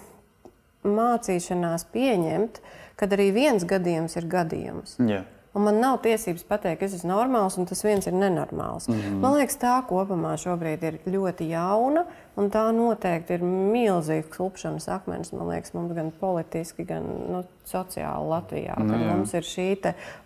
mācīšanās 0.85 1.87
pieņemt, 1.92 2.61
ka 2.96 3.06
arī 3.06 3.32
viens 3.32 3.64
gadījums 3.64 4.16
ir 4.16 4.26
gadījums. 4.26 4.98
Yeah. 4.98 5.24
Un 5.52 5.66
man 5.66 5.80
nav 5.82 5.98
tiesības 6.00 6.46
pateikt, 6.48 6.78
ka 6.80 6.87
es 6.87 6.94
esmu 6.96 7.11
normāls 7.11 7.58
un 7.61 7.66
tas 7.68 7.82
viens 7.85 8.06
ir 8.08 8.14
nenormāls. 8.16 8.88
Mm 8.88 8.94
-hmm. 8.94 9.20
Man 9.20 9.35
liekas, 9.37 9.58
tā 9.61 9.74
kopumā 9.88 10.37
šobrīd 10.40 10.82
ir 10.82 10.98
ļoti 11.06 11.48
jauna. 11.48 12.06
Un 12.40 12.48
tā 12.48 12.62
noteikti 12.72 13.36
ir 13.36 13.42
milzīgs 13.44 14.30
klupšanas 14.32 14.86
akmens, 14.94 15.34
man 15.36 15.50
liekas, 15.50 15.74
mums 15.76 15.92
gan 15.92 16.08
politiski, 16.16 16.86
gan 16.88 17.04
nu, 17.28 17.42
sociāli 17.68 18.30
Latvijā. 18.30 18.78
Nu, 18.80 18.96
mums 19.04 19.34
ir 19.36 19.44
šī 19.44 19.66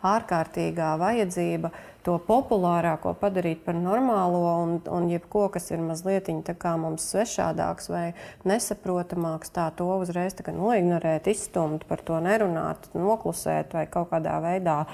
ārkārtīgā 0.06 0.92
vajadzība 1.02 1.72
to 2.06 2.14
populārāko 2.22 3.10
padarīt 3.18 3.64
par 3.66 3.74
normālo, 3.74 4.42
un, 4.62 4.76
un 4.94 5.08
jebko, 5.10 5.48
kas 5.56 5.66
ir 5.74 5.82
mazliet 5.82 6.30
mums 6.78 7.08
svešādāks 7.10 7.90
vai 7.90 8.04
nesaprotamāks, 8.46 9.50
tā 9.50 9.66
to 9.74 9.88
uzreiz 9.98 10.38
tā 10.38 10.54
noignorēt, 10.54 11.26
izstumt, 11.26 11.88
par 11.90 12.06
to 12.06 12.20
nerunāt, 12.22 12.86
noklusēt 12.94 13.74
vai 13.74 13.88
kaut 13.90 14.12
kādā 14.14 14.38
veidā. 14.46 14.84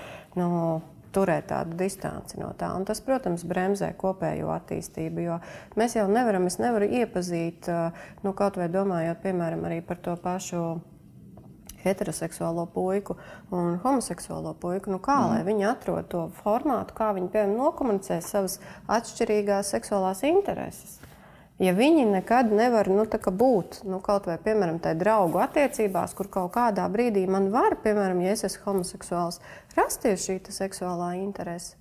Nu, 0.41 0.81
turēt 1.15 1.51
tādu 1.53 1.77
distanci 1.81 2.41
no 2.41 2.53
tā. 2.59 2.71
Un 2.77 2.87
tas, 2.89 3.03
protams, 3.05 3.45
bremzē 3.49 3.93
kopējo 3.99 4.53
attīstību, 4.55 5.27
jo 5.27 5.41
mēs 5.79 5.99
jau 5.99 6.07
nevaram, 6.11 6.49
es 6.51 6.59
nevaru 6.63 6.89
iepazīt, 7.03 7.69
nu, 8.25 8.33
kaut 8.39 8.59
vai 8.61 8.71
domājot, 8.73 9.23
piemēram, 9.25 9.67
arī 9.69 9.83
par 9.87 10.01
to 10.03 10.17
pašu 10.21 10.65
heteroseksuālo 11.83 12.67
puiku 12.73 13.17
un 13.51 13.79
homoseksuālo 13.83 14.55
puiku. 14.63 14.93
Nu, 14.95 15.01
kā 15.03 15.19
mm. 15.19 15.31
lai 15.33 15.47
viņi 15.47 15.69
atrod 15.71 16.11
to 16.13 16.27
formātu, 16.43 16.97
kā 16.99 17.13
viņi 17.17 17.31
piemēram 17.33 17.57
nokomunicē 17.59 18.21
savas 18.25 18.59
atšķirīgās 18.91 19.75
seksuālās 19.75 20.23
intereses? 20.29 21.01
Ja 21.61 21.75
viņi 21.77 22.07
nekad 22.09 22.53
nevar 22.53 22.89
nu, 22.89 23.05
būt 23.05 23.83
nu, 23.85 24.01
kaut 24.01 24.27
vai 24.27 24.39
piemēram 24.39 24.81
tādā 24.81 25.01
draugu 25.05 25.43
attiecībās, 25.43 26.15
kur 26.15 26.29
kaut 26.33 26.53
kādā 26.55 26.89
brīdī 26.89 27.27
man 27.29 27.51
var, 27.53 27.77
piemēram, 27.85 28.21
ja 28.25 28.33
es 28.33 28.45
esmu 28.49 28.65
homoseksuāls, 28.71 29.41
rasties 29.77 30.27
šī 30.27 30.41
seksuālā 30.49 31.15
interese. 31.21 31.77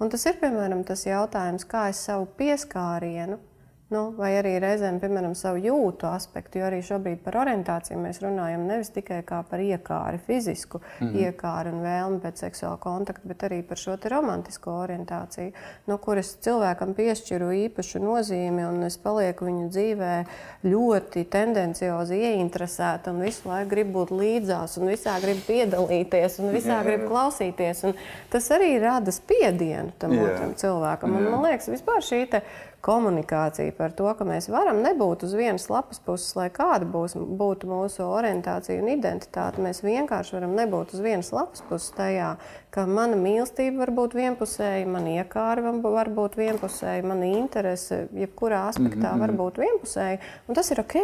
Un 0.00 0.10
tas 0.12 0.26
ir 0.28 0.36
piemēram 0.40 0.84
tas 0.84 1.06
jautājums, 1.06 1.64
kā 1.64 1.88
es 1.88 2.02
savu 2.04 2.26
pieskārienu 2.36 3.38
Nu, 3.86 4.08
vai 4.18 4.32
arī 4.34 4.56
reizēm, 4.58 4.96
piemēram, 4.98 5.36
savu 5.38 5.60
jūtu 5.62 6.08
aspektu, 6.10 6.58
jo 6.58 6.64
arī 6.66 6.80
šobrīd 6.82 7.20
par 7.22 7.36
orientāciju 7.44 8.00
mēs 8.02 8.18
runājam 8.18 8.64
nevis 8.66 8.88
tikai 8.90 9.20
par 9.22 9.62
iekāri, 9.62 10.18
fizisku 10.26 10.80
mm 10.80 11.06
-hmm. 11.06 11.20
iekāri 11.22 11.70
un 11.70 11.84
vēlmi 11.84 12.18
pēc 12.24 12.42
seksuāla 12.42 12.80
kontakta, 12.82 13.22
bet 13.24 13.44
arī 13.46 13.60
par 13.62 13.78
šo 13.78 13.94
romantisko 14.10 14.74
orientāciju, 14.82 15.52
no 15.86 15.98
kuras 15.98 16.34
cilvēkam 16.42 16.94
piešķiru 16.94 17.52
īpašu 17.68 18.02
nozīmi 18.02 18.66
un 18.68 18.82
es 18.82 18.98
palieku 18.98 19.46
viņu 19.46 19.68
dzīvē 19.70 20.24
ļoti 20.64 21.24
tendenciozi 21.30 22.14
ieinteresēta 22.14 23.10
un 23.10 23.22
visu 23.22 23.48
laiku 23.48 23.70
gribu 23.70 23.92
būt 24.00 24.10
līdzās 24.10 24.78
un 24.80 24.88
visā 24.88 25.20
gribu 25.22 25.40
piedalīties 25.46 26.40
un 26.42 26.50
visā 26.50 26.82
gribu 26.82 27.06
klausīties. 27.08 27.84
Un 27.84 27.94
tas 28.30 28.50
arī 28.50 28.80
rada 28.82 29.12
spiedienu 29.12 29.92
tam 29.98 30.18
otram 30.18 30.54
cilvēkam. 30.54 31.16
Un, 31.16 31.30
man 31.30 31.42
liekas, 31.42 31.68
vispār 31.68 32.02
šī 32.02 32.26
komunikācija 32.86 33.74
par 33.76 33.94
to, 33.98 34.06
ka 34.14 34.24
mēs 34.28 34.46
varam 34.52 34.78
nebūt 34.84 35.24
uz 35.26 35.34
vienas 35.34 35.66
lapas 35.72 35.98
puses, 36.06 36.30
lai 36.38 36.46
kāda 36.54 36.86
būs, 36.88 37.16
būtu 37.18 37.70
mūsu 37.70 38.06
orientācija 38.06 38.78
un 38.82 38.90
identitāte. 38.94 39.62
Mēs 39.64 39.82
vienkārši 39.84 40.36
varam 40.38 40.54
nebūt 40.58 40.94
uz 40.94 41.02
vienas 41.02 41.32
lapas 41.34 41.64
puses 41.66 41.90
tajā, 41.98 42.34
ka 42.74 42.86
mana 42.86 43.18
mīlestība 43.18 43.84
var 43.84 43.94
būt 43.96 44.18
vienpusēja, 44.18 44.86
mana 44.90 45.16
iekāra 45.20 45.74
var 45.82 46.12
būt 46.14 46.38
vienpusēja, 46.38 47.06
mana 47.06 47.32
interese 47.32 48.04
jebkurā 48.14 48.68
aspektā 48.70 49.08
mm 49.08 49.14
-hmm. 49.14 49.24
var 49.26 49.38
būt 49.42 49.64
vienpusēja, 49.64 50.20
un 50.48 50.54
tas 50.54 50.70
ir 50.70 50.84
ok. 50.84 51.00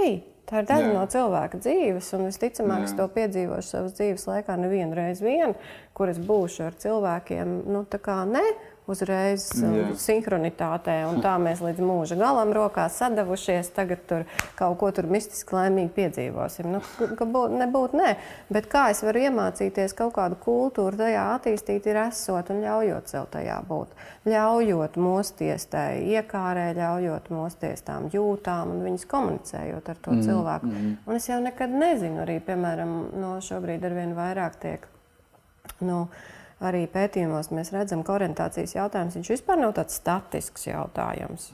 Tā 0.52 0.60
ir 0.60 0.66
daļa 0.68 0.88
Jā. 0.88 0.92
no 0.92 1.02
cilvēka 1.08 1.58
dzīves, 1.64 2.10
un 2.12 2.26
visticamāk, 2.28 2.82
es 2.84 2.92
to 2.98 3.06
piedzīvošu 3.14 3.68
savas 3.68 3.94
dzīves 3.96 4.26
laikā 4.28 4.56
nevienu 4.60 4.98
reizi, 4.98 5.24
vien, 5.24 5.54
kur 5.96 6.10
es 6.12 6.18
būšu 6.18 6.66
ar 6.66 6.74
cilvēkiem. 6.82 7.54
Nu, 7.72 7.86
kā, 7.88 8.18
ne, 8.28 8.42
uzreiz 8.90 9.44
um, 9.60 9.74
Jā. 9.76 9.84
sinhronitātē, 10.00 10.96
un 11.06 11.20
tā 11.22 11.36
mēs 11.40 11.62
līdz 11.62 11.82
mūža 11.86 12.16
galam 12.18 12.50
rokās 12.54 12.96
sadavušies. 12.98 13.70
Tagad 13.76 14.02
tur 14.10 14.24
kaut 14.58 14.78
ko 14.80 14.90
tur 14.94 15.06
mistiski 15.10 15.54
laimīgi 15.54 15.92
piedzīvosim. 15.96 16.70
Nu, 16.74 16.80
ka 17.18 17.26
būt, 17.28 17.54
nebūt, 17.62 17.94
nē. 17.98 18.14
Bet 18.52 18.66
kā 18.72 18.88
es 18.92 19.04
varu 19.06 19.22
iemācīties 19.28 19.94
kaut 19.98 20.14
kādu 20.18 20.38
kultūru 20.42 20.98
tajā 20.98 21.28
attīstīt, 21.36 21.86
ir 21.90 22.00
esot 22.08 22.50
un 22.52 22.62
ļaujot 22.64 23.14
sev 23.14 23.28
tajā 23.32 23.60
būt. 23.68 23.94
Ļaujot 24.28 24.98
mosties 25.02 25.66
tai 25.70 26.02
iekārē, 26.14 26.68
ļaujot 26.78 27.30
mosties 27.34 27.86
tām 27.86 28.10
jūtām 28.12 28.74
un 28.74 28.84
viņas 28.86 29.06
komunicējot 29.10 29.92
ar 29.94 30.02
to 30.02 30.14
mm, 30.16 30.26
cilvēku. 30.26 30.70
Mm. 30.70 30.92
Un 31.06 31.18
es 31.18 31.30
jau 31.30 31.38
nekad 31.42 31.74
nezinu, 31.74 32.22
arī, 32.26 32.38
piemēram, 32.44 32.94
no 33.18 33.36
šobrīd 33.42 33.86
ar 33.86 33.96
vien 33.98 34.14
vairāk 34.18 34.58
tiek. 34.62 34.86
Nu, 35.82 36.06
arī 36.62 36.84
pētījumos 36.90 37.50
mēs 37.54 37.72
redzam, 37.74 38.04
ka 38.06 38.16
orientācijas 38.18 38.76
jautājums 38.76 39.18
vispār 39.34 39.60
nav 39.60 39.74
tāds 39.78 39.98
statisks 40.00 40.68
jautājums. 40.70 41.50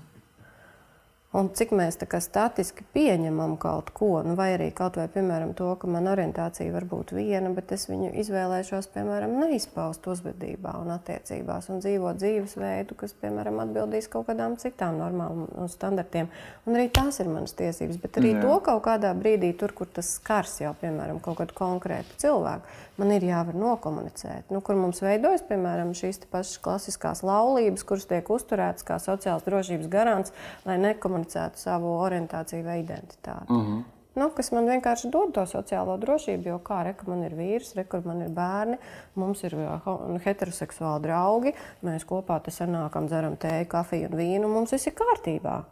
Un 1.37 1.51
cik 1.53 1.75
mēs 1.77 1.99
tā 2.01 2.07
kā 2.09 2.23
statiski 2.25 2.87
pieņemam 2.97 3.59
kaut 3.61 3.91
ko, 3.93 4.23
nu, 4.25 4.33
vai 4.33 4.55
arī 4.55 4.71
kaut 4.73 4.95
vai 4.97 5.11
piemēram 5.13 5.51
to, 5.53 5.67
ka 5.77 5.89
man 5.93 6.09
orientācija 6.09 6.73
var 6.73 6.87
būt 6.89 7.13
viena, 7.13 7.51
bet 7.53 7.75
es 7.77 7.85
viņu 7.91 8.15
izvēlēšos, 8.23 8.89
piemēram, 8.95 9.35
neizpaust 9.43 10.09
uzvedībā 10.09 10.73
un 10.81 10.95
attiecībās 10.95 11.69
un 11.69 11.83
dzīvot 11.85 12.17
dzīvesveidu, 12.23 12.97
kas, 12.97 13.13
piemēram, 13.21 13.61
atbildīs 13.61 14.09
kaut 14.09 14.25
kādām 14.31 14.57
citām 14.57 14.97
normām 15.03 15.45
un 15.53 15.69
standartiem. 15.69 16.31
Un 16.65 16.79
arī 16.79 16.89
tās 16.97 17.21
ir 17.21 17.29
manas 17.29 17.53
tiesības, 17.61 18.01
bet 18.01 18.17
arī 18.23 18.33
Jā. 18.33 18.41
to 18.47 18.57
kaut 18.71 18.81
kādā 18.89 19.13
brīdī, 19.13 19.53
tur, 19.61 19.77
kur 19.77 19.93
tas 20.01 20.15
skars 20.17 20.63
jau, 20.63 20.73
piemēram, 20.81 21.21
kaut 21.21 21.43
kādu 21.43 21.59
konkrētu 21.61 22.17
cilvēku, 22.25 22.73
man 23.03 23.13
ir 23.13 23.29
jāvar 23.29 23.61
nokomunicēt. 23.67 24.49
Nu, 24.49 24.65
kur 24.65 24.81
mums 24.81 25.05
veidojas, 25.05 25.45
piemēram, 25.45 25.93
šīs 25.93 26.25
pašas 26.33 26.57
klasiskās 26.65 27.21
laulības, 27.21 27.85
kuras 27.85 28.09
tiek 28.09 28.33
uzturētas 28.33 28.89
kā 28.89 28.97
sociālās 28.97 29.45
drošības 29.45 29.93
garants, 29.93 30.35
lai 30.65 30.81
nekomunicētu 30.81 31.18
savu 31.55 31.99
orientāciju 31.99 32.65
vai 32.65 32.81
identitāti. 32.83 33.53
Mm 33.53 33.65
-hmm. 33.67 33.83
Nu, 34.19 34.31
kas 34.35 34.51
man 34.51 34.67
vienkārši 34.67 35.11
dod 35.11 35.31
to 35.35 35.45
sociālo 35.47 35.95
drošību, 36.01 36.49
jo 36.49 36.59
kā 36.65 36.81
reka, 36.83 37.05
man 37.07 37.23
ir 37.23 37.37
vīrs, 37.39 37.75
reka, 37.77 38.01
man 38.05 38.23
ir 38.23 38.33
bērni, 38.35 38.79
mums 39.15 39.45
ir 39.45 39.55
uh, 39.55 39.69
ho- 39.85 40.19
heteroseksuāli 40.25 41.03
draugi, 41.03 41.53
mēs 41.87 42.07
kopā 42.09 42.41
te 42.43 42.51
sanākam, 42.51 43.07
dzeram 43.07 43.37
tēju, 43.37 43.69
kafiju 43.69 44.11
un 44.11 44.19
vīnu, 44.19 44.49
mums 44.49 44.75
viss 44.75 44.87
ir 44.87 44.97
kārtībā. 44.99 45.63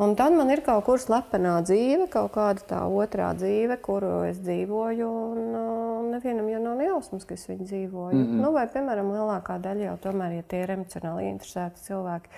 Un 0.00 0.14
tad 0.16 0.32
man 0.32 0.48
ir 0.48 0.62
kaut 0.64 0.86
kur 0.86 1.02
slepenā 1.02 1.58
dzīve, 1.66 2.06
kaut 2.08 2.32
kāda 2.32 2.64
tā 2.70 2.80
otrā 2.88 3.34
dzīve, 3.36 3.76
kuru 3.84 4.22
es 4.30 4.38
dzīvoju. 4.40 5.08
Un 5.34 5.56
uh, 5.58 6.06
nevienam 6.14 6.48
jau 6.48 6.60
nav 6.64 6.80
jausmas, 6.80 7.26
ka 7.28 7.36
es 7.36 7.44
viņu 7.50 7.66
dzīvoju. 7.68 8.16
Mm 8.16 8.24
-hmm. 8.24 8.40
nu, 8.40 8.52
vai, 8.56 8.66
piemēram, 8.72 9.12
lielākā 9.12 9.58
daļa 9.60 9.90
jau 9.90 9.96
tomēr, 10.08 10.38
ja 10.38 10.42
tie 10.42 10.62
ir 10.62 10.70
emocionāli 10.78 11.28
interesēti 11.28 11.84
cilvēki, 11.90 12.30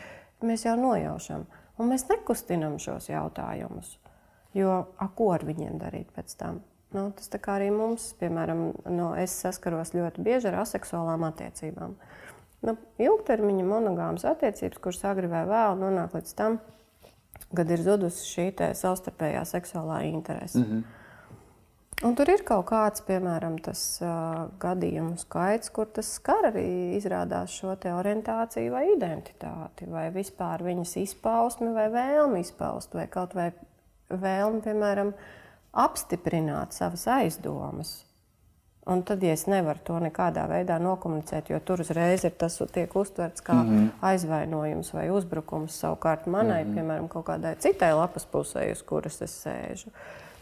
mēs 0.42 0.66
jau 0.66 0.76
nojaušam. 0.76 1.46
Un 1.80 1.92
mēs 1.92 2.04
nekustinām 2.10 2.78
šos 2.82 3.08
jautājumus. 3.08 3.96
Jo 4.56 4.72
a, 5.00 5.08
ko 5.08 5.30
ar 5.32 5.44
viņiem 5.48 5.78
darīt 5.80 6.12
pēc 6.12 6.34
tam? 6.36 6.60
Nu, 6.92 7.06
tas 7.16 7.30
arī 7.48 7.70
mums, 7.72 8.10
piemēram, 8.20 8.66
no, 8.92 9.12
es 9.16 9.32
saskaros 9.40 9.94
ļoti 9.96 10.24
bieži 10.26 10.50
ar 10.50 10.60
aseksuālām 10.66 11.24
attiecībām. 11.30 11.94
Nu, 12.62 12.74
ilgtermiņa 13.00 13.64
monogāmas 13.66 14.26
attiecības, 14.28 14.80
kuras 14.82 15.00
agri 15.08 15.30
vai 15.32 15.46
vēl 15.48 15.78
nonāk 15.80 16.12
līdz 16.18 16.34
tam, 16.36 16.58
kad 17.56 17.72
ir 17.72 17.80
zudusi 17.82 18.28
šī 18.28 18.46
savstarpējā 18.76 19.40
seksuālā 19.48 20.02
interese. 20.10 20.60
Mm 20.60 20.68
-hmm. 20.68 21.01
Un 22.03 22.16
tur 22.18 22.32
ir 22.32 22.40
kaut 22.42 22.64
kāds, 22.66 23.03
piemēram, 23.07 23.61
tas 23.62 23.80
uh, 24.03 24.48
gadījumu 24.62 25.14
skaits, 25.20 25.70
kur 25.70 25.86
tas 25.86 26.09
skar 26.16 26.48
arī 26.48 26.96
izrādās 26.96 27.55
šo 27.55 27.76
orientāciju 27.76 28.72
vai 28.74 28.88
identitāti, 28.96 29.86
vai 29.86 30.09
vispār 30.11 30.64
viņas 30.66 30.96
izpausmi 31.05 31.70
vai 31.76 31.86
vēlmi 31.94 32.40
izpaust, 32.42 32.96
vai 32.98 33.07
kaut 33.07 33.36
vai 33.38 33.53
vēlmi, 34.11 34.64
piemēram, 34.64 35.12
apstiprināt 35.72 36.74
savas 36.74 37.07
aizdomas. 37.07 38.00
Un 38.90 39.05
tad, 39.07 39.22
ja 39.22 39.36
es 39.36 39.44
nevaru 39.46 39.78
to 39.86 40.00
nekādā 40.03 40.42
veidā 40.50 40.80
nokomunicēt, 40.82 41.53
jo 41.53 41.61
tur 41.62 41.84
uzreiz 41.84 42.24
ir 42.26 42.34
tas 42.34 42.59
tiek 42.74 42.96
uztverts 42.98 43.44
kā 43.46 43.55
mm 43.55 43.68
-hmm. 43.68 43.90
aizvainojums 44.11 44.92
vai 44.92 45.11
uzbrukums 45.11 45.78
savukārt 45.78 46.26
manai, 46.26 46.64
mm 46.64 46.70
-hmm. 46.70 46.74
piemēram, 46.74 47.09
kaut 47.09 47.26
kādai 47.26 47.55
citai 47.59 47.94
lapas 47.94 48.26
pusē, 48.26 48.72
uz 48.72 48.82
kuras 48.82 49.22
es 49.22 49.46
sēžu. 49.46 49.94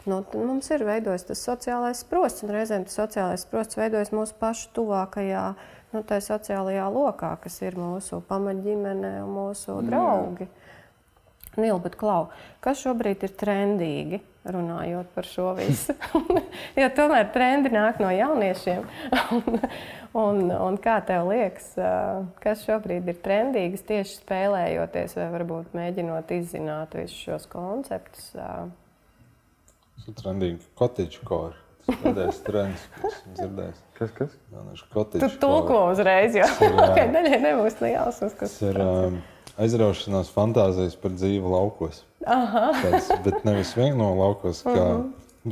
Nu, 0.05 0.23
mums 0.33 0.65
ir 0.73 0.81
veidojis 0.81 1.27
tas 1.29 1.43
sociālais 1.45 1.99
sprosts, 2.01 2.41
un 2.41 2.55
reizēm 2.55 2.87
tas 2.87 2.97
sociālais 2.97 3.43
sprosts 3.45 3.77
veidojas 3.77 4.09
mūsu 4.15 4.33
pašu 4.39 4.71
tuvākajā, 4.73 5.43
nu, 5.93 6.01
tā 6.09 6.17
sociālajā 6.25 6.87
lokā, 6.89 7.35
kas 7.43 7.59
ir 7.61 7.77
mūsu 7.77 8.23
pamatģimene 8.25 9.19
un 9.21 9.35
mūsu 9.35 9.77
draugi. 9.85 10.49
Nīl, 11.59 11.77
bet 11.83 11.99
klau, 11.99 12.31
kas 12.63 12.81
šobrīd 12.81 13.27
ir 13.27 13.33
trendīgi, 13.37 14.21
runājot 14.47 15.13
par 15.13 15.27
šo 15.27 15.51
visu? 15.59 15.93
jo 16.79 16.89
tomēr 16.97 17.29
trendi 17.35 17.69
nāk 17.69 18.01
no 18.01 18.09
jauniešiem. 18.09 18.87
un, 19.37 19.61
un, 20.17 20.43
un 20.55 20.81
kā 20.81 20.97
tev 21.05 21.29
liekas, 21.29 21.75
kas 22.41 22.65
šobrīd 22.65 23.11
ir 23.11 23.21
trendīgs 23.21 23.85
tieši 23.85 24.21
spēlējoties 24.23 25.19
vai 25.19 25.31
varbūt 25.37 25.75
mēģinot 25.77 26.37
izzināt 26.39 26.97
visus 26.97 27.19
šos 27.27 27.51
konceptus? 27.51 28.31
ā? 28.39 28.63
Trendīgi. 30.09 30.59
Cottage 30.79 31.21
core. 31.27 31.55
Tas 32.01 32.39
trends, 32.45 32.83
kas 32.97 33.17
dzirdējis. 33.35 33.79
Kas, 33.97 34.11
kas? 34.17 34.35
Jauniešu 34.53 34.85
Tu 34.85 34.93
cottage 34.93 35.21
core. 35.25 35.39
tulko 35.41 35.79
uzreiz, 35.91 36.35
jo 36.37 36.45
okay, 36.85 37.09
daļai 37.13 37.39
nebūs 37.41 37.79
ne 37.81 37.93
jausmas, 37.95 38.35
kas 38.37 38.53
Tas 38.53 38.69
ir 38.69 38.79
um, 38.83 39.17
aizraušanās 39.61 40.29
fantāzijas 40.33 40.95
par 41.01 41.15
dzīvi 41.17 41.51
laukos. 41.51 42.03
Tāds, 42.21 43.09
bet 43.25 43.43
nevis 43.47 43.73
vienkārši 43.77 43.99
no 43.99 44.11
laukos, 44.19 44.61
kā 44.65 44.85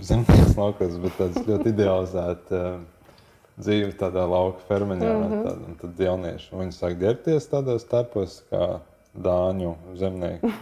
zemnieku 0.05 0.53
laukos, 0.57 0.99
bet 1.01 1.17
tāds 1.19 1.49
ļoti 1.49 1.73
idealizēts 1.73 2.55
um, 2.55 2.85
dzīve 3.59 3.95
tādā 3.99 4.27
lauka 4.29 4.63
fermeņā. 4.69 5.09
Mm 5.09 5.25
-hmm. 5.25 5.43
tāda, 5.47 5.65
un 5.65 5.81
tad 5.81 6.05
jaunieši 6.05 6.61
viņi 6.61 6.77
sāk 6.77 6.95
ģērbties 7.01 7.49
tādos 7.51 7.83
starpos 7.85 8.43
kā 8.53 8.79
dāņu 9.17 9.75
zemnieki 9.99 10.53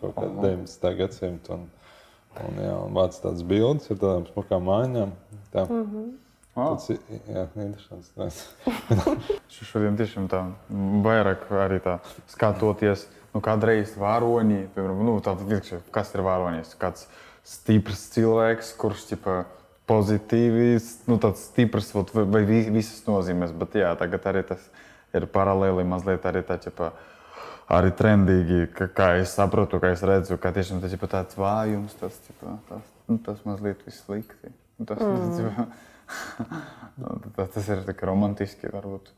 kaut 0.00 0.14
kādu 0.14 0.40
19. 0.40 0.96
gadsimtu. 0.96 1.58
Un, 2.38 2.46
un, 2.46 2.58
jā, 2.62 2.74
un 2.86 2.94
vāc 2.94 3.16
tādas 3.18 3.42
bildes 3.46 3.90
ar 3.90 3.98
tādām 3.98 4.26
smukām 4.30 4.66
mājām. 4.68 5.14
Tā. 5.52 5.66
Mm 5.66 5.86
-hmm. 5.86 6.10
Wow. 6.54 6.74
Tas 6.74 6.90
ir 6.90 6.98
jā, 7.30 7.46
interesants. 7.56 8.12
Šodien 9.70 9.96
tiešām 9.96 10.28
tā 10.28 10.52
vairāk 11.04 11.46
arī 11.50 11.78
tā 11.80 11.98
skatoties, 12.26 13.06
nu, 13.34 13.40
kādreiz 13.40 13.96
varoņi, 13.96 14.68
piemēram, 14.74 15.04
nu, 15.06 15.20
tā, 15.20 15.36
kas 15.90 16.14
ir 16.14 16.20
varonis, 16.20 16.74
kāds 16.74 17.06
stiprs 17.46 18.10
cilvēks, 18.14 18.74
kurš 18.76 19.06
ķipa, 19.12 19.44
pozitīvi, 19.90 20.80
nu, 21.10 21.18
tāds 21.22 21.46
stiprs 21.50 21.94
vot, 21.94 22.10
vai, 22.14 22.24
vai 22.24 22.42
vi- 22.44 22.70
visas 22.70 23.02
nozīmes, 23.06 23.52
bet 23.52 23.74
jā, 23.74 23.96
tagad 23.98 24.26
arī 24.30 24.42
tas 24.46 24.70
ir 25.14 25.26
paralēli 25.26 25.86
mazliet 25.86 26.26
arī 26.26 26.42
tā, 26.46 26.58
ķipa, 26.58 26.92
arī 27.76 27.92
trendīgi, 27.96 28.60
ka, 28.76 28.88
kā 28.94 29.08
es 29.20 29.34
saprotu, 29.38 29.80
kā 29.82 29.92
es 29.94 30.02
redzu, 30.06 30.38
ka 30.42 30.52
tiešām 30.56 30.82
tas 30.82 30.94
ir 30.96 31.02
tāds 31.10 31.38
vājums, 31.38 31.94
tas, 32.00 32.18
ķipa, 32.26 32.56
tas, 32.68 32.92
nu, 33.08 33.18
tas 33.26 33.42
mazliet 33.48 33.82
viss 33.86 34.04
slikti. 34.06 34.52
Nu, 34.80 34.86
Tas, 34.88 35.00
mm. 35.02 35.34
ķipa, 35.36 35.66
tas, 37.36 37.50
tas 37.56 37.66
ir 37.68 37.82
tik 37.88 38.06
romantiski, 38.08 38.70
varbūt. 38.72 39.12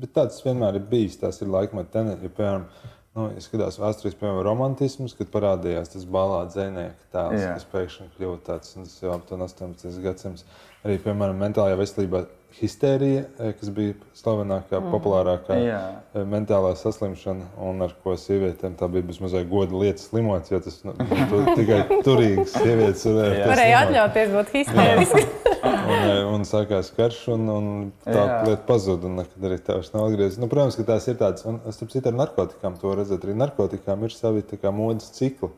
Bet 0.00 0.12
tāds 0.16 0.42
vienmēr 0.44 0.80
ir 0.80 0.84
bijis. 0.90 1.16
Tas 1.20 1.40
ir 1.42 1.50
tendenci. 1.94 2.28
Ja, 2.28 2.34
piemēram, 2.36 2.66
nu, 3.14 3.28
ja 3.34 3.42
skatās 3.42 3.78
vēsturīs, 3.80 4.16
piemēram, 4.18 4.42
romantisms, 4.46 5.14
kad 5.18 5.30
parādījās 5.34 5.92
tas 5.94 6.06
balāts 6.10 6.56
zvejnieka 6.56 7.10
tēls, 7.14 7.40
Jā. 7.42 7.52
kas 7.56 7.66
pēkšņi 7.72 8.08
kļuva 8.16 8.38
tāds, 8.46 8.74
un 8.78 8.88
tas 8.88 8.96
jau 9.02 9.12
ap 9.14 9.26
to 9.28 9.38
18. 9.38 10.00
gadsimts. 10.04 10.46
Arī, 10.84 10.98
piemēram, 11.00 11.38
mentālajā 11.40 11.78
veselībā 11.80 12.24
histērija, 12.58 13.24
eh, 13.38 13.54
kas 13.58 13.70
bija 13.74 13.94
slavenākā, 14.18 14.78
mm. 14.78 14.90
populārākā 14.92 15.56
Jā. 15.62 15.80
eh, 16.12 16.26
mentālā 16.28 16.74
saslimšana, 16.78 17.48
un 17.66 17.86
ar 17.86 17.94
ko 18.04 18.18
sievietēm 18.20 18.76
tā 18.78 18.90
bija 18.92 19.06
bezmazliet 19.08 19.48
goda 19.50 19.78
lietas 19.80 20.10
slimots, 20.10 20.52
jo 20.52 20.60
tas 20.62 20.82
nu, 20.86 20.94
tu, 21.30 21.42
tikai 21.54 21.80
turīgas 22.06 22.54
sievietes 22.58 23.08
varēja. 23.08 23.50
slimot. 23.50 23.82
atļauties 23.82 24.38
būt 24.38 24.54
histēriski. 24.58 25.26
Un, 25.84 25.94
eh, 26.08 26.24
un 26.32 26.46
sākās 26.48 26.90
karš, 26.96 27.20
un, 27.34 27.48
un 27.52 27.68
tā 28.06 28.16
Jā. 28.16 28.38
lieta 28.48 28.64
pazuda. 28.68 29.10
Nekad 29.20 29.46
arī 29.48 29.58
tā 29.60 29.78
vairs 29.78 29.92
nav 29.94 30.08
atgriezusies. 30.08 30.40
Nu, 30.42 30.48
protams, 30.52 30.78
ka 30.80 30.86
tās 30.94 31.08
ir 31.10 31.18
tādas, 31.20 31.44
un 31.48 31.60
starp 31.68 31.92
citu, 31.92 32.10
ar 32.10 32.18
narkotikām 32.22 32.78
to 32.80 32.94
redzat. 32.98 33.26
Arī 33.26 33.36
narkotikām 33.42 34.06
ir 34.06 34.14
savi 34.16 34.44
kā, 34.54 34.72
modes 34.74 35.12
cikli. 35.16 35.52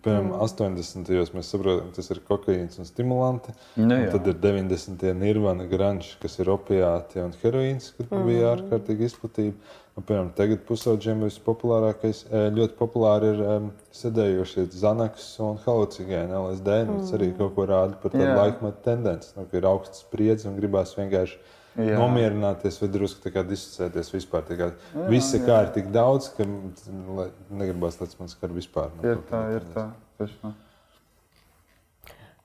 Piemēram, 0.00 0.30
mm. 0.30 0.40
80. 0.46 1.10
gados 1.12 1.34
mēs 1.34 1.50
saprotam, 1.52 1.90
ka 1.90 1.98
tas 1.98 2.08
ir 2.14 2.22
kokaīns 2.24 2.80
un 2.80 2.88
stimulanti. 2.88 3.52
Nu, 3.76 3.98
un 3.98 4.06
tad 4.08 4.30
ir 4.30 4.38
90. 4.40 4.96
gadi 5.02 5.12
nirvana, 5.20 5.66
grunge, 5.68 6.14
kas 6.22 6.38
ir 6.40 6.48
opiāti 6.54 7.20
un 7.20 7.34
heroīns, 7.42 7.90
kad 7.98 8.08
mm. 8.08 8.24
bija 8.30 8.54
ārkārtīgi 8.54 9.08
izplatība. 9.10 9.76
Un, 9.98 10.06
piemēram, 10.06 10.30
tagad 10.38 10.62
pusauģiem 10.68 11.26
vispopulārākais, 11.26 12.22
eh, 12.30 12.46
ļoti 12.56 12.76
populāri 12.78 13.34
ir 13.34 13.40
um, 13.44 13.70
sedējošie 13.92 14.68
zanaks 14.72 15.26
un 15.44 15.58
halucigēni, 15.66 16.32
LSD. 16.38 16.76
Mm. 16.86 17.00
Tas 17.02 17.14
arī 17.18 17.32
kaut 17.36 17.56
ko 17.58 17.66
rāda 17.68 17.98
par 18.00 18.14
tādu 18.14 18.30
laikmetu 18.38 18.84
tendenci, 18.86 19.34
nu, 19.36 19.44
ka 19.50 19.60
ir 19.60 19.68
augsts 19.68 20.06
spriedzes 20.06 20.48
un 20.48 20.56
gribās 20.56 20.94
vienkārši 20.96 21.36
Jā. 21.78 21.94
nomierināties 22.00 22.80
vai 22.82 22.88
drusku 22.90 23.30
disciplinēties 23.46 24.10
vispār. 24.14 24.42
Tā 24.48 24.56
kā 24.58 24.70
viss 25.12 25.36
jā. 25.36 25.42
kā 25.46 25.60
ir 25.66 25.70
tik 25.76 25.92
daudz, 25.94 26.32
ka 26.34 26.46
negribas, 26.46 28.00
lai 28.02 28.08
man 28.18 28.32
skar 28.32 28.50
vispār. 28.54 28.90
No 28.96 29.12
ir 29.12 29.22
tā, 29.30 29.42
ir 29.54 29.68
tā. 29.76 29.86
Tiešām. 30.18 30.56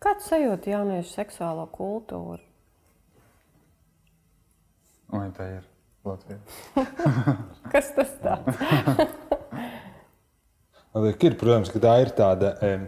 Kāds 0.06 0.28
sajūta 0.30 0.70
jauniešu 0.70 1.16
seksuālo 1.16 1.66
kultūru? 1.74 2.44
Vai 5.10 5.30
tā 5.34 5.48
ir 5.58 5.66
Latvija? 6.06 6.40
Kas 7.74 7.90
tas 7.98 8.14
tāds? 8.22 8.62
ir, 11.28 11.36
protams, 11.40 11.72
ka 11.74 11.82
tā 11.84 11.96
ir 12.06 12.14
tāda. 12.16 12.54
Um, 12.64 12.86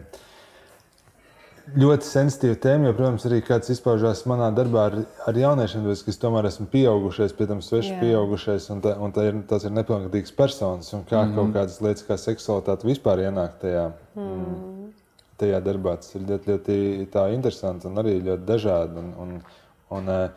ļoti 1.75 2.07
sensitīva 2.07 2.55
tēma, 2.63 2.87
jo, 2.87 2.93
protams, 2.95 3.25
arī 3.27 3.41
kāds 3.43 3.71
izpaužās 3.73 4.21
manā 4.29 4.47
darbā 4.55 4.85
ar, 4.89 4.95
ar 5.27 5.39
jauniešiem, 5.39 5.83
tāpēc, 5.83 6.03
ka 6.05 6.13
es 6.13 6.21
tomēr 6.21 6.47
esmu 6.47 6.67
pieaugušais, 6.71 7.35
pie 7.35 7.47
tam 7.49 7.61
sveši 7.65 7.93
Jā. 7.93 7.99
pieaugušais, 8.01 8.69
un, 8.73 8.83
tā, 8.85 8.93
un 9.03 9.15
tā 9.15 9.25
ir, 9.29 9.39
tas 9.49 9.65
ir 9.67 9.73
nepilngadīgs 9.75 10.35
personis, 10.37 10.93
un 10.95 11.03
kā 11.09 11.19
mm 11.19 11.25
-hmm. 11.31 11.35
kaut 11.35 11.49
kādas 11.57 11.81
lietas 11.83 12.07
kā 12.07 12.15
seksualitāte 12.17 12.87
vispār 12.87 13.17
ienāk 13.27 13.51
tajā, 13.61 13.91
mm. 14.15 14.91
tajā 15.37 15.59
darbā. 15.63 15.95
Tas 15.97 16.15
ir 16.15 16.21
ļoti, 16.21 16.45
ļoti 16.51 17.07
tā 17.11 17.33
interesanti 17.33 17.87
un 17.87 17.95
arī 17.95 18.13
ļoti 18.21 18.45
dažādi. 18.45 18.93
Un, 18.97 19.13
un, 19.17 19.41
un, 19.89 20.03
uh, 20.07 20.29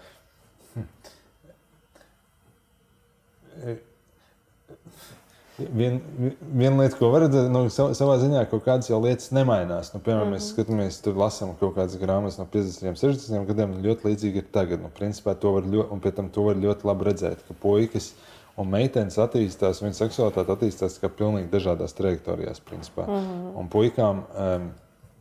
Vien, 5.76 6.00
viena 6.40 6.82
lieta, 6.82 6.96
ko 6.98 7.10
var 7.12 7.24
redzēt, 7.26 7.48
nu, 7.52 7.66
savā 7.70 8.16
ziņā 8.22 8.42
kaut 8.50 8.64
kādas 8.64 8.90
jau 8.90 8.98
lietas 9.02 9.30
nemainās. 9.36 9.92
Nu, 9.94 10.00
piemēram, 10.00 10.28
mm 10.28 10.32
-hmm. 10.32 10.38
mēs 10.38 10.46
mhm. 10.46 10.54
skatāmies, 10.54 11.00
tur 11.04 11.14
lasām 11.20 11.54
kaut 11.60 11.74
kādas 11.76 11.96
grāmatas 12.00 12.38
no 12.38 12.46
50, 12.52 12.98
60 13.00 13.46
gadiem, 13.46 13.76
un 13.76 13.84
ļoti 13.84 14.08
līdzīgi 14.08 14.42
ir 14.42 14.50
tagad. 14.52 14.82
Nu, 14.82 14.90
principā 14.98 15.34
to 15.34 15.52
var 15.52 15.62
ļoti, 15.62 15.88
un 15.92 16.00
pie 16.00 16.12
tam 16.12 16.28
to 16.28 16.42
var 16.42 16.56
ļoti 16.56 16.86
labi 16.90 17.04
redzēt, 17.04 17.46
ka 17.48 17.54
puikas 17.62 18.12
un 18.56 18.68
meitenes 18.68 19.18
attīstās, 19.18 19.82
viņas 19.82 20.02
seksualitāte 20.04 20.52
attīstās 20.52 20.98
kā 21.00 21.08
pilnīgi 21.08 21.50
dažādās 21.50 21.96
trajektorijās. 21.96 22.60
Principā. 22.60 23.06
Mm 23.06 23.14
-hmm. 23.14 23.56
Un 23.60 23.68
puikām, 23.68 24.22
um, 24.44 24.70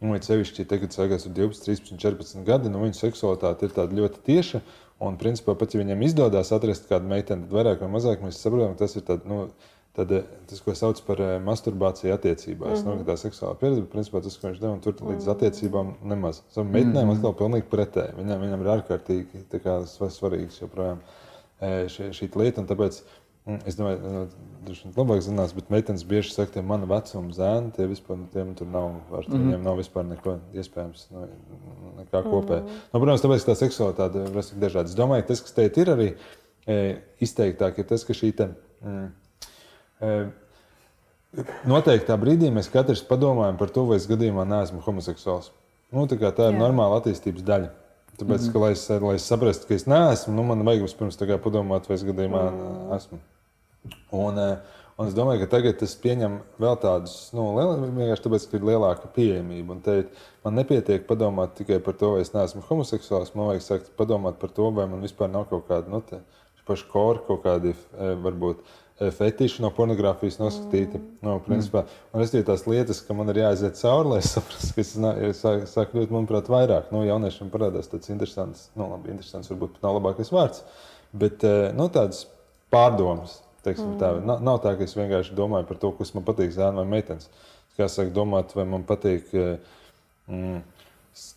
nu, 0.02 0.22
sevišķi 0.22 0.66
tagad, 0.66 0.92
sākās 0.92 1.28
12, 1.28 1.66
13, 1.66 1.98
14 1.98 2.46
gadi, 2.46 2.70
nu, 2.70 2.84
viņu 2.84 2.94
seksualitāte 2.94 3.66
ir 3.66 3.72
ļoti 4.00 4.24
tieša. 4.26 4.62
Un, 5.00 5.16
principā, 5.16 5.56
pat 5.56 5.74
ja 5.74 5.80
viņiem 5.80 6.02
izdodas 6.04 6.52
atrast 6.52 6.90
kādu 6.90 7.08
meiteni, 7.08 7.46
tad 7.46 7.54
vairāk 7.56 7.80
vai 7.80 7.88
mazāk 7.94 8.24
mēs 8.24 8.42
saprotam, 8.44 8.74
ka 8.76 8.84
tas 8.84 8.96
ir 9.00 9.06
tāds. 9.08 9.26
Nu, 9.26 9.48
Tad 9.98 10.12
eh, 10.12 10.26
tas, 10.50 10.60
ko 10.62 10.74
sauc 10.78 11.00
par 11.08 11.22
eh, 11.24 11.36
masturbāciju 11.42 12.14
attiecībās, 12.14 12.84
mm 12.84 12.90
-hmm. 12.90 13.00
nu, 13.00 13.06
tā 13.08 13.16
seksuālā 13.18 13.56
pieredze, 13.58 13.86
principā 13.90 14.22
tas, 14.24 14.36
ko 14.38 14.48
viņš 14.48 14.60
deva, 14.62 14.78
tur 14.84 14.94
līdz 14.94 15.24
-hmm. 15.26 15.32
attiecībām 15.32 15.94
nemaz. 16.12 16.44
Savām 16.54 16.70
meitenēm 16.72 17.06
mm 17.06 17.12
-hmm. 17.12 17.18
atkal 17.18 17.34
pilnīgi 17.40 17.70
pretēji. 17.72 18.16
Viņam, 18.18 18.42
viņam 18.42 18.62
ir 18.62 18.70
ārkārtīgi 18.76 19.64
kā, 19.64 19.80
svarīgs 19.86 20.62
joprojām 20.62 21.02
eh, 21.62 21.88
šī, 21.90 22.12
šī 22.14 22.30
lieta. 22.36 22.62
Tāpēc 22.62 23.02
mm, 23.46 23.60
es 23.66 23.76
domāju, 23.76 23.98
ka 24.00 24.26
viņš 24.68 24.86
nu, 24.86 24.92
labāk 24.96 25.22
zinās, 25.22 25.54
bet 25.56 25.70
meitenes 25.70 26.04
bieži 26.04 26.34
saka, 26.34 26.52
ka 26.54 26.62
mana 26.62 26.86
vecuma 26.86 27.34
zēni, 27.34 27.72
tie 27.72 27.88
vispār 27.88 28.18
tiem 28.34 28.56
tur 28.56 28.68
nav, 28.68 28.92
ar 29.12 29.26
mm 29.28 29.34
-hmm. 29.34 29.46
viņiem 29.46 29.64
nav 29.64 29.78
vispār 29.78 30.06
neko 30.06 30.40
iespējams, 30.54 31.08
nu, 31.12 31.28
nekā 31.98 32.24
kopēja. 32.24 32.62
Mm 32.62 32.68
-hmm. 32.68 32.94
nu, 32.94 33.00
protams, 33.00 33.22
tāpēc 33.22 33.50
tā 33.50 33.56
seksualitāte 33.56 34.16
ir 34.18 34.62
dažāda. 34.62 34.86
Es 34.86 34.96
domāju, 34.96 35.22
ka 35.22 35.28
tas, 35.28 35.42
kas 35.42 35.52
te 35.52 35.66
ir 35.82 35.90
arī 35.90 36.14
izteiktāk, 37.20 37.80
ir 37.80 37.86
tas, 37.86 38.04
ka 38.04 38.14
šī 38.14 38.36
te. 38.36 38.50
Mm, 38.82 39.10
Noteiktā 41.70 42.16
brīdī 42.18 42.50
mēs 42.54 42.72
katrs 42.74 43.04
padomājam 43.06 43.58
par 43.60 43.70
to, 43.74 43.84
vai 43.90 44.00
es 44.00 44.08
gadījumā 44.10 44.48
neesmu 44.50 44.82
homoseksuāls. 44.86 45.52
Nu, 45.94 46.06
tā, 46.10 46.18
tā 46.18 46.50
ir 46.50 46.56
Jā. 46.56 46.62
normāla 46.62 47.00
attīstības 47.02 47.46
daļa. 47.46 47.70
Tāpēc, 48.20 48.42
mm 48.42 48.48
-hmm. 48.48 48.54
ka, 48.54 48.60
lai, 48.60 48.72
es, 48.72 48.90
lai 48.90 49.16
es 49.16 49.28
saprastu, 49.30 49.68
ka 49.68 49.76
es 49.76 49.86
neesmu, 49.88 50.34
nu, 50.36 50.44
man 50.44 50.66
vajag 50.66 50.82
vispirms 50.88 51.18
padomāt, 51.44 51.88
vai 51.88 51.96
es 51.96 52.04
gadījumā 52.04 52.42
mm. 52.52 52.96
esmu. 52.98 53.20
Un, 54.12 54.40
un 54.98 55.08
es 55.08 55.14
domāju, 55.14 55.40
ka 55.40 55.48
tagad 55.56 55.78
tas 55.80 55.96
pieņem 55.96 56.40
vēl 56.60 56.76
tādus, 56.82 57.32
nu, 57.34 57.46
vienkārši 57.56 58.26
tāpēc, 58.26 58.50
ka 58.50 58.58
ir 58.58 58.68
lielāka 58.72 59.08
pieejamība. 59.16 59.72
Un 59.72 59.82
te, 59.82 60.04
man 60.44 60.56
nepietiek 60.56 61.08
padomāt 61.08 61.56
tikai 61.56 61.80
par 61.80 61.94
to, 61.94 62.12
vai 62.18 62.22
es 62.22 62.34
neesmu 62.34 62.62
homoseksuāls. 62.68 63.36
Man 63.36 63.54
vajag 63.54 63.62
sākt 63.62 63.96
padomāt 63.96 64.42
par 64.42 64.50
to, 64.50 64.72
vai 64.72 64.88
man 64.88 65.02
vispār 65.02 65.30
nav 65.30 65.48
kaut 65.50 65.68
kāda, 65.70 65.88
nu, 65.88 66.04
paša 66.70 66.86
kora, 66.92 67.20
kaut 67.26 67.42
kādi 67.44 67.74
varbūt 67.98 68.62
fetiši 69.00 69.64
no 69.64 69.72
pornogrāfijas 69.76 70.40
noskatīti. 70.42 71.00
Mm. 71.00 71.18
No, 71.26 71.36
principā, 71.44 71.86
un 72.14 72.24
es 72.24 72.34
tās 72.34 72.66
lietas, 72.68 73.02
ka 73.06 73.16
man 73.16 73.32
ir 73.32 73.42
jāiziet 73.44 73.80
cauri, 73.80 74.14
lai 74.14 74.22
es 74.24 74.32
saprastu, 74.36 74.74
ka 74.76 74.84
es 74.84 75.44
sāku 75.44 75.70
sāk 75.72 75.94
kļūt, 75.94 76.14
manuprāt, 76.16 76.52
vairāk. 76.52 76.90
Nu, 76.96 77.06
jauniešiem 77.08 77.52
parādās 77.54 77.92
tāds 77.92 78.12
interesants, 78.12 78.68
nu, 78.76 78.90
labi, 78.92 79.14
interesants 79.16 79.52
varbūt 79.54 79.78
pat 79.78 79.88
nav 79.88 80.00
labākais 80.00 80.34
vārds, 80.36 80.66
bet 81.24 81.46
nu, 81.78 81.88
tādas 81.94 82.26
pārdomas. 82.74 83.40
Mm. 83.66 83.96
Tā. 84.00 84.14
Nav, 84.24 84.42
nav 84.42 84.60
tā, 84.64 84.74
ka 84.80 84.86
es 84.88 84.96
vienkārši 84.96 85.36
domāju 85.38 85.68
par 85.70 85.80
to, 85.82 85.92
kas 85.98 86.14
man 86.16 86.26
patīk, 86.28 86.52
zēna 86.56 86.82
vai 86.82 86.88
meitenes. 86.98 87.28
Kā 87.78 87.88
sāk 87.92 88.14
domāt, 88.16 88.56
vai 88.56 88.66
man 88.68 88.86
patīk. 88.88 89.30
Mm, 90.30 90.62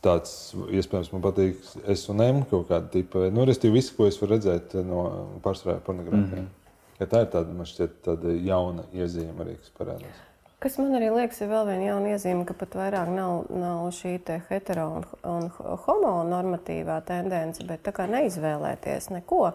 tāds, 0.04 0.52
iespējams, 0.70 1.10
man 1.14 1.24
patīk 1.24 1.62
S 1.90 2.08
un 2.12 2.22
M 2.22 2.42
kaut 2.48 2.68
kāda 2.70 2.90
tipa. 2.92 3.26
Nu, 3.34 3.46
Restīvi, 3.48 3.80
visu, 3.80 3.94
ko 3.96 4.06
es 4.08 4.18
varu 4.20 4.36
redzēt 4.36 4.76
no 4.86 5.04
pārsvarā 5.44 5.80
pornogrāfijā. 5.84 6.42
Mm 6.42 6.44
-hmm. 6.44 6.61
Ja 7.02 7.08
tā 7.10 7.24
ir 7.24 7.32
tāda, 7.32 7.50
man 7.56 7.66
šķiet, 7.66 7.96
tāda 8.06 8.32
jauna 8.46 8.84
iezīme 8.94 9.42
arī, 9.42 9.56
kas 9.58 9.72
parādās. 9.74 10.20
Kas 10.62 10.76
man 10.78 10.94
arī 10.94 11.08
liekas, 11.10 11.40
ir 11.42 11.48
vēl 11.50 11.64
viena 11.66 11.86
jauna 11.88 12.10
iezīme, 12.14 12.44
ka 12.46 12.54
pat 12.54 12.76
vairāk 12.78 13.08
nav, 13.10 13.48
nav 13.50 13.88
šī 13.96 14.12
hetero 14.46 14.84
un, 15.00 15.06
un 15.26 15.48
homo 15.88 16.12
normatīvā 16.28 17.00
tendence, 17.08 17.66
bet 17.66 17.82
tā 17.82 17.90
kā 17.96 18.06
neizvēlēties 18.06 19.10
neko. 19.16 19.48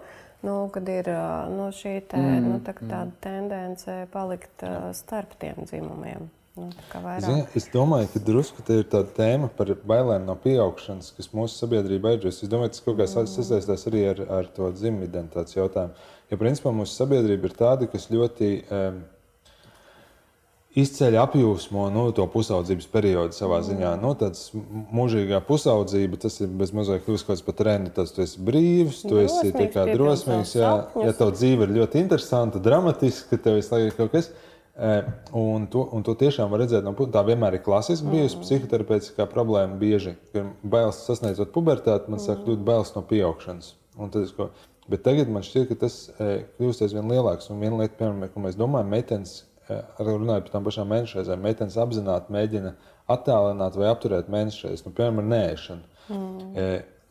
Nu, 0.44 0.58
kad 0.74 0.90
ir 0.92 1.08
nu, 1.54 1.70
šī 1.74 1.94
te, 2.12 2.20
mm, 2.20 2.44
nu, 2.44 2.58
tā, 2.66 2.76
mm. 2.76 2.92
tāda 2.92 3.16
tendence 3.24 3.96
palikt 4.12 4.68
uh, 4.68 4.92
starp 4.94 5.32
tiem 5.40 5.64
dzimumiem. 5.64 6.28
Nu, 6.58 6.70
Zin, 7.22 7.44
es 7.58 7.68
domāju, 7.70 8.08
ka 8.14 8.22
drusku 8.26 8.64
tā 8.66 8.80
ir 8.82 8.88
tāda 8.90 9.12
tēma 9.14 9.50
par 9.54 9.70
bailēm 9.88 10.26
no 10.26 10.34
pieaugšanas, 10.42 11.12
kas 11.18 11.30
mūsu 11.38 11.60
sabiedrībā 11.62 12.16
ir. 12.16 12.26
Es 12.32 12.42
domāju, 12.50 12.74
tas 12.74 12.86
kaut 12.86 12.98
kā 12.98 13.06
mm. 13.06 13.30
sasaistās 13.36 13.86
arī 13.92 14.08
ar, 14.14 14.24
ar 14.40 14.50
to 14.56 14.72
dzimumu 14.74 15.06
identitātes 15.06 15.58
jautājumu. 15.58 16.08
Jo 16.32 16.40
principā 16.42 16.74
mūsu 16.74 16.98
sabiedrība 16.98 17.52
ir 17.52 17.56
tāda, 17.60 17.90
kas 17.92 18.10
ļoti 18.10 18.50
um, 18.74 18.98
izceļ 20.78 21.18
apjūsmo 21.22 21.88
nu, 21.94 22.08
to 22.18 22.26
pusaudzības 22.34 22.90
periodu 22.92 23.38
savā 23.38 23.62
ziņā. 23.66 23.94
Nu, 24.02 24.16
tāds 24.18 24.50
mūžīgā 24.54 25.40
pusaudzība, 25.48 26.20
tas 26.22 26.38
ir 26.44 26.52
bez 26.60 26.74
mazliet 26.76 27.06
kļūst 27.06 27.26
kaut 27.26 27.36
kāds 27.36 27.46
pat 27.48 27.60
trendi. 27.62 27.94
Tas 27.96 28.14
tu 28.14 28.26
esi 28.26 28.42
brīvs, 28.50 29.06
tu 29.06 29.22
esi 29.22 29.54
drosmīgs. 29.94 30.58
Ja, 30.58 30.74
ja 31.06 31.16
tev 31.18 31.34
dzīve 31.38 31.66
ir 31.70 31.78
ļoti 31.80 32.04
interesanta, 32.04 32.62
dramatiska, 32.62 33.40
tev 33.42 33.58
visu 33.62 33.74
laiku 33.74 33.90
ir 33.90 33.98
kaut 34.02 34.14
kas. 34.18 34.30
Un 34.78 35.64
to, 35.74 35.82
un 35.98 36.04
to 36.06 36.14
tiešām 36.14 36.52
var 36.54 36.62
redzēt 36.62 36.86
no 36.86 36.94
puses. 36.94 37.16
Tā 37.16 37.24
vienmēr 37.26 37.58
ir 37.58 37.64
klasiski 37.66 38.12
bijusi 38.12 38.38
mm. 38.38 38.44
psihoterapeitiskā 38.46 39.26
problēma. 39.32 39.80
Bieži, 39.82 40.14
kad 40.36 40.52
bailes 40.62 41.00
sasniedzot 41.08 41.50
pubertāti, 41.56 42.14
man 42.14 42.22
sāk 42.22 42.44
kļūt 42.46 42.62
bailes 42.68 42.94
no 42.94 43.02
pieaugšanas. 43.10 43.72
Tad 43.98 44.36
ko, 44.38 44.52
Bet 44.88 45.04
tagad 45.04 45.32
man 45.32 45.44
šķiet, 45.44 45.68
ka 45.68 45.76
tas 45.84 45.96
e, 46.16 46.28
kļūst 46.58 46.86
aizvien 46.86 47.10
lielāks. 47.12 47.50
Un 47.52 47.60
viena 47.60 47.82
lieta, 47.82 47.98
piemēram, 48.00 48.30
ko 48.32 48.44
mēs 48.46 48.56
domājam, 48.60 48.94
meitenes, 48.94 49.34
e, 49.68 49.82
runājot 50.00 50.48
par 50.48 50.54
tām 50.54 50.68
pašām 50.68 50.88
mēnešreizēm, 50.94 51.42
meitenes 51.44 51.76
apzināti 51.84 52.36
mēģina 52.36 52.72
attēlināt 53.12 53.76
vai 53.80 53.90
apturēt 53.92 54.32
mēnešreizes, 54.32 54.86
nu, 54.88 54.94
piemēram, 54.96 55.34
nēšanu. 55.34 56.06
Mm. 56.08 56.54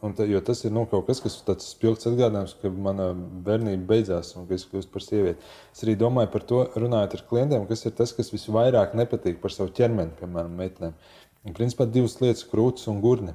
Un, 0.07 0.15
ta, 0.17 0.27
jo 0.29 0.41
tas 0.45 0.61
ir 0.65 0.75
nu, 0.75 0.85
kaut 0.91 1.09
kas, 1.09 1.21
kas 1.25 1.39
tāds 1.47 1.69
spilgts 1.73 2.07
atgādinājums, 2.11 2.55
ka 2.61 2.71
mana 2.71 3.09
bērnība 3.47 3.89
beidzās 3.89 4.35
un 4.39 4.47
ka 4.49 4.55
es 4.57 4.67
kļūstu 4.71 4.93
par 4.95 5.05
sievieti. 5.05 5.49
Es 5.75 5.83
arī 5.87 5.97
domāju 5.99 6.31
par 6.35 6.45
to, 6.51 6.61
runājot 6.79 7.17
ar 7.19 7.25
klientiem, 7.31 7.65
kas 7.71 7.83
ir 7.89 7.97
tas, 7.99 8.13
kas 8.17 8.31
visvairāk 8.35 8.95
nepatīk 8.99 9.41
par 9.43 9.55
savu 9.55 9.73
ķermeni, 9.77 10.15
piemēram, 10.21 10.55
meitenēm. 10.61 10.95
Un, 11.47 11.57
principā 11.57 11.89
divas 11.91 12.19
lietas- 12.23 12.47
krūtis 12.53 12.87
un 12.93 13.03
gurni. 13.03 13.35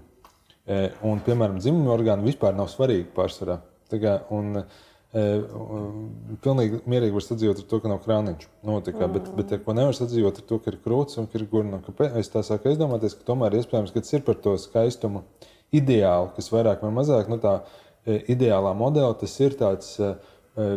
E, 0.65 0.91
un, 1.03 1.19
piemēram, 1.25 1.59
dzimuma 1.59 1.91
orgāni 1.97 2.29
vispār 2.31 2.55
nav 2.55 2.71
svarīgi 2.71 3.11
pārsvarā. 3.17 3.59
Kā, 3.91 4.21
un, 4.31 4.63
E, 5.11 5.21
pilnīgi 6.39 6.77
mierīgi 6.87 7.11
var 7.17 7.23
sadzīvot 7.25 7.57
ar 7.59 7.65
to, 7.67 7.79
ka 7.83 7.89
nav 7.91 7.97
krāniņš. 8.05 8.45
Nu, 8.63 8.77
kā, 8.85 9.09
bet, 9.11 9.25
bet 9.35 9.49
ja, 9.51 9.57
ko 9.59 9.73
nevar 9.75 9.95
sadzīvot 9.97 10.37
ar 10.39 10.45
to, 10.47 10.59
ka 10.63 10.71
ir 10.71 10.77
krūts 10.85 11.19
un 11.19 11.27
ka 11.27 11.35
ir 11.39 11.47
gurna. 11.51 11.81
Es 12.19 12.31
tā 12.31 12.43
sāku 12.47 12.71
aizdomāties, 12.71 13.17
ka 13.19 13.27
tomēr 13.27 13.57
iespējams, 13.59 13.91
ka 13.91 14.03
tas 14.05 14.15
ir 14.15 14.23
par 14.27 14.39
to 14.39 14.55
skaistumu 14.61 15.25
ideālu, 15.75 16.31
kas 16.35 16.51
vairāk 16.53 16.83
vai 16.85 16.93
mazāk, 16.95 17.29
nu 17.31 17.39
tā 17.41 17.59
e, 18.05 18.19
ideālā 18.33 18.73
modeļa, 18.77 19.19
tas 19.23 19.37
ir 19.43 19.57
tāds. 19.59 19.95
E, 20.01 20.71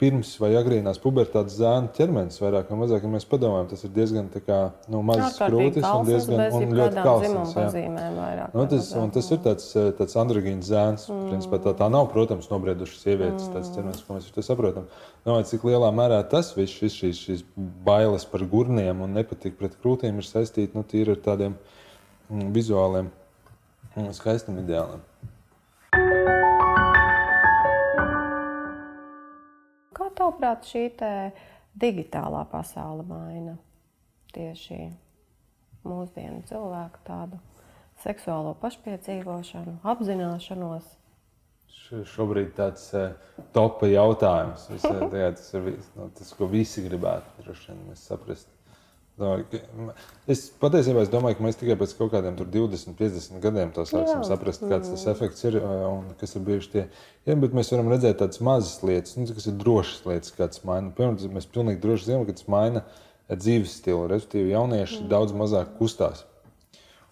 pirms 0.00 0.32
vai 0.40 0.50
agrīnās 0.58 0.98
pubertātes 0.98 1.54
zēna 1.60 1.90
ķermenis, 1.94 2.40
vairāk 2.42 2.70
vai 2.72 2.78
mazāk, 2.80 3.04
ja 3.06 3.10
mēs 3.12 3.26
padomājam, 3.30 3.68
tas 3.70 3.84
ir 3.86 3.92
diezgan 3.94 4.30
kā, 4.34 4.58
nu, 4.90 5.02
mazs 5.06 5.38
krūtis 5.38 5.86
un 5.86 6.08
diezgan 6.08 6.42
un 6.58 6.74
ļoti 6.74 7.04
kalns. 7.04 7.54
Nu, 8.56 8.64
tas, 8.72 8.90
un 8.98 9.12
tas 9.14 9.30
ir 9.30 9.42
tāds, 9.44 9.68
tāds 10.00 10.18
androgīns 10.18 10.72
zēns. 10.72 11.06
Mm. 11.06 11.28
Principā, 11.30 11.60
tā, 11.62 11.74
tā 11.78 11.90
nav, 11.92 12.08
protams, 12.10 12.50
nobriedušas 12.50 13.04
sievietes, 13.06 13.46
mm. 13.46 13.54
tāds 13.54 13.70
ķermenis, 13.76 14.02
ko 14.06 14.18
mēs 14.18 14.28
to 14.34 14.46
saprotam. 14.46 14.90
Nu, 15.28 15.38
cik 15.46 15.68
lielā 15.70 15.92
mērā 15.94 16.18
tas 16.32 16.50
viss, 16.56 16.74
šis, 16.80 16.98
šīs, 17.04 17.22
šīs 17.28 17.46
bailes 17.86 18.26
par 18.32 18.42
gurniem 18.50 19.06
un 19.06 19.14
nepatīk 19.20 19.54
pret 19.60 19.78
krūtīm 19.78 20.18
ir 20.18 20.26
saistīti 20.26 20.74
nu, 20.74 20.82
ar 20.82 21.24
tādiem 21.30 21.54
mm, 21.54 22.50
un 23.98 24.12
skaistam 24.14 24.60
ideālam. 24.62 25.02
Kā 29.96 30.08
tavuprāt, 30.16 30.68
šī 30.70 30.86
digitālā 31.80 32.44
pasaule 32.50 33.04
maina 33.06 33.56
tieši 34.34 34.80
mūsdienu 35.86 36.44
cilvēku 36.48 37.02
tādu 37.06 37.40
seksuālo 38.04 38.54
pašpiedzīvošanu, 38.62 39.80
apzināšanos? 39.92 40.96
Šobrīd 41.90 42.52
tāds 42.54 42.84
eh, 42.94 43.14
topā 43.54 43.88
jautājums. 43.90 44.68
Eh, 44.70 44.84
tas 45.36 45.48
ir 45.58 45.72
nu, 45.96 46.06
tas, 46.14 46.30
ko 46.38 46.46
visi 46.50 46.84
gribētu. 46.86 47.48
Mēs 47.88 48.04
saprastu, 48.06 48.59
Es 50.30 50.46
patiesībā 50.62 51.02
es 51.04 51.10
domāju, 51.12 51.36
ka 51.36 51.44
mēs 51.44 51.58
tikai 51.60 51.76
pēc 51.80 51.92
kaut 51.98 52.12
kādiem 52.14 52.38
20, 52.38 52.94
50 52.96 53.42
gadiem 53.42 53.72
to 53.74 53.84
sāksim 53.84 54.22
Jā. 54.22 54.28
saprast, 54.30 54.64
kāds 54.64 54.88
tas 54.88 55.04
mm. 55.04 55.12
efekts 55.12 55.46
ir 55.48 55.58
un 55.60 56.06
kas 56.20 56.36
ir 56.38 56.44
bijuši 56.46 56.70
tie. 56.72 56.84
Jā, 57.28 57.36
bet 57.42 57.56
mēs 57.56 57.72
varam 57.74 57.90
redzēt 57.92 58.20
tādas 58.22 58.40
mazas 58.44 58.78
lietas, 58.86 59.18
nu, 59.18 59.26
kas 59.28 59.50
ir 59.50 59.58
drošas 59.60 60.06
lietas, 60.08 60.34
kādas 60.36 60.62
maina. 60.64 60.92
Piemēram, 60.96 61.34
mēs 61.36 61.48
pilnīgi 61.52 61.82
droši 61.82 62.08
zinām, 62.08 62.24
ka 62.28 62.36
tas 62.38 62.48
maina 62.52 62.84
dzīves 63.28 63.74
stilu. 63.82 64.06
Respektīvi, 64.12 64.54
jaunieši 64.54 65.02
mm. 65.02 65.10
daudz 65.12 65.36
mazāk 65.36 65.74
kustās. 65.76 66.24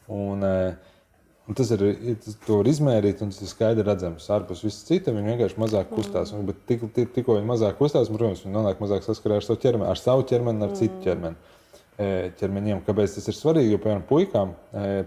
Un, 0.09 0.47
un 0.49 1.61
tas 1.61 1.75
ir, 1.77 1.85
tas, 2.25 2.41
to 2.47 2.63
var 2.63 2.73
izmērīt, 2.73 3.21
un 3.27 3.35
tas 3.35 3.45
ir 3.45 3.53
skaidri 3.53 3.85
redzams. 3.85 4.31
Ārpus 4.33 4.65
viss 4.65 4.89
cita, 4.89 5.13
viņi 5.13 5.35
vienkārši 5.35 5.61
mazāk 5.61 5.93
kustās. 5.93 6.33
Mm. 6.33 6.49
Bet 6.49 6.65
tik, 6.71 6.89
tik, 6.97 7.13
tikko 7.19 7.37
viņi 7.37 7.53
mazāk 7.53 7.77
kustās, 7.83 8.09
protams, 8.09 8.47
viņi 8.47 8.57
nonāk 8.57 8.81
mazāk 8.81 9.05
saskarā 9.05 9.43
ar 9.43 9.45
savu 9.45 9.61
ķermeni, 9.67 9.91
ar 9.93 10.01
savu 10.01 10.25
ķermeni, 10.31 10.65
ar 10.65 10.77
citu 10.79 11.05
ķermeni 11.05 11.57
ķermeņiem. 11.99 12.83
Kāpēc 12.87 13.17
tas 13.17 13.27
ir 13.31 13.37
svarīgi? 13.37 13.73
Jo, 13.75 13.81
piemēram, 13.83 14.05
puikām, 14.07 14.53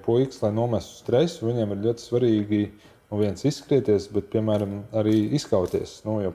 puikas, 0.06 0.42
lai 0.44 0.52
nomestu 0.56 1.00
stresu, 1.00 1.48
viņiem 1.48 1.72
ir 1.76 1.86
ļoti 1.86 2.04
svarīgi 2.04 2.62
nu, 2.68 3.20
viens 3.22 3.46
izskrieties, 3.48 4.10
bet, 4.12 4.28
piemēram, 4.34 4.82
arī 5.00 5.16
izkauties. 5.38 6.02
Nu, 6.08 6.20
jo 6.26 6.34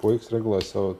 puikas 0.00 0.32
regulē 0.32 0.62
savu 0.64 0.96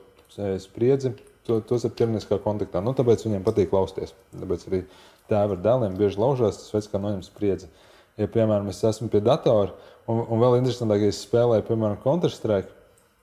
spriedzi, 0.61 1.15
to, 1.47 1.59
tos 1.65 1.87
ar 1.87 1.93
ķermeniskā 1.97 2.37
kontaktā. 2.43 2.83
Nu, 2.85 2.93
tāpēc 2.97 3.25
viņiem 3.25 3.45
patīk 3.45 3.73
lausties. 3.73 4.13
Tāpēc 4.35 4.67
arī 4.69 4.83
tēvi 5.29 5.57
ar 5.57 5.63
dēliem 5.63 5.97
bieži 5.97 6.21
laužās, 6.21 6.61
tas 6.61 6.75
veids, 6.75 6.89
kā 6.91 7.01
noņem 7.01 7.23
spriedzi. 7.25 7.69
Ja, 8.19 8.27
piemēram, 8.29 8.67
es 8.69 8.83
esmu 8.85 9.07
pie 9.09 9.21
datora, 9.23 9.73
un, 10.09 10.21
un 10.21 10.41
vēl 10.41 10.59
interesantāk, 10.59 11.05
ja 11.05 11.13
es 11.13 11.23
spēlēju, 11.23 11.65
piemēram, 11.69 12.01
Counter-Strike, 12.03 12.73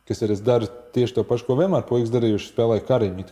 kas 0.08 0.22
ir, 0.24 0.32
es 0.32 0.42
daru 0.42 0.70
tieši 0.94 1.18
to 1.18 1.26
pašu, 1.28 1.46
ko 1.46 1.58
vienmēr 1.58 1.84
puikas 1.86 2.14
darījuši, 2.14 2.50
spēlēju 2.54 2.86
kariņu, 2.88 3.26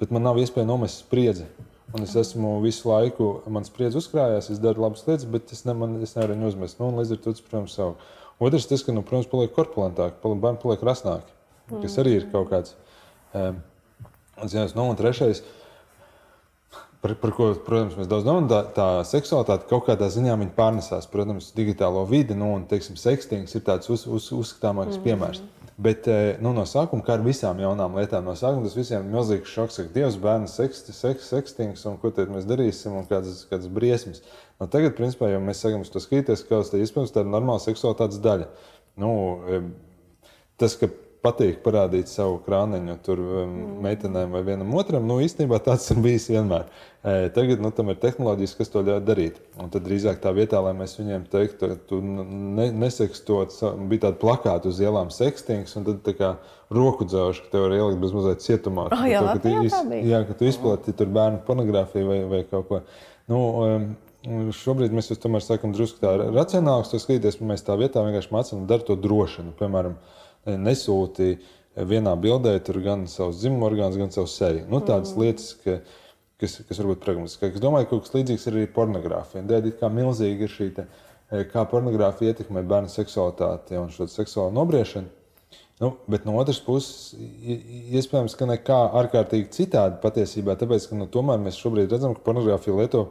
bet 0.00 0.12
man 0.14 0.26
nav 0.28 0.38
iespēja 0.42 0.68
nomest 0.68 1.02
spriedzi. 1.06 1.48
Un 1.90 2.04
es 2.06 2.14
esmu 2.14 2.60
visu 2.62 2.86
laiku, 2.86 3.28
man 3.50 3.64
spriedzi 3.66 3.98
uzkrājās, 3.98 4.52
es 4.52 4.60
daru 4.62 4.84
labas 4.84 5.02
lietas, 5.08 5.26
bet 5.30 5.50
es, 5.54 5.64
ne, 5.66 5.74
man, 5.74 5.96
es 6.04 6.14
nevaru 6.14 6.36
viņu 6.36 6.50
uzmest. 6.52 6.78
Nu, 6.78 6.92
līdz 6.94 7.16
ar 7.16 7.22
to, 7.24 7.34
protams, 7.48 7.74
savu. 7.74 7.96
Otrs, 8.40 8.68
tas, 8.70 8.84
ka, 8.86 8.94
nu, 8.94 9.02
protams, 9.06 9.26
paliek 9.32 9.50
korpulentāk, 9.56 10.20
bērni 10.22 10.62
paliek 10.62 10.84
rasnāki, 10.86 11.34
kas 11.72 11.98
arī 12.00 12.14
ir 12.20 12.28
kaut 12.30 12.52
kāds. 12.52 12.76
Um, 13.34 13.58
zināms, 14.44 14.76
nu, 14.78 14.86
un 14.86 15.00
trešais, 15.00 15.42
par, 17.02 17.16
par 17.18 17.34
ko, 17.34 17.50
protams, 17.66 17.98
mēs 17.98 18.10
daudz 18.10 18.28
domājam, 18.28 18.48
tā, 18.52 18.60
tā 18.76 18.88
seksualitāte 19.10 19.66
kaut 19.70 19.88
kādā 19.88 20.08
ziņā 20.14 20.38
pārnesās. 20.56 21.10
Protams, 21.10 21.50
digitālo 21.56 22.06
vidi, 22.08 22.38
nu, 22.38 22.54
un, 22.54 22.68
teiksim, 22.70 22.98
sekstings 23.00 23.56
ir 23.58 23.66
tāds 23.66 23.90
uz, 23.90 24.06
uz, 24.06 24.30
uzskatāmāks 24.36 25.00
mm 25.00 25.08
piemērs. 25.08 25.42
Bet 25.80 26.08
eh, 26.12 26.34
nu, 26.44 26.52
no 26.52 26.66
sākuma, 26.68 27.04
kā 27.06 27.14
ar 27.16 27.22
visām 27.24 27.60
jaunām 27.62 27.94
lietām, 27.96 28.26
no 28.28 28.34
sākuma 28.36 28.66
tas 28.66 28.76
visiem 28.76 29.06
ir 29.06 29.14
milzīgs 29.14 29.48
šoks. 29.48 29.78
Ka 29.80 29.94
Dievs, 29.94 30.18
bērns, 30.20 30.58
seksti, 30.58 30.92
seks, 30.92 31.30
sekstings, 31.32 31.84
un 31.88 31.96
ko 32.02 32.10
tad 32.12 32.32
mēs 32.32 32.48
darīsim, 32.48 32.98
un 33.00 33.06
kādas, 33.08 33.46
kādas 33.48 33.70
briesmas. 33.72 34.20
Nu, 34.60 34.68
tagad, 34.68 34.92
principā, 34.98 35.30
jau 35.32 35.40
mēs 35.40 35.62
sakām, 35.64 35.86
tas 35.88 36.04
skatīties, 36.04 36.44
kā 36.48 36.58
tas 36.60 36.74
ir 36.76 36.84
iespējams, 36.84 37.14
tā 37.14 37.24
ir 37.24 37.32
normāla 37.32 37.64
seksualitātes 37.64 38.20
daļa. 38.20 38.50
Nu, 39.00 39.14
tas, 40.60 40.76
ka 40.76 40.90
patīk 41.24 41.58
parādīt 41.64 42.08
savu 42.08 42.38
krāniņu 42.46 42.94
tur 43.04 43.20
um, 43.20 43.56
meitenēm 43.84 44.32
vai 44.32 44.40
vienam 44.46 44.72
otram. 44.78 45.04
Nu, 45.08 45.18
īstenībā 45.20 45.58
tāds 45.64 45.90
ir 45.92 46.00
bijis 46.00 46.30
vienmēr. 46.32 46.68
E, 47.00 47.28
tagad 47.34 47.60
nu, 47.60 47.70
tam 47.76 47.92
ir 47.92 47.98
tehnoloģijas, 48.00 48.54
kas 48.56 48.72
to 48.72 48.82
ļauj 48.86 49.02
darīt. 49.04 49.40
Un 49.60 49.68
tad 49.72 49.84
drīzāk 49.84 50.22
tā 50.22 50.32
vietā, 50.36 50.62
lai 50.64 50.72
mēs 50.78 50.96
viņiem 50.96 51.26
teiktu, 51.32 51.70
tu 51.90 52.00
ne, 52.00 52.70
nesekstot, 52.84 53.56
bija 53.90 54.06
tāda 54.06 54.20
plakāta 54.20 54.72
uz 54.72 54.80
ielām 54.80 55.12
sekstings, 55.12 55.76
un 55.76 55.88
tad 55.88 56.00
tā 56.06 56.14
kā 56.16 56.30
roku 56.72 57.08
dzēšu, 57.08 57.46
ka 57.46 57.52
tev 57.54 57.66
var 57.66 57.76
ielikt 57.76 58.04
bez 58.04 58.14
mazliet 58.16 58.44
cietumā. 58.46 58.86
Oh, 58.88 59.08
jā, 59.08 59.24
to, 59.24 59.34
ka 59.34 59.44
tu, 59.44 59.56
iz, 59.68 60.06
jā, 60.08 60.22
ka 60.28 60.38
tu 60.38 60.48
izplati 60.48 60.94
tur 60.96 61.10
bērnu 61.16 61.42
pornogrāfiju 61.48 62.08
vai, 62.08 62.22
vai 62.30 62.46
kaut 62.48 62.70
ko. 62.70 62.86
Nu, 63.30 63.42
um, 63.66 63.90
Šobrīd 64.52 64.92
mēs 64.92 65.06
tomēr 65.16 65.40
sākam 65.40 65.72
drusku 65.72 65.96
tā 66.02 66.10
racionālāk 66.20 66.90
skatīties, 66.90 67.38
un 67.40 67.54
mēs 67.54 67.62
tā 67.64 67.72
vietā 67.80 68.02
vienkārši 68.04 68.34
mācām 68.34 68.66
darīt 68.68 68.90
to 68.90 68.96
droši. 69.00 69.46
Nu, 69.46 69.54
piemēram, 69.56 69.94
uh, 69.96 70.19
nesūti 70.46 71.34
vienā 71.76 72.14
bildē 72.20 72.56
gan 72.82 73.06
savus 73.08 73.40
dzimumu 73.40 73.68
orgānus, 73.68 73.98
gan 74.00 74.10
savu 74.14 74.30
seju. 74.30 74.64
Nu, 74.70 74.80
tādas 74.80 75.14
mm. 75.14 75.22
lietas, 75.22 75.52
ka, 75.62 75.78
kas, 76.40 76.58
kas 76.68 76.82
varbūt 76.82 77.04
pragmatiskāk. 77.04 77.54
Es 77.54 77.62
domāju, 77.62 77.86
ka 77.86 77.94
kaut 77.94 78.08
kas 78.08 78.16
līdzīgs 78.16 78.48
ir 78.48 78.58
arī 78.58 78.66
pornogrāfija. 78.74 79.46
Dēļ 79.46 79.70
kā 79.80 79.92
milzīgi 79.92 80.46
ir 80.46 80.52
šī 80.52 80.68
te, 80.76 80.86
kā 81.52 81.64
pornogrāfija 81.70 82.34
ietekmē 82.34 82.64
bērnu 82.66 82.90
seksualitāti 82.92 83.78
un 83.78 83.92
šo 83.94 84.08
seksuālo 84.10 84.52
nobriešanu. 84.56 85.16
Nu, 85.80 85.94
bet 86.12 86.26
no 86.28 86.34
otras 86.36 86.58
puses, 86.60 87.14
iespējams, 87.96 88.34
ka 88.36 88.44
nekā 88.50 88.80
ārkārtīgi 89.00 89.48
citādi 89.54 89.96
patiesībā, 90.02 90.52
tāpēc, 90.60 90.90
ka 90.90 90.98
nu, 90.98 91.06
tomēr 91.08 91.40
mēs 91.40 91.56
šobrīd 91.56 91.94
redzam, 91.94 92.12
ka 92.12 92.20
pornogrāfija 92.26 92.76
lieto 92.76 93.06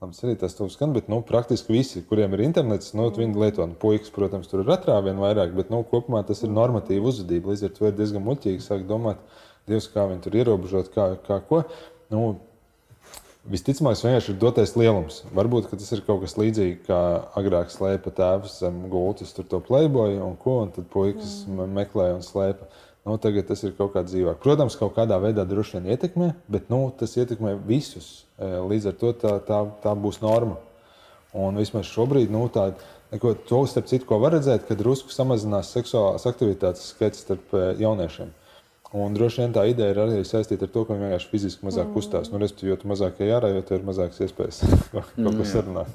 Labi, 0.00 0.16
arī 0.24 0.34
tas 0.40 0.54
tur 0.56 0.70
skan, 0.72 0.94
bet 0.96 1.10
nu, 1.12 1.18
praktiski 1.28 1.74
visi, 1.74 2.00
kuriem 2.08 2.32
ir 2.32 2.46
internets, 2.46 2.94
nu, 2.96 3.10
viņi 3.12 3.36
lieto. 3.36 3.66
Nu, 3.68 3.76
puikas, 3.76 4.08
protams, 4.14 4.48
tur 4.48 4.62
ir 4.62 4.72
atrāvieni 4.72 5.20
vairāk, 5.20 5.52
bet 5.52 5.68
nu, 5.68 5.82
kopumā 5.90 6.22
tas 6.24 6.40
ir 6.40 6.54
normatīva 6.56 7.10
uzvedība. 7.10 7.52
Līdz 7.52 7.66
ar 7.68 7.74
to 7.76 7.90
ir 7.90 7.98
diezgan 7.98 8.24
muļķīgi 8.24 8.64
sākt 8.64 8.88
domāt, 8.88 9.20
Dievs, 9.68 9.90
kā 9.92 10.06
viņi 10.08 10.24
tur 10.24 10.38
ierobežot, 10.40 10.88
kā, 10.94 11.10
kā 11.26 11.36
ko. 11.50 11.64
Nu, 12.12 12.38
Visticamāk, 13.50 13.96
vienkārši 13.96 14.34
ir 14.34 14.40
dotais 14.40 14.74
lielums. 14.76 15.22
Varbūt 15.32 15.70
tas 15.72 15.92
ir 15.96 16.02
kaut 16.04 16.20
kas 16.24 16.36
līdzīgs, 16.36 16.82
kā 16.84 16.98
agrāk 17.40 17.72
slēpa 17.72 18.12
tēvs 18.12 18.58
zem 18.60 18.82
gultas, 18.92 19.32
tur 19.32 19.46
to 19.48 19.62
playboju 19.64 20.20
un 20.26 20.36
ko, 20.40 20.58
un 20.66 20.74
tad 20.74 20.90
puikas 20.92 21.38
mm. 21.48 21.72
meklēja 21.78 22.18
un 22.18 22.26
slēpa. 22.26 22.68
Nu, 23.06 23.16
tagad 23.16 23.46
tas 23.48 23.62
ir 23.64 23.72
kaut 23.78 23.94
kā 23.94 24.02
dzīvāk. 24.04 24.42
Protams, 24.42 24.76
kaut 24.76 24.92
kādā 24.98 25.16
veidā 25.22 25.46
droši 25.48 25.78
vien 25.78 25.94
ietekmē, 25.94 26.34
bet 26.52 26.68
nu, 26.72 26.82
tas 27.00 27.16
ietekmē 27.16 27.54
visus. 27.66 28.26
E, 28.36 28.48
līdz 28.70 28.90
ar 28.90 28.98
to 29.00 29.12
tā, 29.16 29.36
tā, 29.46 29.60
tā 29.80 29.94
būs 29.96 30.20
norma. 30.20 30.58
Un 31.32 31.56
vismaz 31.56 31.88
šobrīd, 31.88 32.28
nu, 32.34 32.42
tā, 32.52 32.66
neko, 33.14 33.32
to 33.48 33.62
starp 33.70 33.88
citu, 33.88 34.04
ko 34.08 34.18
var 34.20 34.36
redzēt, 34.36 34.66
kad 34.68 34.82
drusku 34.82 35.14
samazinās 35.14 35.72
seksuālās 35.72 36.28
aktivitātes 36.28 36.90
skaits 36.92 37.24
starp 37.24 37.56
e, 37.56 37.64
jauniešiem. 37.80 38.34
Un 39.00 39.14
droši 39.14 39.44
vien 39.44 39.52
tā 39.54 39.64
ideja 39.70 39.94
ir 39.94 40.02
arī 40.02 40.22
saistīta 40.26 40.66
ar 40.66 40.72
to, 40.74 40.82
ka 40.84 40.96
viņi 40.96 41.06
vienkārši 41.06 41.28
fiziski 41.30 41.66
mazāk 41.66 41.86
mm. 41.86 41.94
kustās. 41.94 42.32
Nu, 42.32 42.40
respektīvi, 42.42 42.74
jo 42.74 42.90
mazāk 42.90 43.22
ir 43.22 43.30
jārā, 43.30 43.52
jo 43.54 43.62
ir 43.62 43.84
mazākas 43.86 44.24
iespējas 44.26 44.64
kaut 44.92 45.12
ko 45.14 45.28
mm, 45.30 45.44
sarunāt. 45.46 45.92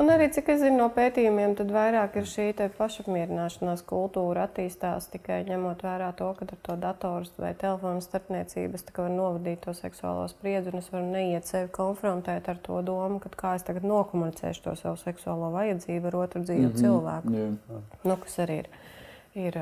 Un 0.00 0.10
arī, 0.10 0.26
cik 0.34 0.48
es 0.54 0.60
zinu 0.62 0.78
no 0.82 0.88
pētījumiem, 0.94 1.54
tad 1.58 1.70
vairāk 1.74 2.16
ir 2.20 2.28
šī 2.28 2.46
pašapmierināšanās 2.78 3.84
kultūra 3.88 4.48
attīstās 4.48 5.06
tikai 5.12 5.42
ņemot 5.48 5.84
vērā 5.86 6.10
to, 6.18 6.30
ka 6.38 6.48
ar 6.48 6.62
to 6.68 6.76
datoru 6.82 7.30
vai 7.38 7.52
telefonu 7.58 8.02
starpniecības 8.04 8.86
var 8.96 9.10
novadīt 9.10 9.62
to 9.66 9.74
seksuālo 9.76 10.26
spriedzi, 10.30 10.72
un 10.72 10.80
es 10.82 10.90
varu 10.92 11.10
neiet 11.12 11.46
sevi 11.46 11.70
konfrontēt 11.74 12.48
ar 12.48 12.58
to 12.62 12.80
domu, 12.82 13.20
ka 13.22 13.30
kā 13.36 13.54
es 13.58 13.66
tagad 13.66 13.86
nokomunicēšu 13.88 14.66
to 14.66 14.74
savu 14.80 15.00
seksuālo 15.02 15.52
vajadzību 15.54 16.10
ar 16.10 16.16
otru 16.24 16.42
dzīvu 16.42 16.68
mm 16.68 16.72
-hmm. 16.72 16.80
cilvēku. 16.80 17.32
Yeah. 17.32 17.82
Nu, 18.04 18.16
kas 18.16 18.38
arī 18.38 18.58
ir 18.64 18.68
ir 19.34 19.56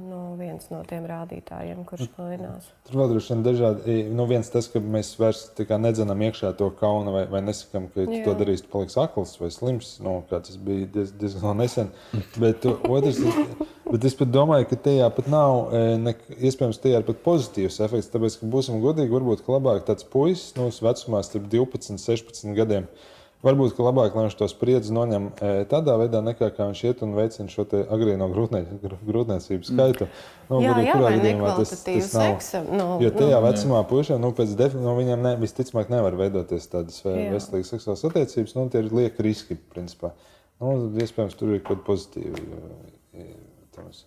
nu, 0.00 0.18
viens 0.40 0.70
no 0.72 0.78
tiem 0.88 1.04
rādītājiem, 1.08 1.82
kurš 1.88 2.06
mainās. 2.16 2.68
Tur 2.88 2.96
vēl 3.02 3.10
droši 3.12 3.34
vien 3.34 3.42
dažādi. 3.44 3.96
Nu, 4.16 4.24
viens 4.30 4.48
tas, 4.48 4.70
ka 4.72 4.80
mēs 4.80 5.10
vairs 5.20 5.42
nedzenam 5.68 6.22
iekšā 6.24 6.54
to 6.56 6.70
kaunu 6.78 7.12
vai, 7.12 7.24
vai 7.28 7.42
nesakām, 7.44 7.90
ka 7.92 8.06
tu 8.08 8.22
to 8.24 8.36
darīsi, 8.38 8.64
tu 8.64 8.72
paliksi 8.72 8.96
akls 9.02 9.34
vai 9.40 9.50
slims. 9.52 9.90
Nu, 10.04 10.22
tas 10.30 10.56
bija 10.56 10.88
diez, 10.94 11.12
diezgan 11.20 11.60
nesen. 11.60 11.92
Bet 12.40 12.64
otrs, 12.64 13.20
bet 13.90 14.08
es 14.08 14.16
pat 14.16 14.32
domāju, 14.32 14.70
ka 14.72 14.80
tajā 14.88 15.10
pat 15.18 15.28
nav 15.34 15.76
ne, 16.00 16.16
iespējams 16.38 16.80
tajā 16.80 17.04
pat 17.10 17.20
pozitīvs 17.28 17.78
efekts. 17.84 18.08
Tāpēc, 18.14 18.40
ka 18.40 18.48
būsim 18.56 18.80
godīgi, 18.84 19.12
varbūt 19.12 19.44
labāk 19.52 19.84
tāds 19.90 20.08
puisis 20.08 20.56
nu, 20.56 20.70
vecumā 20.72 21.20
starp 21.26 21.52
12 21.52 21.92
un 21.92 22.04
16 22.06 22.56
gadiem 22.56 22.88
Varbūt 23.38 23.78
labāk, 23.78 24.16
lai 24.18 24.24
viņš 24.26 24.34
to 24.34 24.46
spriedzi 24.50 24.90
noņem 24.90 25.28
e, 25.30 25.50
tādā 25.70 25.94
veidā, 26.00 26.18
nekā 26.26 26.48
viņš 26.56 26.80
iet 26.88 27.02
un 27.06 27.12
veicina 27.14 27.52
šo 27.52 27.62
agrīno 27.68 28.26
grūtniecību 28.34 29.68
skaitu. 29.68 30.08
Nu, 30.48 30.58
jā, 30.64 30.72
jā, 30.82 30.96
kurā 30.96 31.12
gadījumā 31.14 31.52
tas, 31.60 31.70
tas 31.86 32.16
nav. 32.18 32.32
Seksa, 32.34 32.64
nu, 32.66 32.88
jo 33.04 33.12
tajā 33.14 33.38
nu, 33.38 33.44
vecumā 33.46 33.84
puišiem, 33.92 34.18
nu, 34.24 34.32
pēc 34.34 34.56
defi, 34.58 34.80
nu, 34.82 34.90
viņiem 34.98 35.22
ne, 35.22 35.32
visticamāk 35.38 35.92
nevar 35.92 36.18
veidoties 36.18 36.66
tādas 36.72 36.98
veselīgas 37.06 37.70
seksuālas 37.76 38.02
attiecības, 38.10 38.56
nu, 38.58 38.66
tie 38.74 38.82
ir 38.82 38.90
lieki 38.98 39.26
riski, 39.28 39.58
principā. 39.70 40.10
Nu, 40.58 40.74
iespējams, 40.98 41.38
tur 41.38 41.54
ir 41.54 41.62
kaut 41.62 41.84
kas 41.86 42.08
pozitīvs. 42.10 44.02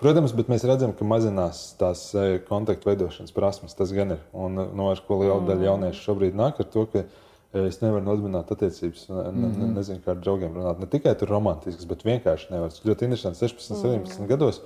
Protams, 0.00 0.32
bet 0.36 0.48
mēs 0.52 0.64
redzam, 0.68 0.92
ka 0.96 1.04
mazinās 1.08 1.74
tās 1.80 2.06
kontaktu 2.48 2.88
veidošanas 2.88 3.32
prasmes. 3.36 3.76
Tas 3.76 3.92
gan 3.96 4.14
ir. 4.16 4.22
Un 4.32 4.56
no 4.56 4.88
ar 4.92 5.00
ko 5.04 5.18
liela 5.20 5.40
daļa 5.44 5.66
jauniešu 5.68 6.04
šobrīd 6.06 6.36
nāk 6.36 6.60
ar 6.60 6.68
to, 6.72 6.86
ka 6.92 7.04
Es 7.52 7.80
nevaru 7.80 8.04
nodibināt 8.06 8.50
attiecības, 8.54 9.08
ne, 9.08 9.22
ne, 9.22 9.30
mm 9.30 9.54
-hmm. 9.54 9.72
nezinu, 9.74 10.00
kā 10.04 10.12
ar 10.12 10.20
draugiem 10.22 10.52
runāt. 10.54 10.78
Ne 10.78 10.86
tikai 10.86 11.16
tur 11.18 11.28
romantisks, 11.28 11.84
bet 11.84 12.04
vienkārši 12.06 12.52
nevaru. 12.52 12.70
Tas 12.70 12.84
ļoti 12.86 13.08
interesanti. 13.08 13.38
16, 13.38 13.74
17 13.82 13.98
mm 13.98 14.04
-hmm. 14.04 14.28
gados 14.28 14.62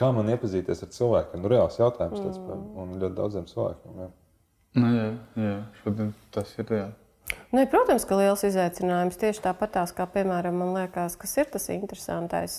kā 0.00 0.10
man 0.14 0.30
iepazīties 0.32 0.82
ar 0.84 0.90
cilvēkiem? 0.96 1.42
Nu, 1.42 1.50
reāls 1.52 1.78
jautājums 1.80 2.22
tas 2.22 2.40
mm. 2.40 2.66
un 2.82 2.98
ļoti 3.02 3.18
daudziem 3.18 3.46
cilvēkiem. 3.50 4.02
Jā. 4.02 4.10
Nu, 4.80 4.90
jā, 4.96 5.06
jā. 5.44 5.56
Šodien 5.82 6.12
tas 6.34 6.52
ir 6.58 6.74
jā. 6.78 6.86
Nu, 7.52 7.66
protams, 7.68 8.06
ka 8.08 8.16
liels 8.16 8.42
izaicinājums 8.48 9.18
tieši 9.20 9.42
tāpatās, 9.44 9.92
kā 9.92 10.06
piemēram, 10.08 10.56
man 10.56 10.70
liekas, 10.72 11.18
kas 11.20 11.34
ir 11.36 11.50
tas 11.52 11.68
interesantais, 11.74 12.54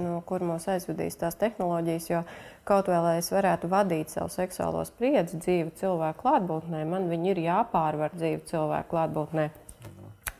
nu, 0.00 0.18
kur 0.28 0.44
mūs 0.48 0.64
aizvedīs 0.72 1.20
tās 1.20 1.36
tehnoloģijas. 1.36 2.08
Jo 2.08 2.22
kaut 2.68 2.88
lai 2.88 3.18
es 3.20 3.28
varētu 3.32 3.68
vadīt 3.68 4.12
savu 4.12 4.32
seksuālo 4.32 4.84
spriedzi 4.88 5.40
dzīvi 5.40 5.76
cilvēku 5.80 6.24
klātbūtnē, 6.24 6.84
man 6.88 7.08
viņi 7.12 7.34
ir 7.34 7.42
jāpārvar 7.44 8.16
dzīvi 8.16 8.44
cilvēku 8.48 8.94
klātbūtnē. 8.94 9.50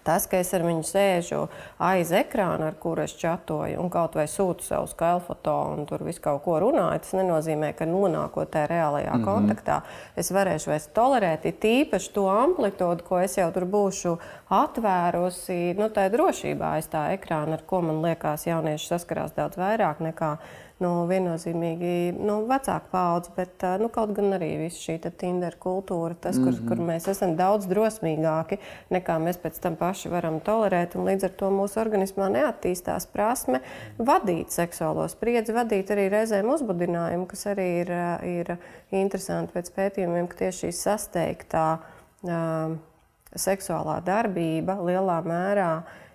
Tas, 0.09 0.25
ka 0.25 0.39
es 0.41 0.55
ar 0.57 0.63
viņu 0.65 0.87
sēžu 0.89 1.43
aiz 1.85 2.15
ekrāna, 2.17 2.71
ar 2.71 2.77
kuru 2.81 3.05
es 3.05 3.13
čatoju, 3.19 3.77
un 3.77 3.91
kaut 3.93 4.15
vai 4.17 4.25
sūtu 4.25 4.65
savu 4.65 4.89
skaļu 4.89 5.21
foto 5.27 5.57
un 5.75 5.85
tur 5.89 6.01
visu 6.07 6.23
kaut 6.25 6.41
ko 6.47 6.57
runāju, 6.63 7.03
tas 7.05 7.13
nenozīmē, 7.19 7.75
ka 7.77 7.85
nonākot 7.85 8.49
tajā 8.55 8.71
reālajā 8.73 9.13
mm 9.13 9.21
-hmm. 9.21 9.27
kontaktā, 9.29 9.81
es 10.17 10.33
varēšu 10.33 10.73
vairs 10.73 10.89
tolerēt 10.97 11.45
tīpaši 11.61 12.13
to 12.15 12.25
amplitūdu, 12.33 13.05
ko 13.05 13.19
es 13.21 13.37
jau 13.37 13.51
tur 13.53 13.67
būšu 13.69 14.17
atvērusi, 14.49 15.77
nu, 15.77 15.91
tā 15.93 16.09
drošībā 16.09 16.73
aiz 16.79 16.89
tā 16.89 17.13
ekrāna, 17.13 17.59
ar 17.59 17.67
ko 17.67 17.81
man 17.81 18.01
liekas, 18.03 18.47
jaunieši 18.47 18.89
saskarās 18.89 19.37
daudz 19.37 19.61
vairāk 19.61 20.01
nekā 20.01 20.39
nu, 20.83 20.91
viennozīmīgi 21.11 21.93
nu, 22.19 22.39
vecāka 22.49 22.87
paudze, 22.93 23.33
bet 23.37 23.65
nu, 23.83 23.89
kaut 23.93 24.13
gan 24.17 24.37
arī 24.37 24.53
viss 24.63 24.83
šī 24.85 24.99
Tinder 25.19 25.57
kultūra, 25.59 26.15
tas, 26.15 26.37
kur, 26.39 26.53
mm 26.53 26.59
-hmm. 26.59 26.69
kur 26.69 26.79
mēs 26.91 27.09
esam 27.11 27.35
daudz 27.37 27.67
drosmīgāki 27.67 28.59
nekā 28.91 29.19
mēs 29.19 29.41
pēc 29.43 29.61
tam 29.63 29.77
paši 29.77 30.09
varam 30.09 30.41
tolerēt. 30.41 30.95
Līdz 30.95 31.25
ar 31.25 31.31
to 31.31 31.51
mūsu 31.51 31.81
organismā 31.81 32.29
neattīstās 32.31 33.07
prasme 33.13 33.61
vadīt 33.99 34.51
seksuālo 34.51 35.09
spriedzi, 35.09 35.53
vadīt 35.53 35.91
arī 35.91 36.09
reizēm 36.09 36.51
uzbudinājumu, 36.55 37.27
kas 37.27 37.47
arī 37.47 37.69
ir, 37.81 37.93
ir 38.23 38.57
interesanti 38.91 39.53
pēc 39.53 39.73
pētījumiem, 39.75 40.29
ka 40.29 40.37
tieši 40.37 40.59
šī 40.59 40.73
sasteigtā 40.73 41.79
uh, 41.79 42.77
seksuālā 43.37 44.01
darbība 44.05 44.79
lielā 44.83 45.23
mērā 45.27 45.73
ir 45.83 46.08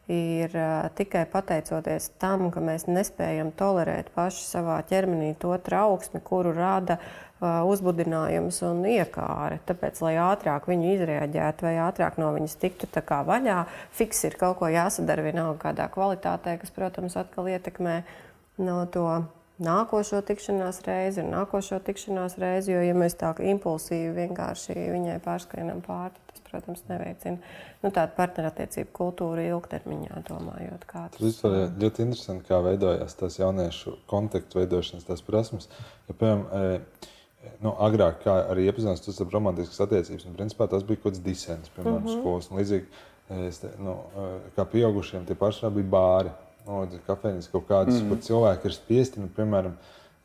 uh, 0.52 0.90
tikai 0.98 1.24
pateicoties 1.32 2.10
tam, 2.20 2.50
ka 2.52 2.64
mēs 2.64 2.90
nespējam 2.90 3.54
tolerēt 3.56 4.10
paši 4.16 4.44
savā 4.44 4.82
ķermenī 4.90 5.34
to 5.40 5.56
trauksmi, 5.64 6.20
kuru 6.24 6.52
rada 6.58 7.00
uzbudinājums 7.44 8.62
un 8.64 8.84
iekāre. 8.88 9.60
Tāpēc, 9.68 10.00
lai 10.06 10.14
ātrāk 10.22 10.68
viņu 10.70 10.94
izrēģētu 10.94 11.66
vai 11.66 11.74
ātrāk 11.84 12.18
no 12.22 12.32
viņas 12.36 12.56
tiktu 12.62 12.88
vaļā, 13.28 13.66
fiks 13.92 14.24
ir 14.30 14.38
kaut 14.40 14.60
ko 14.62 14.70
jāsadara 14.72 15.26
vienalga 15.26 15.60
kādā 15.68 15.90
kvalitātē, 15.92 16.56
kas, 16.62 16.72
protams, 16.72 17.18
atkal 17.20 17.50
ietekmē 17.52 18.04
no 18.64 18.86
to 18.86 19.08
nākošo 19.62 20.22
tikšanās 20.26 20.82
reizi 20.88 21.22
un 21.22 21.32
nākošo 21.34 21.80
tikšanās 21.86 22.38
reizi. 22.42 22.74
Jo, 22.74 22.82
ja 22.82 22.96
mēs 22.98 23.16
tā 23.20 23.34
impulsīvi 23.38 24.14
vienkārši 24.18 24.76
viņai 24.78 25.20
pārskrienam 25.24 25.82
pāri, 25.86 26.18
protams, 26.50 26.84
neveicina 26.90 27.38
nu, 27.84 27.92
tādu 27.94 28.14
partnerattiecību 28.18 28.94
kultūru 28.96 29.46
ilgtermiņā, 29.46 30.22
domājot, 30.30 30.86
kā 30.90 31.08
tas 31.14 31.22
ir. 31.22 31.32
Tas 31.42 31.42
ir 31.50 31.74
ļoti 31.84 32.06
interesanti, 32.08 32.48
kā 32.50 32.62
veidojās 32.66 33.18
tās 33.20 33.40
jauniešu 33.42 33.98
kontaktu 34.10 34.62
veidošanas 34.62 35.10
tās 35.10 35.26
prasmes. 35.26 35.70
Ja, 36.10 36.16
piemēram, 36.18 36.46
e, 36.54 37.58
nu, 37.66 37.74
agrāk, 37.74 38.22
kā 38.26 38.38
arī 38.54 38.68
iepazīstinās, 38.70 39.04
tas 39.06 39.22
ir 39.22 39.34
romantisks 39.34 39.82
attiecības, 39.86 40.30
un 40.30 40.38
principā 40.38 40.70
tas 40.72 40.86
bija 40.88 41.02
kaut 41.02 41.12
kāds 41.12 41.26
disens, 41.26 41.74
piemēram, 41.76 42.04
mm 42.04 42.08
-hmm. 42.08 42.22
skolas. 42.22 42.52
Līdzīgi, 42.54 43.04
e, 43.30 43.52
te, 43.62 43.74
nu, 43.82 43.98
e, 44.14 44.30
kā 44.58 44.66
pieaugušiem, 44.76 45.26
tie 45.26 45.36
paši 45.36 45.74
bija 45.74 45.94
bāri, 45.98 46.34
nu, 46.68 46.84
kafejnīcas 47.08 47.52
kaut 47.52 47.68
kādas, 47.70 48.00
mm 48.00 48.12
kur 48.14 48.22
cilvēki 48.28 48.70
ir 48.70 48.76
spiesti, 48.76 49.24
nu, 49.24 49.32
piemēram, 49.36 49.74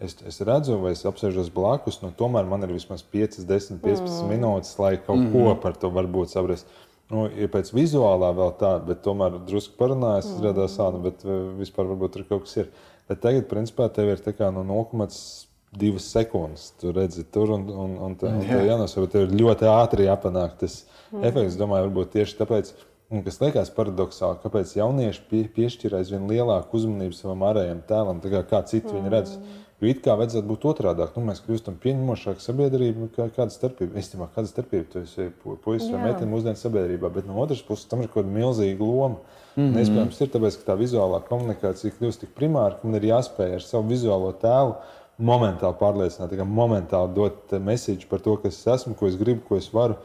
es, 0.03 0.17
es 0.27 0.41
redzu, 0.47 0.79
vai 0.83 0.93
es 0.95 1.05
apsēžos 1.09 1.51
blakus, 1.55 2.01
nu, 2.03 2.13
tomēr 2.17 2.49
man 2.49 2.67
ir 2.67 2.75
vismaz 2.75 3.03
5, 3.03 3.41
10, 3.49 3.81
15 3.83 4.05
mm. 4.23 4.29
minūtes, 4.33 4.77
lai 4.81 4.97
kaut 4.99 5.25
mm. 5.25 5.33
ko 5.35 5.57
par 5.63 5.79
to 5.81 5.91
varbūt 5.95 6.35
saprast. 6.35 6.71
Nu, 7.09 7.25
ja 7.33 7.49
pēc 7.49 7.71
vizuālā 7.73 8.35
vēl 8.37 8.51
tā, 8.61 8.75
bet 8.85 9.01
tomēr 9.05 9.39
drusku 9.49 9.79
parunājot, 9.81 10.29
mm. 10.29 10.45
radās 10.45 10.77
sāna, 10.77 11.01
bet 11.03 11.25
eh, 11.25 11.45
vispār 11.57 11.89
varbūt 11.89 12.19
tur 12.19 12.27
kaut 12.29 12.45
kas 12.45 12.59
ir. 12.65 12.73
Bet 13.09 13.23
tagad, 13.25 13.47
principā, 13.49 13.87
tev 13.89 14.11
ir 14.13 14.21
no 14.53 14.65
0,2 14.69 16.03
sekundes. 16.05 16.67
Tu 16.81 16.93
redzi, 16.93 17.25
tur 17.33 17.55
un, 17.57 17.65
un, 17.73 17.95
un, 18.05 18.17
tā, 18.21 18.35
un 18.37 18.45
tā 18.45 18.61
jānosaka, 18.67 19.09
tev 19.15 19.25
ir 19.25 19.39
ļoti 19.41 19.71
ātri 19.73 20.05
jāpanāk 20.05 20.59
tas 20.61 20.83
mm. 20.85 21.25
efekts. 21.31 21.57
Domāju, 21.57 21.89
varbūt 21.89 22.13
tieši 22.19 22.37
tāpēc. 22.43 22.75
Un 23.09 23.23
kas 23.25 23.39
liekas 23.41 23.71
paradoxāli, 23.73 24.37
kāpēc 24.43 24.75
jaunieši 24.77 25.23
pie, 25.31 25.47
piešķir 25.55 25.97
aizvien 25.97 26.27
lielāku 26.29 26.77
uzmanību 26.77 27.17
savam 27.17 27.47
ārējam 27.49 27.81
tēlam, 27.89 28.21
kā, 28.21 28.43
kā 28.51 28.61
citi 28.69 28.91
mm. 28.91 28.99
viņu 28.99 29.13
redz. 29.15 29.33
Mm. 29.39 29.65
Jo 29.79 29.93
it 29.93 30.01
kā 30.03 30.17
vajadzētu 30.19 30.49
būt 30.49 30.65
otrādi. 30.67 31.07
Nu, 31.15 31.23
mēs 31.29 31.41
kļūstam 31.45 31.77
pieņemošāki 31.81 32.43
sabiedrība. 32.43 33.09
Kā, 33.15 33.29
kāda 33.37 33.55
starpība? 33.55 33.95
Es 34.01 34.11
domāju, 34.11 34.33
kāda 34.35 34.51
starpība 34.51 34.89
tu 34.91 35.03
esi 35.05 35.29
puisis 35.63 35.93
vai 35.93 36.01
meitene 36.09 36.29
mūsdienu 36.33 36.59
sabiedrībā. 36.59 37.13
Bet 37.15 37.29
no 37.31 37.39
otras 37.39 37.63
puses, 37.63 37.87
tam 37.89 38.03
ir 38.03 38.11
kaut 38.11 38.25
kāda 38.25 38.35
milzīga 38.35 38.83
loma. 38.83 39.21
Mm 39.55 39.69
-hmm. 39.69 39.79
Iespējams, 39.85 40.21
ir 40.21 40.33
tāpēc, 40.35 40.59
ka 40.59 40.73
tā 40.73 40.79
vizuālā 40.83 41.23
komunikācija 41.29 41.95
kļūst 41.95 42.27
tik 42.27 42.35
primāra, 42.35 42.75
ka 42.75 42.89
man 42.89 42.99
ir 42.99 43.09
jāspēj 43.13 43.55
ar 43.55 43.63
savu 43.63 43.89
vizuālo 43.95 44.33
tēlu 44.43 44.75
momentāli 45.19 45.79
pārliecināt, 45.79 46.35
kā 46.39 46.45
momentāli 46.47 47.15
dot 47.15 47.51
mēsīju 47.53 48.09
par 48.11 48.21
to, 48.21 48.37
kas 48.37 48.59
es 48.59 48.67
esmu, 48.67 48.95
ko 48.95 49.07
es 49.07 49.17
gribu, 49.17 49.43
ko 49.49 49.57
es 49.57 49.73
varu. 49.73 49.97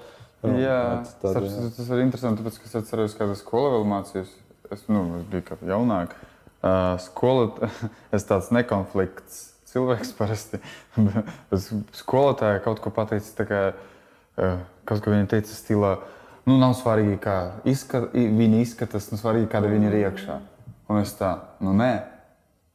Jā, 0.43 0.79
tāda, 1.21 1.45
jā. 1.47 1.69
tas 1.77 1.87
ir 1.87 2.03
interesanti, 2.03 2.41
tāpēc, 2.41 2.59
ka 2.59 2.67
es 2.67 2.77
atceros, 2.81 3.15
kāda 3.15 3.37
skola 3.39 3.77
vēl 3.77 3.87
mācījos. 3.87 4.35
Es, 4.73 4.83
nu, 4.91 5.05
es 5.19 5.25
biju 5.31 5.45
kā 5.47 5.57
jaunāk. 5.69 6.15
Uh, 6.63 6.95
skola, 7.03 7.69
es 8.15 8.27
tāds 8.27 8.49
nekonflikts 8.55 9.53
cilvēks 9.73 10.13
parasti. 10.19 10.59
Skolotāja 11.97 12.61
kaut 12.65 12.81
ko 12.83 12.93
pateica, 12.93 13.47
kā, 13.49 13.61
eh, 14.37 14.63
kaut 14.89 15.03
ko 15.03 15.13
viņa 15.13 15.29
teica 15.33 15.55
stilā. 15.55 15.95
Nu, 16.43 16.57
nav 16.59 16.75
svarīgi, 16.75 17.17
kā 17.23 17.37
izskat, 17.69 18.11
viņi 18.13 18.63
izskatās, 18.65 19.07
nu, 19.13 19.19
svarīgi, 19.21 19.47
kāda 19.51 19.71
viņi 19.71 19.87
ir 19.89 19.99
iekšā. 20.03 20.39
Un 20.91 20.99
es 20.99 21.13
tā, 21.15 21.37
nu, 21.63 21.75
nē. 21.79 21.93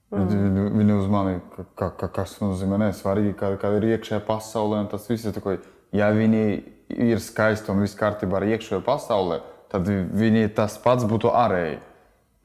Mm. 0.09 0.71
Viņi 0.73 0.95
uz 0.97 1.09
mani, 1.13 1.35
ka, 1.77 1.91
ka, 1.93 2.09
kas 2.09 2.39
nozīmē, 2.41 2.79
nē, 2.81 2.95
svarīgi, 2.97 3.35
kāda, 3.37 3.59
kāda 3.61 3.83
ir 3.83 3.91
iekšējā 3.93 4.23
pasaulē. 4.25 4.81
Tas 4.89 5.05
viss 5.11 5.29
ir 5.29 5.37
tā, 5.37 5.59
ja 5.97 6.11
viņi 6.15 6.43
ir 6.95 7.21
skaisti 7.21 7.73
un 7.73 7.85
viss 7.85 7.99
kārtībā 7.99 8.41
ar 8.41 8.49
iekšējo 8.49 8.81
pasaulē, 8.87 9.43
tad 9.73 9.89
viņi 9.89 10.49
tas 10.57 10.79
pats 10.83 11.07
būtu 11.09 11.33
ārēji. 11.35 11.79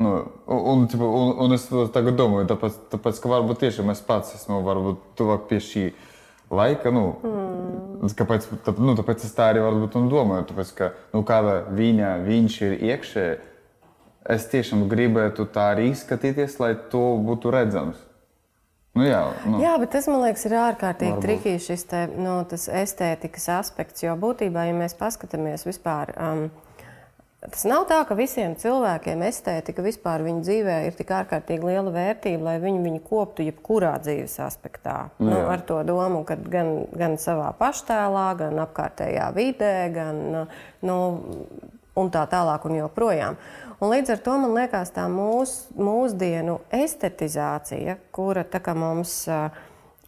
Nu, 0.03 0.31
un, 0.45 0.87
un, 0.87 0.87
un, 0.99 1.29
un 1.45 1.55
es 1.55 1.67
tagad 1.93 2.17
domāju, 2.19 2.49
tāpēc, 2.49 2.79
tāpēc 2.91 3.19
ka 3.23 3.29
varbūt 3.31 3.61
tiešām 3.63 3.93
es 3.93 4.01
pats 4.03 4.33
esmu 4.35 4.59
varbūt 4.65 5.03
tuvāk 5.19 5.45
pie 5.47 5.61
šī 5.63 5.83
laika. 6.51 6.91
Nu, 6.91 7.05
mm. 7.23 8.11
kāpēc, 8.19 8.49
tā, 8.65 8.73
nu, 8.83 8.97
tāpēc 8.99 9.23
es 9.27 9.35
tā 9.37 9.51
arī 9.53 9.63
varbūt 9.63 9.95
domāju. 10.11 10.47
Tāpēc, 10.49 10.73
ka, 10.79 10.91
nu, 11.13 11.23
kāda 11.27 11.59
viņa, 11.77 12.15
viņš 12.25 12.57
ir 12.67 12.75
iekšē, 12.89 13.27
es 14.33 14.49
tiešām 14.51 14.87
gribētu 14.91 15.45
tā 15.53 15.69
arī 15.75 15.91
izskatīties, 15.93 16.59
lai 16.63 16.73
to 16.91 17.05
būtu 17.23 17.53
redzams. 17.53 18.01
Nu, 18.93 19.05
jā, 19.07 19.21
nu. 19.49 19.57
jā, 19.63 19.71
bet 19.81 19.89
tas 19.95 20.05
man 20.05 20.21
liekas, 20.21 20.43
ir 20.45 20.53
ārkārtīgi 20.61 21.21
trikīgi 21.23 21.63
šis 21.65 21.87
te, 21.89 22.03
nu, 22.13 22.35
estētikas 22.53 23.49
aspekts. 23.55 24.05
Jo 24.05 24.13
būtībā, 24.21 24.67
ja 24.69 24.75
mēs 24.77 24.93
paskatāmies 24.99 25.65
vispār. 25.65 26.13
Um, 26.13 26.45
Tas 27.43 27.65
nav 27.67 27.83
tā, 27.89 27.97
ka 28.07 28.15
visiem 28.15 28.53
cilvēkiem 28.55 29.19
estētika 29.27 29.83
vispār 29.83 30.21
viņu 30.23 30.45
dzīvē 30.45 30.75
ir 30.87 30.93
tik 30.95 31.09
ārkārtīgi 31.11 31.67
liela 31.67 31.91
vērtība, 31.91 32.45
lai 32.45 32.53
viņi 32.63 32.79
viņu 32.85 33.01
koptu 33.03 33.43
jebkurā 33.43 33.97
dzīves 33.99 34.37
aspektā. 34.45 34.95
Nu, 35.17 35.27
nu, 35.33 35.41
ar 35.51 35.65
to 35.67 35.81
domu, 35.83 36.21
ka 36.27 36.37
gan, 36.39 36.71
gan 36.95 37.17
savā 37.19 37.49
paštēlā, 37.59 38.29
gan 38.39 38.63
apkārtējā 38.63 39.27
vidē, 39.35 39.73
gan 39.91 40.21
nu, 40.87 40.97
un 41.99 42.13
tā 42.15 42.23
tālāk 42.31 42.63
un 42.69 42.77
joprojām. 42.79 43.37
Un 43.84 43.91
līdz 43.91 44.13
ar 44.13 44.19
to 44.23 44.38
man 44.39 44.53
liekas, 44.55 44.93
tā 44.95 45.09
mūs, 45.11 45.57
mūsdienu 45.75 46.61
estetizācija, 46.71 47.97
kura 48.15 48.45
mums 48.79 49.25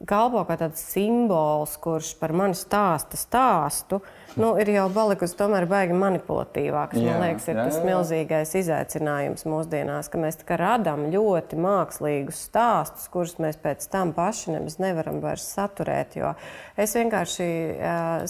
kalpo 0.08 0.44
kā 0.48 0.56
tāds 0.60 0.80
simbols, 0.94 1.74
kurš 1.84 2.14
par 2.20 2.32
mani 2.36 2.56
stāsta 2.56 3.20
stāstu, 3.20 4.00
nu, 4.40 4.54
ir 4.60 4.72
jau 4.72 4.86
palikusi 4.96 5.36
tomēr 5.40 5.68
baigi 5.68 5.98
manipulatīvāks. 6.00 7.02
Jā, 7.02 7.18
man 7.18 7.26
liekas, 7.26 7.50
ir 7.52 7.60
jā, 7.60 7.66
tas 7.68 7.82
jā. 7.82 7.84
milzīgais 7.90 8.56
izaicinājums 8.62 9.44
mūsdienās, 9.50 10.08
ka 10.12 10.24
mēs 10.24 10.40
radām 10.64 11.10
ļoti 11.12 11.60
mākslīgus 11.60 12.46
stāstus, 12.48 13.12
kurus 13.12 13.36
mēs 13.44 13.60
pēc 13.60 13.88
tam 13.92 14.16
paši 14.16 14.56
nemaz 14.56 14.80
nevaram 14.84 15.20
vairs 15.24 15.52
saturēt. 15.52 16.16
Jo 16.22 16.32
es 16.80 16.96
vienkārši 16.96 17.52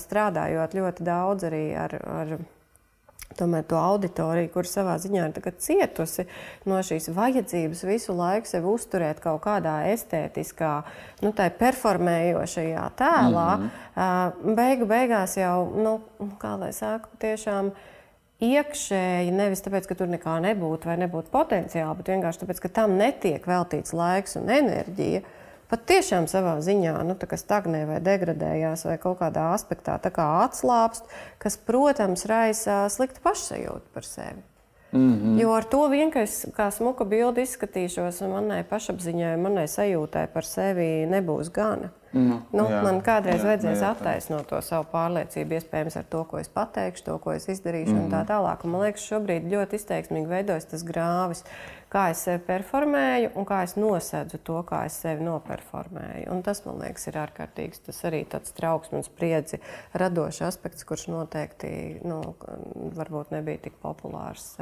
strādājot 0.01 0.77
ļoti 0.81 1.09
daudz 1.13 1.49
arī 1.51 1.65
ar. 1.85 1.97
ar 2.17 2.37
tomēr 3.39 3.65
to 3.67 3.79
auditoriju, 3.79 4.49
kur 4.53 4.67
savā 4.69 4.95
ziņā 5.01 5.25
ir 5.29 5.55
cietusi 5.59 6.25
no 6.69 6.79
šīs 6.85 7.09
vajadzības 7.15 7.83
visu 7.87 8.15
laiku 8.15 8.49
sevi 8.49 8.69
uzturēt 8.71 9.19
kaut 9.23 9.41
kādā 9.45 9.81
estētiskā, 9.91 10.75
nu, 11.25 11.33
tā 11.35 11.49
performējošajā 11.59 12.85
tēlā, 12.99 13.49
mm 13.57 13.69
-hmm. 13.95 14.55
beigu 14.55 14.85
beigās 14.85 15.37
jau, 15.37 15.71
nu, 15.75 15.99
kā 16.39 16.55
lai 16.59 16.71
saka, 16.73 17.09
tiešām 17.19 17.71
iekšēji, 18.43 19.31
nevis 19.31 19.63
tāpēc, 19.63 19.87
ka 19.87 19.95
tur 19.95 20.07
nekā 20.11 20.39
nebūtu 20.43 20.85
vai 20.85 20.97
nebūtu 20.97 21.31
potenciāli, 21.31 21.97
bet 21.97 22.11
vienkārši 22.13 22.43
tāpēc, 22.43 22.61
ka 22.61 22.69
tam 22.69 22.97
netiek 22.99 23.47
veltīts 23.47 23.93
laiks 23.93 24.35
un 24.35 24.49
enerģija. 24.49 25.21
Pat 25.69 25.85
tiešām 25.89 26.27
savā 26.31 26.55
ziņā 26.61 26.95
nu, 27.03 27.15
stagnē 27.15 27.85
vai 27.89 27.99
degradējās 28.03 28.85
vai 28.85 28.97
kaut 28.97 29.19
kādā 29.19 29.51
aspektā 29.53 29.97
tā 30.01 30.11
kā 30.13 30.25
atslābst, 30.45 31.07
kas, 31.37 31.57
protams, 31.57 32.25
raisa 32.25 32.85
sliktu 32.89 33.23
pašsajūtu 33.23 33.93
par 33.93 34.03
sevi. 34.03 34.43
Mm 34.95 35.13
-hmm. 35.13 35.41
Jo 35.41 35.51
ar 35.51 35.63
to 35.63 35.87
vien, 35.87 36.11
ka 36.11 36.21
es 36.21 36.45
kā 36.57 36.71
smuka 36.71 37.03
bildi 37.05 37.41
izskatīšos, 37.41 38.23
un 38.25 38.31
manai 38.31 38.63
pašapziņai, 38.63 39.37
manai 39.37 39.67
sajūtai 39.67 40.27
par 40.33 40.45
sevi 40.45 41.05
nebūs 41.05 41.51
gana. 41.51 41.89
Nu, 42.11 42.41
nu, 42.51 42.63
jā, 42.63 42.79
man 42.83 43.01
kādreiz 43.01 43.41
jā, 43.43 43.47
vajadzēs 43.49 43.81
jā, 43.83 43.89
attaisnot 43.91 44.47
to 44.47 44.61
savu 44.61 44.85
pārliecību, 44.91 45.57
iespējams, 45.57 45.97
ar 45.99 46.05
to, 46.09 46.23
ko 46.23 46.39
es 46.39 46.47
pateikšu, 46.47 47.03
to, 47.03 47.17
ko 47.17 47.33
es 47.35 47.49
izdarīšu, 47.51 47.91
mm 47.91 47.97
-hmm. 47.97 48.05
un 48.05 48.11
tā 48.11 48.21
mhm. 48.23 48.29
tālāk. 48.31 48.63
Un 48.63 48.71
man 48.71 48.81
liekas, 48.81 49.07
šobrīd 49.11 49.49
ļoti 49.51 49.75
izteiksmīgi 49.75 50.27
veidojas 50.27 50.65
tas 50.65 50.83
grāvis, 50.83 51.43
kā 51.95 52.09
es 52.11 52.25
sevi 52.27 52.41
performēju 52.43 53.31
un 53.39 53.47
kā 53.47 53.61
es 53.63 53.75
nosedzu 53.79 54.41
to, 54.43 54.59
kā 54.67 54.83
es 54.89 54.97
sevi 55.05 55.23
noperformēju. 55.23 56.27
Un 56.33 56.43
tas, 56.45 56.61
man 56.67 56.81
liekas, 56.83 57.07
ir 57.09 57.19
ārkārtīgs. 57.21 57.85
Tas 57.87 58.01
arī 58.09 58.23
tāds 58.31 58.51
trauksmes, 58.57 59.07
spriedzi 59.07 59.61
radošs 59.95 60.41
aspekts, 60.49 60.87
kurš 60.87 61.07
noteikti 61.13 61.71
nu, 62.03 62.19
varbūt 62.99 63.31
nebija 63.35 63.63
tik 63.69 63.79
populārs 63.83 64.55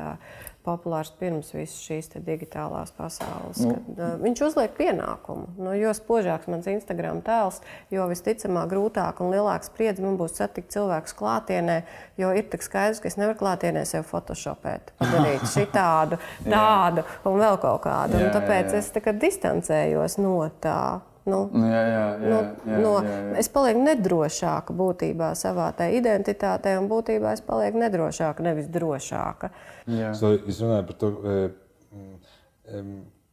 populārs 0.63 1.11
pirms 1.19 1.51
visas 1.55 1.79
šīs 1.83 2.11
digitālās 2.23 2.93
pasaules. 2.95 3.61
Nu. 3.63 3.75
Kad, 3.75 3.99
uh, 3.99 4.15
viņš 4.23 4.43
uzliek 4.47 4.75
pienākumu. 4.77 5.51
Nu, 5.59 5.73
jo 5.77 5.93
spožāks 5.97 6.49
mans 6.51 6.69
Instagram 6.71 7.21
tēls, 7.25 7.61
jo 7.93 8.07
visticamāk 8.11 8.71
grūtāk 8.73 9.21
un 9.23 9.33
lielāks 9.35 9.71
spriedzi 9.71 10.05
man 10.05 10.17
būs 10.19 10.37
satikt 10.39 10.73
cilvēkus 10.75 11.17
klātienē, 11.19 11.79
jo 12.21 12.33
ir 12.35 12.47
tik 12.51 12.65
skaidrs, 12.65 13.03
ka 13.03 13.11
es 13.11 13.19
nevaru 13.19 13.39
klātienē 13.39 13.85
sev 13.89 14.07
photoshopēt, 14.09 14.93
padarīt 15.01 15.47
šitādu, 15.55 16.19
tādu 16.47 17.07
un 17.29 17.41
vēl 17.41 17.59
kaut 17.63 17.83
kādu. 17.87 18.19
Jā, 18.19 18.27
un 18.27 18.37
tāpēc 18.37 18.73
jā, 18.73 18.83
jā. 18.83 18.83
es 18.83 19.19
distancējos 19.23 20.21
no 20.23 20.37
tā. 20.63 20.83
Nu, 21.23 21.45
nu, 21.55 21.67
jā, 21.71 21.81
jā, 21.87 21.99
jā, 22.19 22.29
no, 22.29 22.39
jā, 22.67 22.77
no, 22.83 22.93
jā, 22.99 23.11
jā. 23.15 23.35
Es 23.39 23.47
palieku 23.51 23.83
nedrošāka 23.85 24.75
būtībā 24.75 25.29
savā 25.39 25.69
identitātē, 25.95 26.75
un 26.81 26.89
būtībā 26.91 27.31
es 27.37 27.43
palieku 27.45 27.79
nedrošāka, 27.79 28.43
nevis 28.43 28.67
drošāka. 28.73 29.53
So, 30.19 30.33
es 30.35 30.59
runāju 30.59 30.89
par 30.89 30.99
to, 30.99 31.11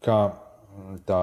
kā 0.07 0.21
tā 1.11 1.23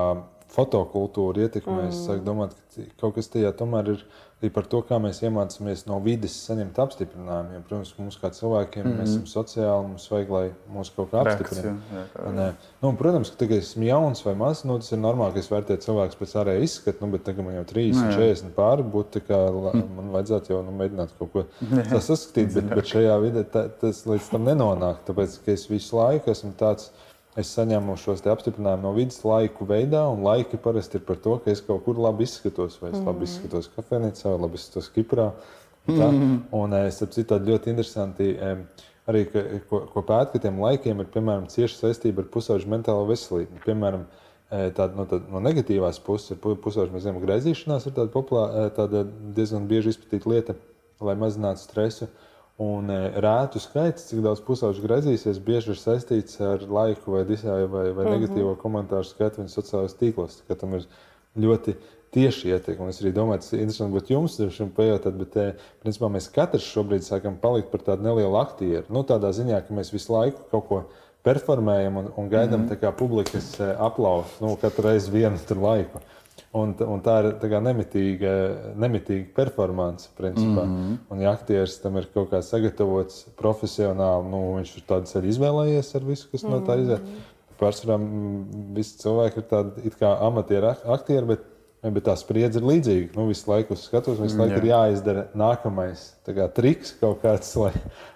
fotokultūra 0.52 1.48
ietekmē. 1.48 1.88
Mm. 1.88 1.94
Es 1.94 2.24
domāju, 2.26 2.56
ka 2.76 2.88
kaut 3.00 3.18
kas 3.18 3.32
tajā 3.32 3.54
tomēr 3.56 3.94
ir 3.96 4.06
arī 4.38 4.52
par 4.54 4.68
to, 4.70 4.84
kā 4.86 5.00
mēs 5.02 5.24
iemācāmies 5.26 5.88
no 5.90 5.98
vidas 6.06 6.36
saņemt 6.46 6.78
apstiprinājumu. 6.84 7.56
Jo, 7.56 7.62
protams, 7.66 7.94
mums 7.98 8.18
kā 8.22 8.30
cilvēkiem 8.36 8.84
mm 8.84 8.92
-hmm. 8.92 9.00
mēs 9.02 9.10
esam 9.10 9.26
sociāli, 9.32 9.88
mums 9.88 10.06
vajag, 10.12 10.30
lai 10.36 10.44
mūs 10.76 10.92
kaut 10.96 11.10
kā 11.12 11.24
apstiprina. 11.24 12.52
Nu, 12.82 12.92
protams, 13.00 13.32
ka 13.34 13.42
tagad 13.42 13.58
esmu 13.58 13.88
jauns 13.88 14.22
vai 14.26 14.36
mazs, 14.36 14.64
nu, 14.64 14.78
tas 14.78 14.92
ir 14.92 15.02
normāli, 15.02 15.34
ka 15.34 15.40
es 15.40 15.50
vērtēju 15.52 15.82
cilvēku 15.88 16.20
pēc 16.20 16.36
ārējā 16.42 16.68
izskata, 16.68 17.06
nu, 17.06 17.12
bet 17.12 17.24
tagad 17.24 17.46
man 17.46 17.56
jau 17.56 17.66
30, 17.74 18.06
no, 18.06 18.12
40 18.12 18.54
pāri 18.54 18.84
būtu, 18.84 19.24
kā, 19.28 19.42
man 19.98 20.14
vajadzētu 20.14 20.54
jau 20.54 20.62
nu, 20.64 20.78
mēģināt 20.84 21.18
kaut 21.18 21.34
ko 21.34 21.46
saskatīt, 22.12 22.54
bet, 22.54 22.70
bet 22.76 22.94
šajā 22.94 23.18
vidē 23.26 23.44
tā, 23.44 23.68
tas 23.82 24.06
līdz 24.06 24.30
tam 24.36 24.46
nenonāk, 24.46 25.02
tāpēc, 25.10 25.42
ka 25.46 25.52
es 25.52 25.66
visu 25.70 25.98
laiku 25.98 26.32
esmu 26.32 26.54
tāds, 26.60 26.92
es 27.38 27.52
saņemu 27.54 27.96
šos 28.02 28.24
apstiprinājumus 28.26 28.84
no 28.84 28.92
vidas 28.96 29.20
laiku 29.26 29.68
veidā, 29.70 30.04
un 30.10 30.24
laiki 30.26 30.60
parasti 30.62 30.98
ir 31.00 31.06
par 31.08 31.20
to, 31.22 31.38
ka 31.44 31.54
es 31.54 31.62
kaut 31.66 31.84
kur 31.86 32.00
labi 32.02 32.26
izskatos, 32.26 32.80
vai 32.82 32.92
es 32.92 33.00
labi 33.00 33.24
mhm. 33.24 33.30
izskatos 33.30 33.72
kafejnīcā, 33.76 34.34
vai 34.34 34.44
labi 34.46 34.60
izskatos 34.60 34.92
Kiprā. 34.96 35.32
Tā. 35.88 36.08
Mhm. 36.10 36.38
Un 36.58 36.78
es 36.82 37.00
saprotu, 37.00 37.40
ļoti 37.48 37.72
interesanti. 37.72 38.34
Arī, 39.08 39.22
ka, 39.32 39.42
ko, 39.70 39.86
ko 39.94 40.02
pēta, 40.04 40.34
ka 40.34 40.42
tiem 40.44 40.58
laikiem 40.60 41.00
ir 41.00 41.08
piemēram 41.14 41.46
cieša 41.48 41.78
saistība 41.78 42.26
ar 42.26 42.32
pusauģu 42.34 42.68
mentālo 42.74 43.06
veselību. 43.08 43.62
Piemēram, 43.64 44.02
tāda, 44.50 44.90
no, 44.98 45.06
tāda, 45.08 45.32
no 45.32 45.40
negatīvās 45.46 46.02
puses, 46.04 46.34
ir 46.34 46.42
pusauģu 46.44 46.92
mēs 46.92 47.06
zinām, 47.06 47.22
ka 47.22 47.30
grēzīšanās 47.30 47.88
ir 47.88 47.96
tāda, 47.96 48.12
populā, 48.12 48.66
tāda 48.76 49.06
diezgan 49.38 49.70
bieži 49.70 49.94
izplatīta 49.94 50.34
lieta, 50.34 50.58
lai 51.00 51.16
mazinātu 51.22 51.64
stresu. 51.64 52.10
Uh, 52.10 52.28
Un 52.58 52.90
e, 52.90 53.02
rētu 53.22 53.60
skaits, 53.62 54.08
cik 54.10 54.24
daudz 54.26 54.40
pusauģu 54.46 54.82
griezīsies, 54.82 55.38
bieži 55.46 55.76
ir 55.76 55.78
saistīts 55.78 56.40
ar 56.42 56.64
laiku 56.66 57.14
vai 57.14 57.22
disāju 57.30 57.68
vai, 57.70 57.84
vai 57.92 57.92
mm 57.92 58.10
-hmm. 58.10 58.16
negatīvo 58.16 58.56
komentāru 58.58 59.06
skaitu 59.06 59.42
viņas 59.42 59.58
sociālajos 59.60 59.98
tīklos. 60.00 60.40
Tam 60.58 60.74
ir 60.74 60.88
ļoti 61.38 61.76
tieši 62.12 62.50
ietekme. 62.50 62.90
Es 62.90 63.02
arī 63.02 63.12
domāju, 63.14 63.44
tas 63.44 63.54
ir 63.54 63.62
interesanti 63.62 63.94
būt 63.94 64.10
jums 64.10 64.38
šim 64.58 64.72
pajautāt, 64.74 65.18
bet 65.20 65.38
e, 65.38 65.48
principā 65.84 66.10
mēs 66.10 66.32
katrs 66.34 66.66
šobrīd 66.74 67.06
sākam 67.06 67.38
palikt 67.38 67.70
par 67.72 67.82
tādu 67.82 68.08
nelielu 68.08 68.38
aktieru. 68.42 68.86
Nu, 68.90 69.04
tādā 69.04 69.30
ziņā, 69.30 69.62
ka 69.68 69.74
mēs 69.74 69.94
visu 69.94 70.14
laiku 70.14 70.42
kaut 70.52 70.68
ko 70.68 70.84
performējam 71.28 71.98
un, 71.98 72.12
un 72.18 72.30
gaidām 72.30 72.62
mm 72.62 72.70
-hmm. 72.70 72.92
publikas 72.98 73.60
e, 73.60 73.76
aplausu 73.80 74.46
nu, 74.46 74.56
katru 74.62 74.88
reizi 74.88 75.12
vienu 75.12 75.38
laiku. 75.62 76.00
Un, 76.56 76.72
un 76.80 77.02
tā 77.04 77.18
ir 77.22 77.34
tā 77.42 77.60
nemitīga, 77.60 78.34
nemitīga 78.80 79.34
performance, 79.36 80.08
principā. 80.16 80.64
Mm 80.64 80.76
-hmm. 80.76 80.98
Un, 81.12 81.22
ja 81.22 81.32
aktieris 81.32 81.80
tam 81.84 81.98
ir 81.98 82.08
kaut 82.14 82.32
kā 82.32 82.42
sagatavots 82.42 83.26
profesionāli, 83.36 84.30
nu, 84.32 84.56
viņš 84.56 84.78
ir 84.78 84.84
tādu 84.88 85.12
ceļu 85.12 85.28
izvēlējies 85.34 85.96
ar 85.96 86.04
visu, 86.04 86.30
kas 86.32 86.44
mm 86.44 86.50
-hmm. 86.50 86.60
no 86.60 86.66
tā 86.66 86.80
iziet. 86.82 87.02
Pārsvarā 87.60 87.98
visi 88.74 88.98
cilvēki 89.00 89.38
ir 89.38 89.44
tādi 89.50 89.92
kā 90.00 90.18
amatieri 90.22 90.68
aktieri, 90.86 91.26
bet, 91.26 91.40
bet 91.84 92.06
tā 92.06 92.16
spriedze 92.16 92.60
ir 92.60 92.66
līdzīga. 92.66 93.16
Nu, 93.16 93.28
visu 93.28 93.52
laiku 93.52 93.74
uz 93.74 93.84
skatuves, 93.84 94.20
visu 94.20 94.38
laiku 94.38 94.54
Jā. 94.54 94.58
ir 94.58 94.70
jāizdara 94.72 95.28
nākamais 95.34 96.14
kā, 96.26 96.48
triks 96.54 96.96
kaut 97.02 97.22
kāds, 97.22 97.56
lai, 97.56 97.74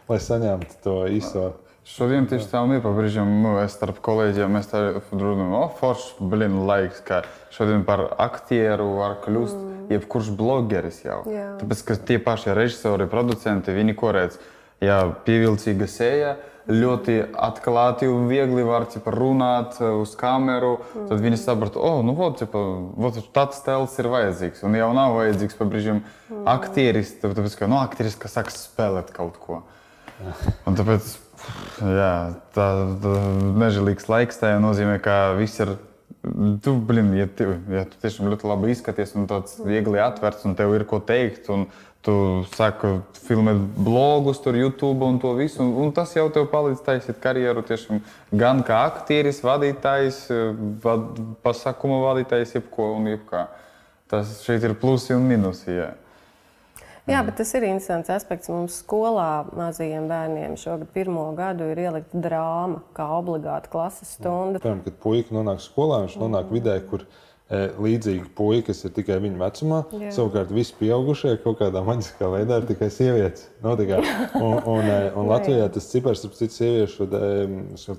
lai 0.09 0.19
saņemtu 0.19 0.75
to 0.83 1.07
īso. 1.07 1.53
Šodien 1.91 2.23
tieši 2.29 2.47
tā 2.47 2.61
un 2.63 2.71
ir. 2.71 2.79
Pabrīžam, 2.83 3.27
nu, 3.43 3.57
es 3.59 3.73
starp 3.75 3.97
kolēģiem 4.05 4.53
mēs 4.55 4.69
tā 4.71 4.79
runājam, 5.11 5.55
o, 5.57 5.65
foršs, 5.75 6.21
blin, 6.23 6.61
laiks, 6.69 7.01
ka 7.03 7.23
šodien 7.51 7.83
par 7.87 8.05
aktieru 8.21 8.85
var 9.01 9.17
kļūt 9.25 9.55
mm. 9.57 9.73
jebkurš 9.91 10.29
blogeris 10.39 11.01
jau. 11.03 11.19
Jā. 11.27 11.49
Tāpēc, 11.59 11.81
ka 11.89 11.97
tie 12.07 12.17
paši 12.23 12.55
režisori, 12.55 13.09
producenti, 13.11 13.75
viņi 13.75 13.95
korēc, 13.99 14.37
ja 14.85 15.01
pievilcīga 15.25 15.89
sēja, 15.91 16.37
ļoti 16.71 17.17
atklāti 17.41 18.07
un 18.07 18.29
viegli 18.29 18.63
var 18.63 18.85
ķipa, 18.93 19.11
runāt 19.11 19.81
uz 19.83 20.13
kameru. 20.15 20.77
Mm. 20.93 21.09
Tad 21.09 21.25
viņi 21.25 21.41
saprata, 21.41 21.81
oh, 21.83 21.99
nu, 22.07 22.15
vot, 22.15 22.37
ķipa, 22.39 22.61
vot 23.03 23.19
tāds 23.35 23.59
tēls 23.65 23.97
ir 23.99 24.07
vajadzīgs. 24.13 24.63
Un 24.63 24.79
jau 24.79 24.87
nav 24.95 25.17
vajadzīgs, 25.17 25.59
pabrīžam, 25.59 25.99
mm. 26.29 26.47
aktieris, 26.55 27.17
tāpēc, 27.19 27.59
ka 27.59 27.67
nu, 27.67 27.81
aktieris, 27.83 28.15
kas 28.21 28.39
sāk 28.39 28.53
spēlēt 28.55 29.11
kaut 29.17 29.41
ko. 29.43 29.59
Un 30.69 30.77
tāpēc 30.77 31.15
Jā, 31.81 32.15
tā 32.55 32.65
ir 32.83 33.21
nežēlīgs 33.61 34.09
laiks. 34.11 34.41
Tā 34.41 34.55
nozīmē, 34.61 34.99
ka 35.03 35.33
viss 35.39 35.61
ir. 35.63 35.77
Tu, 36.61 36.73
blin, 36.85 37.07
ja, 37.17 37.25
tu, 37.25 37.47
ja 37.73 37.81
tu 37.89 37.97
tiešām 38.03 38.27
ļoti 38.29 38.45
labi 38.45 38.69
izskaties 38.75 39.15
un 39.17 39.23
tāds 39.25 39.55
viegli 39.65 39.97
atvērts, 39.97 40.43
un 40.45 40.53
tev 40.59 40.75
ir 40.77 40.83
ko 40.85 40.99
teikt, 41.01 41.47
un 41.49 41.63
tu 42.05 42.13
sāki 42.53 42.91
filmēt 43.25 43.57
blogus, 43.81 44.37
tur 44.41 44.57
YouTube 44.57 45.05
un 45.05 45.17
to 45.21 45.33
visu, 45.37 45.61
un, 45.63 45.71
un 45.81 45.89
tas 45.95 46.13
jau 46.13 46.27
tev 46.33 46.45
palīdz 46.51 46.83
taisīt 46.85 47.17
karjeru 47.23 47.63
tiešām 47.65 48.03
gan 48.37 48.61
kā 48.65 48.83
aktieris, 48.91 49.41
vadītājs, 49.45 50.21
vad, 50.83 51.09
pasakuma 51.45 52.01
vadītājs, 52.05 52.53
jebko 52.57 52.91
un 52.99 53.09
jebkā. 53.15 53.47
Tas 54.11 54.41
šeit 54.45 54.65
ir 54.67 54.77
plusi 54.77 55.17
un 55.17 55.25
minusi. 55.25 55.71
Jā. 55.73 55.89
Jā, 57.09 57.23
bet 57.25 57.39
tas 57.39 57.49
ir 57.57 57.65
interesants 57.65 58.11
aspekts. 58.13 58.49
Mums 58.51 58.77
skolā 58.83 59.47
mazajiem 59.57 60.05
bērniem 60.11 60.53
šogad 60.59 60.91
pirmo 60.93 61.25
gadu 61.37 61.71
ir 61.73 61.81
ielikta 61.87 62.21
drāma 62.21 62.83
kā 62.97 63.07
obligāta 63.17 63.71
klases 63.73 64.13
stunda. 64.19 64.61
Piemēram, 64.61 64.83
kad 64.85 64.99
puika 65.01 65.33
nonāk 65.33 65.63
skolā, 65.65 66.03
viņš 66.05 66.19
nonāk 66.21 66.53
vidē, 66.53 66.77
kur 66.85 67.07
viņa 67.07 67.30
E, 67.30 67.30
līdzīgi 67.51 68.29
puikas, 68.35 68.79
kas 68.81 68.87
ir 68.87 68.93
tikai 68.95 69.17
viņa 69.23 69.39
vecumā. 69.41 69.81
Jā. 69.99 70.11
Savukārt 70.15 70.53
visi 70.55 70.75
pieaugušie 70.79 71.33
kaut 71.43 71.59
kādā 71.59 71.81
maģiskā 71.83 72.29
veidā 72.31 72.61
ir 72.61 72.67
tikai 72.69 72.87
sievietes. 72.93 73.49
No, 73.61 73.73
nu, 73.75 73.87
kā, 73.89 73.99
un, 74.39 74.55
un, 74.71 74.87
e, 74.87 75.11
un 75.19 75.27
Latvijā 75.33 75.67
tas 75.73 75.89
cipars 75.91 76.23
ap 76.25 76.37
citu 76.37 76.55
sieviešu 76.55 77.09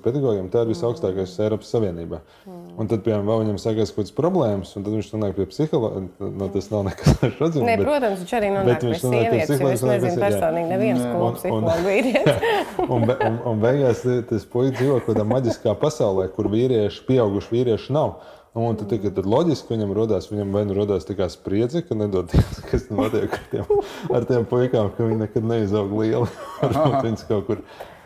pedagogiem 0.03 0.49
tā 0.53 0.65
ir 0.65 0.73
visaugstākais 0.73 1.35
mm. 1.37 1.45
Eiropas 1.45 1.69
Savienībā. 1.75 2.19
Mm. 2.49 2.65
Un 2.81 2.89
tad, 2.89 3.05
piemēram, 3.05 3.29
vēl 3.29 3.43
viņam 3.43 3.61
sākās 3.61 3.93
kaut 3.93 4.01
kādas 4.01 4.17
problēmas, 4.17 4.73
un 4.73 4.87
tad 4.87 4.97
viņš 4.97 5.13
nonāk 5.13 5.37
pie 5.37 5.47
psihologa. 5.53 6.03
No, 6.23 6.49
tas 6.57 6.69
nav 6.73 6.85
nekas 6.89 7.17
tāds- 7.21 7.61
ne, 7.69 7.77
protams, 7.79 8.23
viņš 8.25 8.35
arī 8.39 8.51
nonāk 8.57 8.81
pie 8.81 8.99
sievietes. 8.99 9.53
Es 9.53 9.85
nezinu 9.85 10.23
personīgi 10.25 10.69
neviens 10.73 11.03
skolas 11.05 11.41
psihologu 11.43 11.89
vīrietis. 11.91 12.45
un, 12.87 13.05
un, 13.29 13.41
un 13.53 13.61
beigās 13.63 14.01
tas 14.01 14.47
puisis 14.49 14.79
dzīvo 14.79 14.99
kaut 15.03 15.13
kādā 15.13 15.27
maģiskā 15.29 15.77
pasaulē, 15.77 16.31
kur 16.33 16.49
vīrieši, 16.49 17.05
pieauguši 17.05 17.53
vīrieši 17.53 17.93
nav. 17.93 18.17
Nu, 18.53 18.67
un 18.69 18.75
tad, 18.77 18.91
tad, 18.91 19.07
tad 19.17 19.25
loģiski 19.25 19.73
viņam 19.73 19.95
radās, 19.97 20.27
viņam 20.29 20.51
vai 20.53 20.61
nu 20.69 20.75
radās 20.77 21.07
tā 21.09 21.15
kā 21.17 21.25
spriedzi, 21.33 21.81
ka 21.87 21.95
nedod 21.97 22.27
Dievs, 22.29 22.59
kas 22.69 22.83
notiek 22.93 23.33
ar 23.33 23.47
tiem, 23.49 23.71
ar 24.13 24.27
tiem 24.29 24.45
puikām, 24.49 24.91
ka 24.93 25.07
viņi 25.07 25.17
nekad 25.23 25.47
neizaug 25.49 25.95
lieli. 25.97 26.29
Viņus 27.07 27.25
kaut 27.31 27.47
kur 27.47 27.63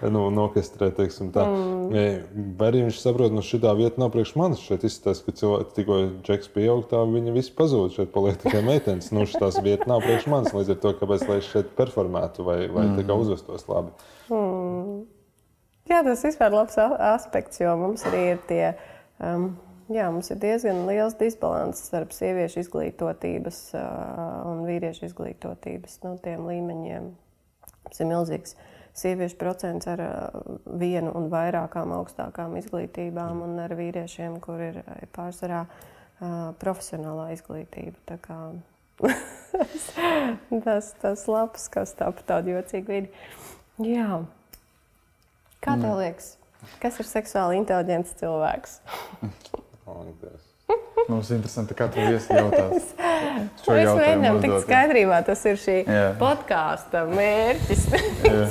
nu, 0.07 0.21
nokastrē, 0.31 0.93
teiksim 0.95 1.33
tā. 1.35 1.43
Mm. 1.43 2.55
Vai 2.61 2.71
arī 2.71 2.85
viņš 2.85 3.01
saprot, 3.03 3.35
nu 3.35 3.43
šī 3.43 3.59
vieta 3.75 3.99
nav 3.99 4.13
priekš 4.15 4.33
manis. 4.39 4.63
Šeit 4.63 4.87
izskatās, 4.87 5.19
ka 5.25 5.35
cilvēki 5.35 5.77
tikko 5.81 5.99
džeks 6.23 6.53
pieaug, 6.55 6.87
tā 6.87 7.03
viņi 7.11 7.35
visi 7.35 7.51
pazūd. 7.57 7.97
Šeit 7.97 8.15
paliek 8.15 8.39
tikai 8.39 8.63
meitenes. 8.63 9.11
Nu, 9.11 9.27
šīs 9.27 9.59
vieta 9.67 9.91
nav 9.91 10.05
priekš 10.07 10.31
manis. 10.31 10.55
Līdz 10.55 10.77
ar 10.77 10.81
to, 10.85 10.95
kāpēc 11.01 11.27
lai 11.27 11.41
es 11.41 11.51
šeit 11.51 11.75
performētu 11.75 12.47
vai, 12.47 12.59
vai 12.71 12.87
mm. 12.93 13.15
uzvestos 13.19 13.67
labi. 13.67 13.91
Mm. 14.31 14.99
Jā, 15.91 16.03
tas 16.07 16.23
vispār 16.23 16.51
ir 16.51 16.61
labs 16.61 16.79
aspekts, 16.79 17.59
jo 17.59 17.75
mums 17.79 18.07
arī 18.07 18.29
ir 18.37 18.43
tie. 18.47 18.65
Um, 19.23 19.55
Jā, 19.87 20.09
mums 20.11 20.27
ir 20.33 20.39
diezgan 20.41 20.81
liels 20.83 21.15
disbalans 21.15 21.79
starp 21.87 22.11
sieviešu 22.11 22.59
izglītotības 22.59 23.59
un 23.77 24.65
vīriešu 24.67 25.07
izglītotības 25.07 26.01
nu, 26.03 26.17
līmeņiem. 26.25 27.05
Tas 27.87 28.01
ir 28.03 28.09
milzīgs 28.09 28.57
sieviešu 28.97 29.37
procents 29.39 29.87
ar 29.87 30.01
vienu 30.65 31.13
un 31.15 31.29
vairākām 31.31 31.93
augstākām 31.95 32.57
izglītībām, 32.59 33.39
un 33.45 33.61
ar 33.63 33.75
vīriešiem, 33.79 34.41
kur 34.43 34.59
ir 34.65 34.81
pārsvarā 35.15 35.63
profesionālā 36.59 37.29
izglītība. 37.37 38.19
Tas 40.65 40.89
tas 40.99 41.23
labs, 41.29 41.67
kas 41.71 41.93
tā 41.95 42.09
pa 42.11 42.25
tādu 42.33 42.57
jocīgu 42.57 42.91
vidi. 42.91 43.09
Jā. 43.85 44.23
Kā 45.61 45.77
tev 45.77 45.93
mm. 45.93 46.01
liekas, 46.01 46.33
kas 46.81 46.99
ir 46.99 47.07
seksuāli 47.07 47.61
inteliģents 47.61 48.17
cilvēks? 48.19 48.79
Mums 51.07 51.29
ir 51.31 51.37
interesanti, 51.37 51.75
kā 51.77 51.87
tu 51.91 52.03
viesi 52.03 52.33
jautās. 52.35 52.89
Es 52.97 53.67
mēģināju 53.67 54.41
tikt 54.43 54.63
skaidrībā, 54.65 55.19
tas 55.27 55.43
ir 55.47 55.59
šī 55.61 55.75
yeah. 55.77 56.09
podkāsta 56.19 57.03
mērķis. 57.07 57.85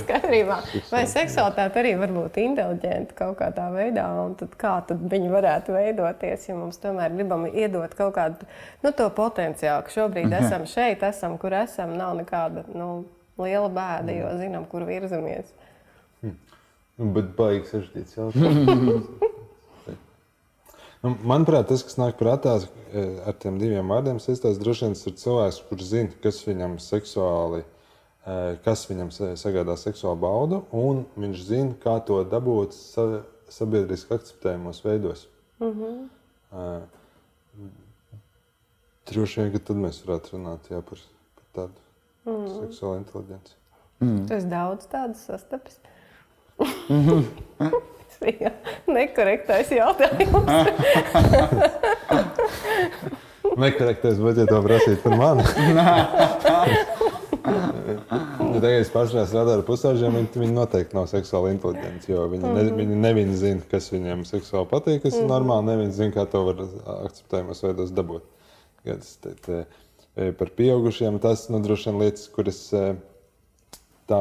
Skaidrībā. 0.02 0.56
Vai 0.88 1.02
seksualitāte 1.10 1.82
arī 1.82 1.92
var 2.00 2.14
būt 2.16 2.38
inteliģenta 2.40 3.18
kaut 3.18 3.36
kādā 3.42 3.66
veidā, 3.74 4.06
un 4.24 4.36
tad 4.40 4.56
kā 4.60 4.78
tad 4.88 5.04
viņi 5.12 5.28
varētu 5.34 5.76
veidoties, 5.76 6.48
ja 6.48 6.56
mums 6.56 6.80
tomēr 6.80 7.12
gribam 7.18 7.44
iedot 7.50 7.92
kaut 7.98 8.16
kādu 8.16 8.48
nu, 8.84 8.94
to 8.96 9.10
potenciālu, 9.20 9.84
ka 9.84 9.96
šobrīd 9.98 10.30
mhm. 10.30 10.40
esam 10.40 10.66
šeit, 10.70 11.04
esam, 11.04 11.36
kur 11.42 11.56
esam, 11.58 11.96
nav 12.00 12.16
nekāda 12.22 12.64
nu, 12.72 12.90
liela 13.42 13.68
bēda, 13.68 14.16
jo 14.16 14.34
zinām, 14.40 14.68
kur 14.70 14.88
virzamies. 14.88 15.52
Hmm. 16.22 16.38
Nu, 16.96 17.12
bet 17.12 17.34
baigs 17.36 17.74
sarežģīts 17.74 18.22
jautājums. 18.22 19.10
Nu, 21.04 21.12
manuprāt, 21.28 21.68
tas, 21.70 21.84
kas 21.86 21.98
nāk 22.00 22.16
prātā 22.18 22.56
e, 22.58 23.04
ar 23.28 23.36
tiem 23.40 23.58
diviem 23.60 23.92
vārdiem, 23.92 24.20
saistās 24.22 24.58
droši 24.60 24.86
vien 24.86 24.96
ar 24.96 25.16
cilvēku, 25.22 25.64
kurš 25.70 25.88
zina, 25.90 26.18
kas 26.24 26.40
viņam 26.46 26.76
seksuāli, 26.82 27.62
e, 27.62 28.36
kas 28.64 28.86
viņam 28.90 29.12
sagādā 29.38 29.76
seksuālu 29.80 30.20
baudu, 30.24 30.62
un 30.72 31.04
viņš 31.16 31.42
zina, 31.50 31.76
kā 31.82 31.98
to 32.08 32.22
dabūt 32.24 32.76
sabiedriski 33.52 34.16
akceptējumos 34.16 34.82
veidos. 34.84 35.26
Mm 35.60 35.72
-hmm. 35.72 36.80
Droši 39.06 39.40
vien, 39.40 39.52
ka 39.52 39.58
tad 39.58 39.76
mēs 39.76 40.00
varētu 40.06 40.34
runāt 40.34 40.70
jā, 40.70 40.80
par, 40.82 40.98
par 41.36 41.44
tādu 41.54 41.78
mm. 42.26 42.48
seksuālu 42.60 42.96
inteligenci. 42.98 43.54
Mm. 44.00 44.26
Tas 44.26 44.44
daudz 44.44 44.86
tādu 44.90 45.14
sastapas. 45.14 45.78
-hmm. 48.16 48.24
bija 48.26 48.50
nekorektais 48.86 49.70
jautājums. 49.70 50.50
nekorektais, 53.62 54.18
bet 54.20 54.36
ja 54.40 54.46
to 54.46 54.62
prasīt 54.64 55.02
par 55.02 55.16
mani. 55.16 55.44
ja 57.46 58.60
tagad 58.60 58.80
es 58.80 58.90
pašā 58.92 59.24
strādāju 59.28 59.60
ar 59.60 59.64
pusauģiem, 59.66 60.18
viņi, 60.18 60.30
viņi 60.42 60.54
noteikti 60.56 60.96
nav 60.96 61.08
seksuāli 61.10 61.54
inteliģenti. 61.54 62.12
Viņi, 62.12 62.42
mm 62.42 62.44
-hmm. 62.44 62.54
ne, 62.54 62.76
viņi 62.80 63.00
nevieni 63.02 63.36
zina, 63.36 63.62
kas 63.70 63.90
viņiem 63.92 64.24
seksuāli 64.28 64.68
patīk, 64.70 65.02
kas 65.02 65.14
mm 65.14 65.18
-hmm. 65.18 65.24
ir 65.24 65.26
mhm. 65.26 65.32
normāli. 65.34 65.66
Neviens 65.70 65.94
zina, 65.94 66.12
kā 66.14 66.26
to 66.30 66.44
var 66.44 66.56
akceptējumos 67.04 67.62
veidos 67.62 67.90
dabūt. 67.92 68.22
Tas, 68.84 69.16
te, 69.16 69.30
te, 69.46 69.64
e, 70.16 70.32
par 70.32 70.50
pieaugušiem 70.56 71.18
tas 71.18 71.48
nu, 71.48 71.60
droši 71.60 71.90
vien 71.90 72.00
lietas, 72.00 72.28
kuras 72.28 72.72
e, 72.72 72.94
tā 74.08 74.20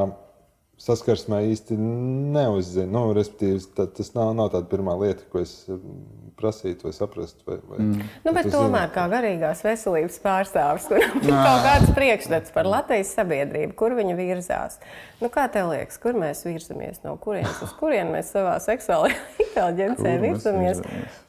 saskarsmē 0.82 1.40
īsti 1.54 1.78
neuzzinu. 1.80 2.92
Nu, 2.92 3.02
respektīvi, 3.16 3.62
tā, 3.78 3.86
tas 3.96 4.12
nav, 4.16 4.34
nav 4.36 4.52
tā 4.52 4.60
pirmā 4.68 4.96
lieta, 5.00 5.24
ko 5.32 5.40
es 5.40 5.54
mm, 5.72 6.34
prasītu 6.36 6.90
vai 6.90 6.92
saprastu. 6.96 7.46
Vai, 7.48 7.56
vai, 7.70 7.78
mm. 7.80 8.10
nu, 8.26 8.34
bet 8.36 8.50
tomēr, 8.52 8.90
zini, 8.90 8.94
kā 8.98 9.06
garīgās 9.14 9.64
veselības 9.64 10.20
pārstāvis, 10.24 10.88
kuram 10.92 11.22
ir 11.22 11.32
kaut 11.32 11.64
kāds 11.64 11.94
priekšstats 11.96 12.56
par 12.56 12.68
Latvijas 12.68 13.14
sabiedrību, 13.16 13.72
kur 13.80 13.96
viņa 13.96 14.18
virzās. 14.20 14.76
Nu, 15.22 15.30
kā 15.32 15.46
tev 15.52 15.72
liekas, 15.72 15.96
kur 16.04 16.20
mēs 16.20 16.44
virzamies, 16.44 17.00
no 17.06 17.16
kurienes 17.24 17.64
uz 17.64 17.72
kurieni 17.80 18.18
mēs 18.18 18.34
savā 18.36 18.58
seksuālajā 18.66 19.16
inteligencē 19.46 20.18
virzamies? 20.26 20.84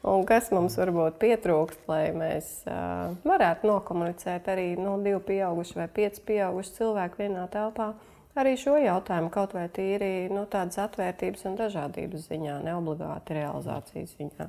Un 0.07 0.27
kas 0.27 0.51
mums 0.55 0.75
varbūt 0.81 1.23
pietrūkst, 1.23 1.87
lai 1.87 2.11
mēs 2.19 2.51
uh, 2.67 3.15
varētu 3.23 3.71
nokomunicēt 3.71 4.51
arī 4.51 4.73
nu, 4.75 4.99
divi 5.07 5.23
pieauguši 5.31 5.79
vai 5.79 5.89
pieci 6.03 6.27
pieauguši 6.35 6.77
cilvēki 6.81 7.23
vienā 7.23 7.47
telpā? 7.55 7.93
Arī 8.41 8.55
šo 8.61 8.77
jautājumu, 8.81 9.33
kaut 9.35 9.57
vai 9.57 9.67
tīri 9.73 10.29
nu, 10.33 10.47
tādas 10.51 10.79
atvērtības 10.85 11.47
un 11.51 11.59
dažādības 11.59 12.29
ziņā, 12.31 12.61
ne 12.67 12.77
obligāti 12.79 13.39
realizācijas 13.39 14.17
ziņā. 14.19 14.49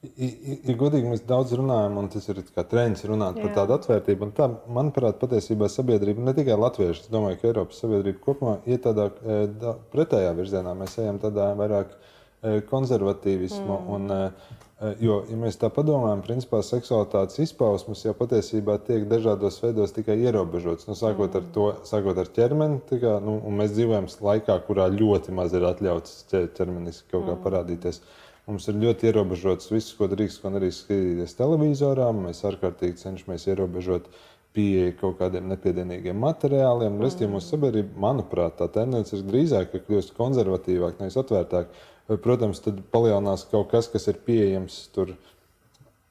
Ja 0.00 0.74
godīgi 0.80 1.10
mēs 1.10 1.26
daudz 1.28 1.52
runājam, 1.60 1.98
un 2.00 2.06
tas 2.08 2.24
ir 2.32 2.38
kā 2.54 2.62
trends 2.64 3.02
runāt 3.04 3.36
Jā. 3.36 3.44
par 3.44 3.56
tādu 3.58 3.74
atvērtību. 3.76 4.30
Tā, 4.38 4.46
manuprāt, 4.72 5.18
patiesībā 5.20 5.68
sabiedrība, 5.68 6.24
ne 6.24 6.32
tikai 6.38 6.56
latvieši, 6.56 7.04
es 7.04 7.10
domāju, 7.12 7.36
ka 7.42 7.50
Eiropas 7.50 7.82
sabiedrība 7.82 8.22
kopumā 8.24 8.54
iet 8.64 8.86
tādā 8.86 9.10
e, 9.10 9.74
pretējā 9.92 10.32
virzienā. 10.38 10.72
Mēs 10.78 10.96
ejam 11.04 11.20
tādā 11.20 11.50
vairāk 11.58 11.92
e, 11.92 12.62
konservatīvismu. 12.70 13.76
Mm. 13.76 13.92
Un, 13.98 14.16
e, 14.16 14.69
jo, 15.00 15.18
ja 15.28 15.36
mēs 15.36 15.58
tā 15.60 15.68
padomājam, 15.72 16.22
principā 16.24 16.62
seksualitātes 16.64 17.42
izpausmes 17.44 18.00
jau 18.06 18.14
patiesībā 18.16 18.78
tiek 18.86 19.04
dažādos 19.10 19.58
veidos 19.60 19.92
tikai 19.92 20.16
ierobežotas. 20.22 20.88
Nu, 20.88 20.96
sākot, 20.96 21.36
ar 21.36 21.44
to, 21.52 21.66
sākot 21.88 22.16
ar 22.22 22.30
ķermeni, 22.32 22.80
kā, 22.88 23.18
nu, 23.24 23.36
mēs 23.58 23.74
dzīvojam 23.76 24.08
laikā, 24.24 24.56
kurā 24.64 24.88
ļoti 24.94 25.36
maz 25.36 25.52
ir 25.56 25.68
atļauts 25.68 26.16
ķermeniski 26.56 27.12
kaut 27.12 27.26
kā 27.26 27.34
mm. 27.34 27.44
parādīties. 27.44 28.00
Mums 28.48 28.66
ir 28.72 28.80
ļoti 28.80 29.10
ierobežots 29.10 29.68
viss, 29.70 29.92
ko 29.94 30.08
drīkst, 30.10 30.40
ko 30.42 30.54
nedrīkst 30.54 30.86
skatīties 30.86 31.36
televizorā. 31.38 32.08
Mēs 32.16 32.40
ārkārtīgi 32.48 33.02
cenšamies 33.04 33.46
ierobežot 33.52 34.08
pieeja 34.56 34.96
kaut 34.98 35.20
kādiem 35.20 35.46
nepiedienīgiem 35.52 36.18
materiāliem. 36.24 36.96
Mm. 36.96 37.04
Restīvi 37.04 37.30
mūsu 37.36 37.52
sabiedrība, 37.52 38.00
manuprāt, 38.00 38.56
tā 38.58 38.72
tendence 38.80 39.12
ir 39.14 39.28
drīzāk, 39.28 39.70
ka 39.74 39.84
kļūst 39.84 40.16
konservatīvāk, 40.16 40.98
nevis 41.02 41.20
atvērtāk. 41.20 41.70
Protams, 42.18 42.58
tad 42.64 42.80
palielinās 42.90 43.44
kaut 43.50 43.68
kas, 43.70 43.86
kas 43.90 44.08
ir 44.10 44.16
pieejams 44.26 44.80
tur 44.94 45.12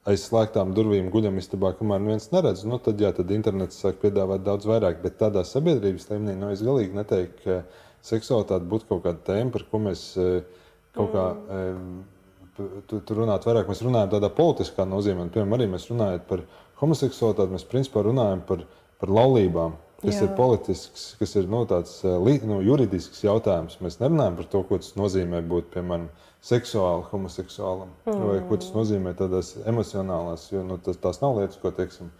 aiz 0.08 0.24
slēgtām 0.30 0.72
durvīm, 0.76 1.10
guļamistabā, 1.12 1.74
kamēr 1.78 2.06
viens 2.06 2.30
neredz. 2.32 2.64
Nu, 2.68 2.80
tad, 2.84 3.02
jā, 3.04 3.12
tad 3.16 3.32
internets 3.36 3.82
sāk 3.84 4.00
piedāvāt 4.04 4.46
daudz 4.46 4.68
vairāk. 4.70 5.02
Bet 5.04 5.20
tādā 5.20 5.44
sabiedrības 5.48 6.08
līmenī 6.12 6.38
nu, 6.40 6.54
es 6.56 6.64
galīgi 6.66 6.96
neteiktu, 6.96 7.42
ka 7.44 7.60
seksualitāte 8.06 8.70
būtu 8.72 8.88
kaut 8.94 9.04
kāda 9.06 9.20
tēma, 9.28 9.52
par 9.58 9.68
ko 9.70 9.84
mēs 9.90 10.06
eh, 10.22 10.40
kaut 10.96 11.12
kā. 11.16 11.26
Mm. 11.36 12.00
Tur 12.60 13.04
tu 13.08 13.16
runāt 13.16 13.46
vairāk, 13.48 13.70
mēs 13.72 13.80
runājam 13.86 14.10
tādā 14.12 14.28
politiskā 14.36 14.84
nozīmē. 14.88 15.30
Piemēram, 15.32 15.54
arī 15.56 15.68
mēs 15.72 15.86
runājam 15.88 16.26
par 16.28 16.42
homoseksualitāti, 16.82 17.56
mēs 17.56 17.68
principā 17.70 18.04
runājam 18.04 18.42
par, 18.48 18.66
par 19.00 19.14
laulībām 19.16 19.78
kas 20.00 20.16
Jā. 20.16 20.26
ir 20.26 20.34
politisks, 20.38 21.06
kas 21.20 21.36
ir 21.40 21.50
nu, 21.52 21.66
tāds 21.70 22.00
eh, 22.08 22.40
nu, 22.48 22.60
juridisks 22.64 23.24
jautājums. 23.26 23.80
Mēs 23.84 24.00
nerunājam 24.02 24.40
par 24.40 24.50
to, 24.54 24.64
ko 24.70 24.80
tas 24.80 24.96
nozīmē 25.00 25.42
būt 25.50 25.72
piemēram 25.76 26.08
seksuāli 26.46 27.08
homoseksuālam, 27.12 27.92
mm. 28.08 28.24
vai 28.30 28.40
ko 28.48 28.60
tas 28.62 28.72
nozīmē 28.76 29.14
tādās 29.20 29.54
emocionālās, 29.68 30.48
jo 30.54 30.64
nu, 30.64 30.80
tas, 30.84 31.00
tās 31.04 31.20
nav 31.24 31.36
lietas, 31.42 31.60
ko 31.60 31.74
teiksim, 31.76 32.14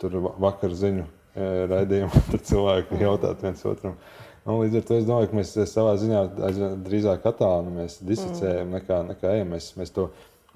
tur 0.00 0.16
vakar 0.40 0.72
ziņu 0.76 1.04
eh, 1.04 1.62
raidījumā 1.70 2.24
cilvēki 2.50 3.02
jautāt 3.04 3.44
viens 3.44 3.64
otram. 3.68 4.00
Nu, 4.46 4.56
līdz 4.62 4.78
ar 4.78 4.84
to 4.88 4.96
es 4.96 5.04
domāju, 5.04 5.28
ka 5.28 5.36
mēs 5.36 5.52
savā 5.68 5.92
ziņā 6.00 6.20
drīzāk 6.86 7.26
attālinamies, 7.28 7.98
disicējam, 8.08 8.72
nekā, 8.72 9.02
nekā 9.10 9.34
ejam. 9.36 9.52
Mēs, 9.52 9.66
mēs 9.76 9.92
to 9.92 10.08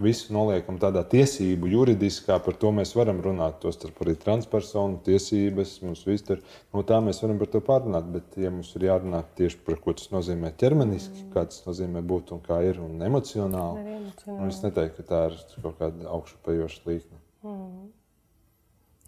visu 0.03 0.32
noliekam 0.34 0.78
tādā 0.82 1.05
tiesību, 1.07 1.68
juridiskā, 1.70 2.36
par 2.42 2.57
to 2.59 2.70
mēs 2.74 2.95
varam 2.99 3.20
runāt. 3.22 3.61
Tostarp 3.62 4.01
arī 4.03 4.16
transpersonu 4.20 4.99
tiesības, 5.07 5.76
mums 5.84 6.05
viss 6.09 6.26
tur, 6.26 6.40
no 6.74 6.82
tā 6.86 6.99
mēs 7.05 7.22
varam 7.22 7.38
par 7.40 7.51
to 7.53 7.61
pārunāt. 7.64 8.09
Bet, 8.14 8.38
ja 8.40 8.51
mums 8.55 8.72
ir 8.78 8.88
jārunā 8.88 9.22
tieši 9.38 9.61
par 9.66 9.78
ko 9.82 9.95
tas 9.97 10.11
nozīmē 10.14 10.55
ķermeniski, 10.61 11.26
mm. 11.26 11.34
kā 11.34 11.47
tas 11.51 11.62
nozīmē 11.68 12.03
būt 12.07 12.34
un 12.34 12.42
kā 12.45 12.61
ir 12.66 12.80
un 12.82 12.97
emocionāli, 13.07 13.84
emocionāli. 13.99 14.40
Un 14.40 14.51
es 14.51 14.62
neteiktu, 14.64 15.03
ka 15.03 15.11
tā 15.12 15.20
ir 15.30 15.38
kaut 15.61 15.78
kāda 15.82 16.11
augšupejoša 16.16 16.90
līkne. 16.90 17.22
Mm. 17.45 17.86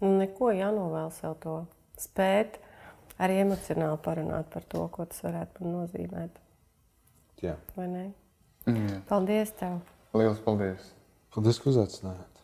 Nu, 0.03 0.13
neko 0.21 0.53
jānovēl 0.53 1.11
sev 1.17 1.35
to 1.43 1.59
spēt. 1.99 2.61
Arī 3.17 3.39
emocionāli 3.41 3.97
parunāt 4.05 4.51
par 4.53 4.65
to, 4.69 4.83
ko 4.93 5.07
tas 5.09 5.23
varētu 5.25 5.65
nozīmēt. 5.65 6.37
Jā. 7.41 7.57
Vai 7.73 7.87
ne? 7.89 8.07
Mm. 8.69 8.99
Paldies! 9.09 9.55
Tev. 9.57 9.79
Lielas 10.17 10.41
paldies! 10.41 10.89
Paldies, 11.33 11.59
ka 11.61 11.69
uzaicinājāt! 11.69 12.36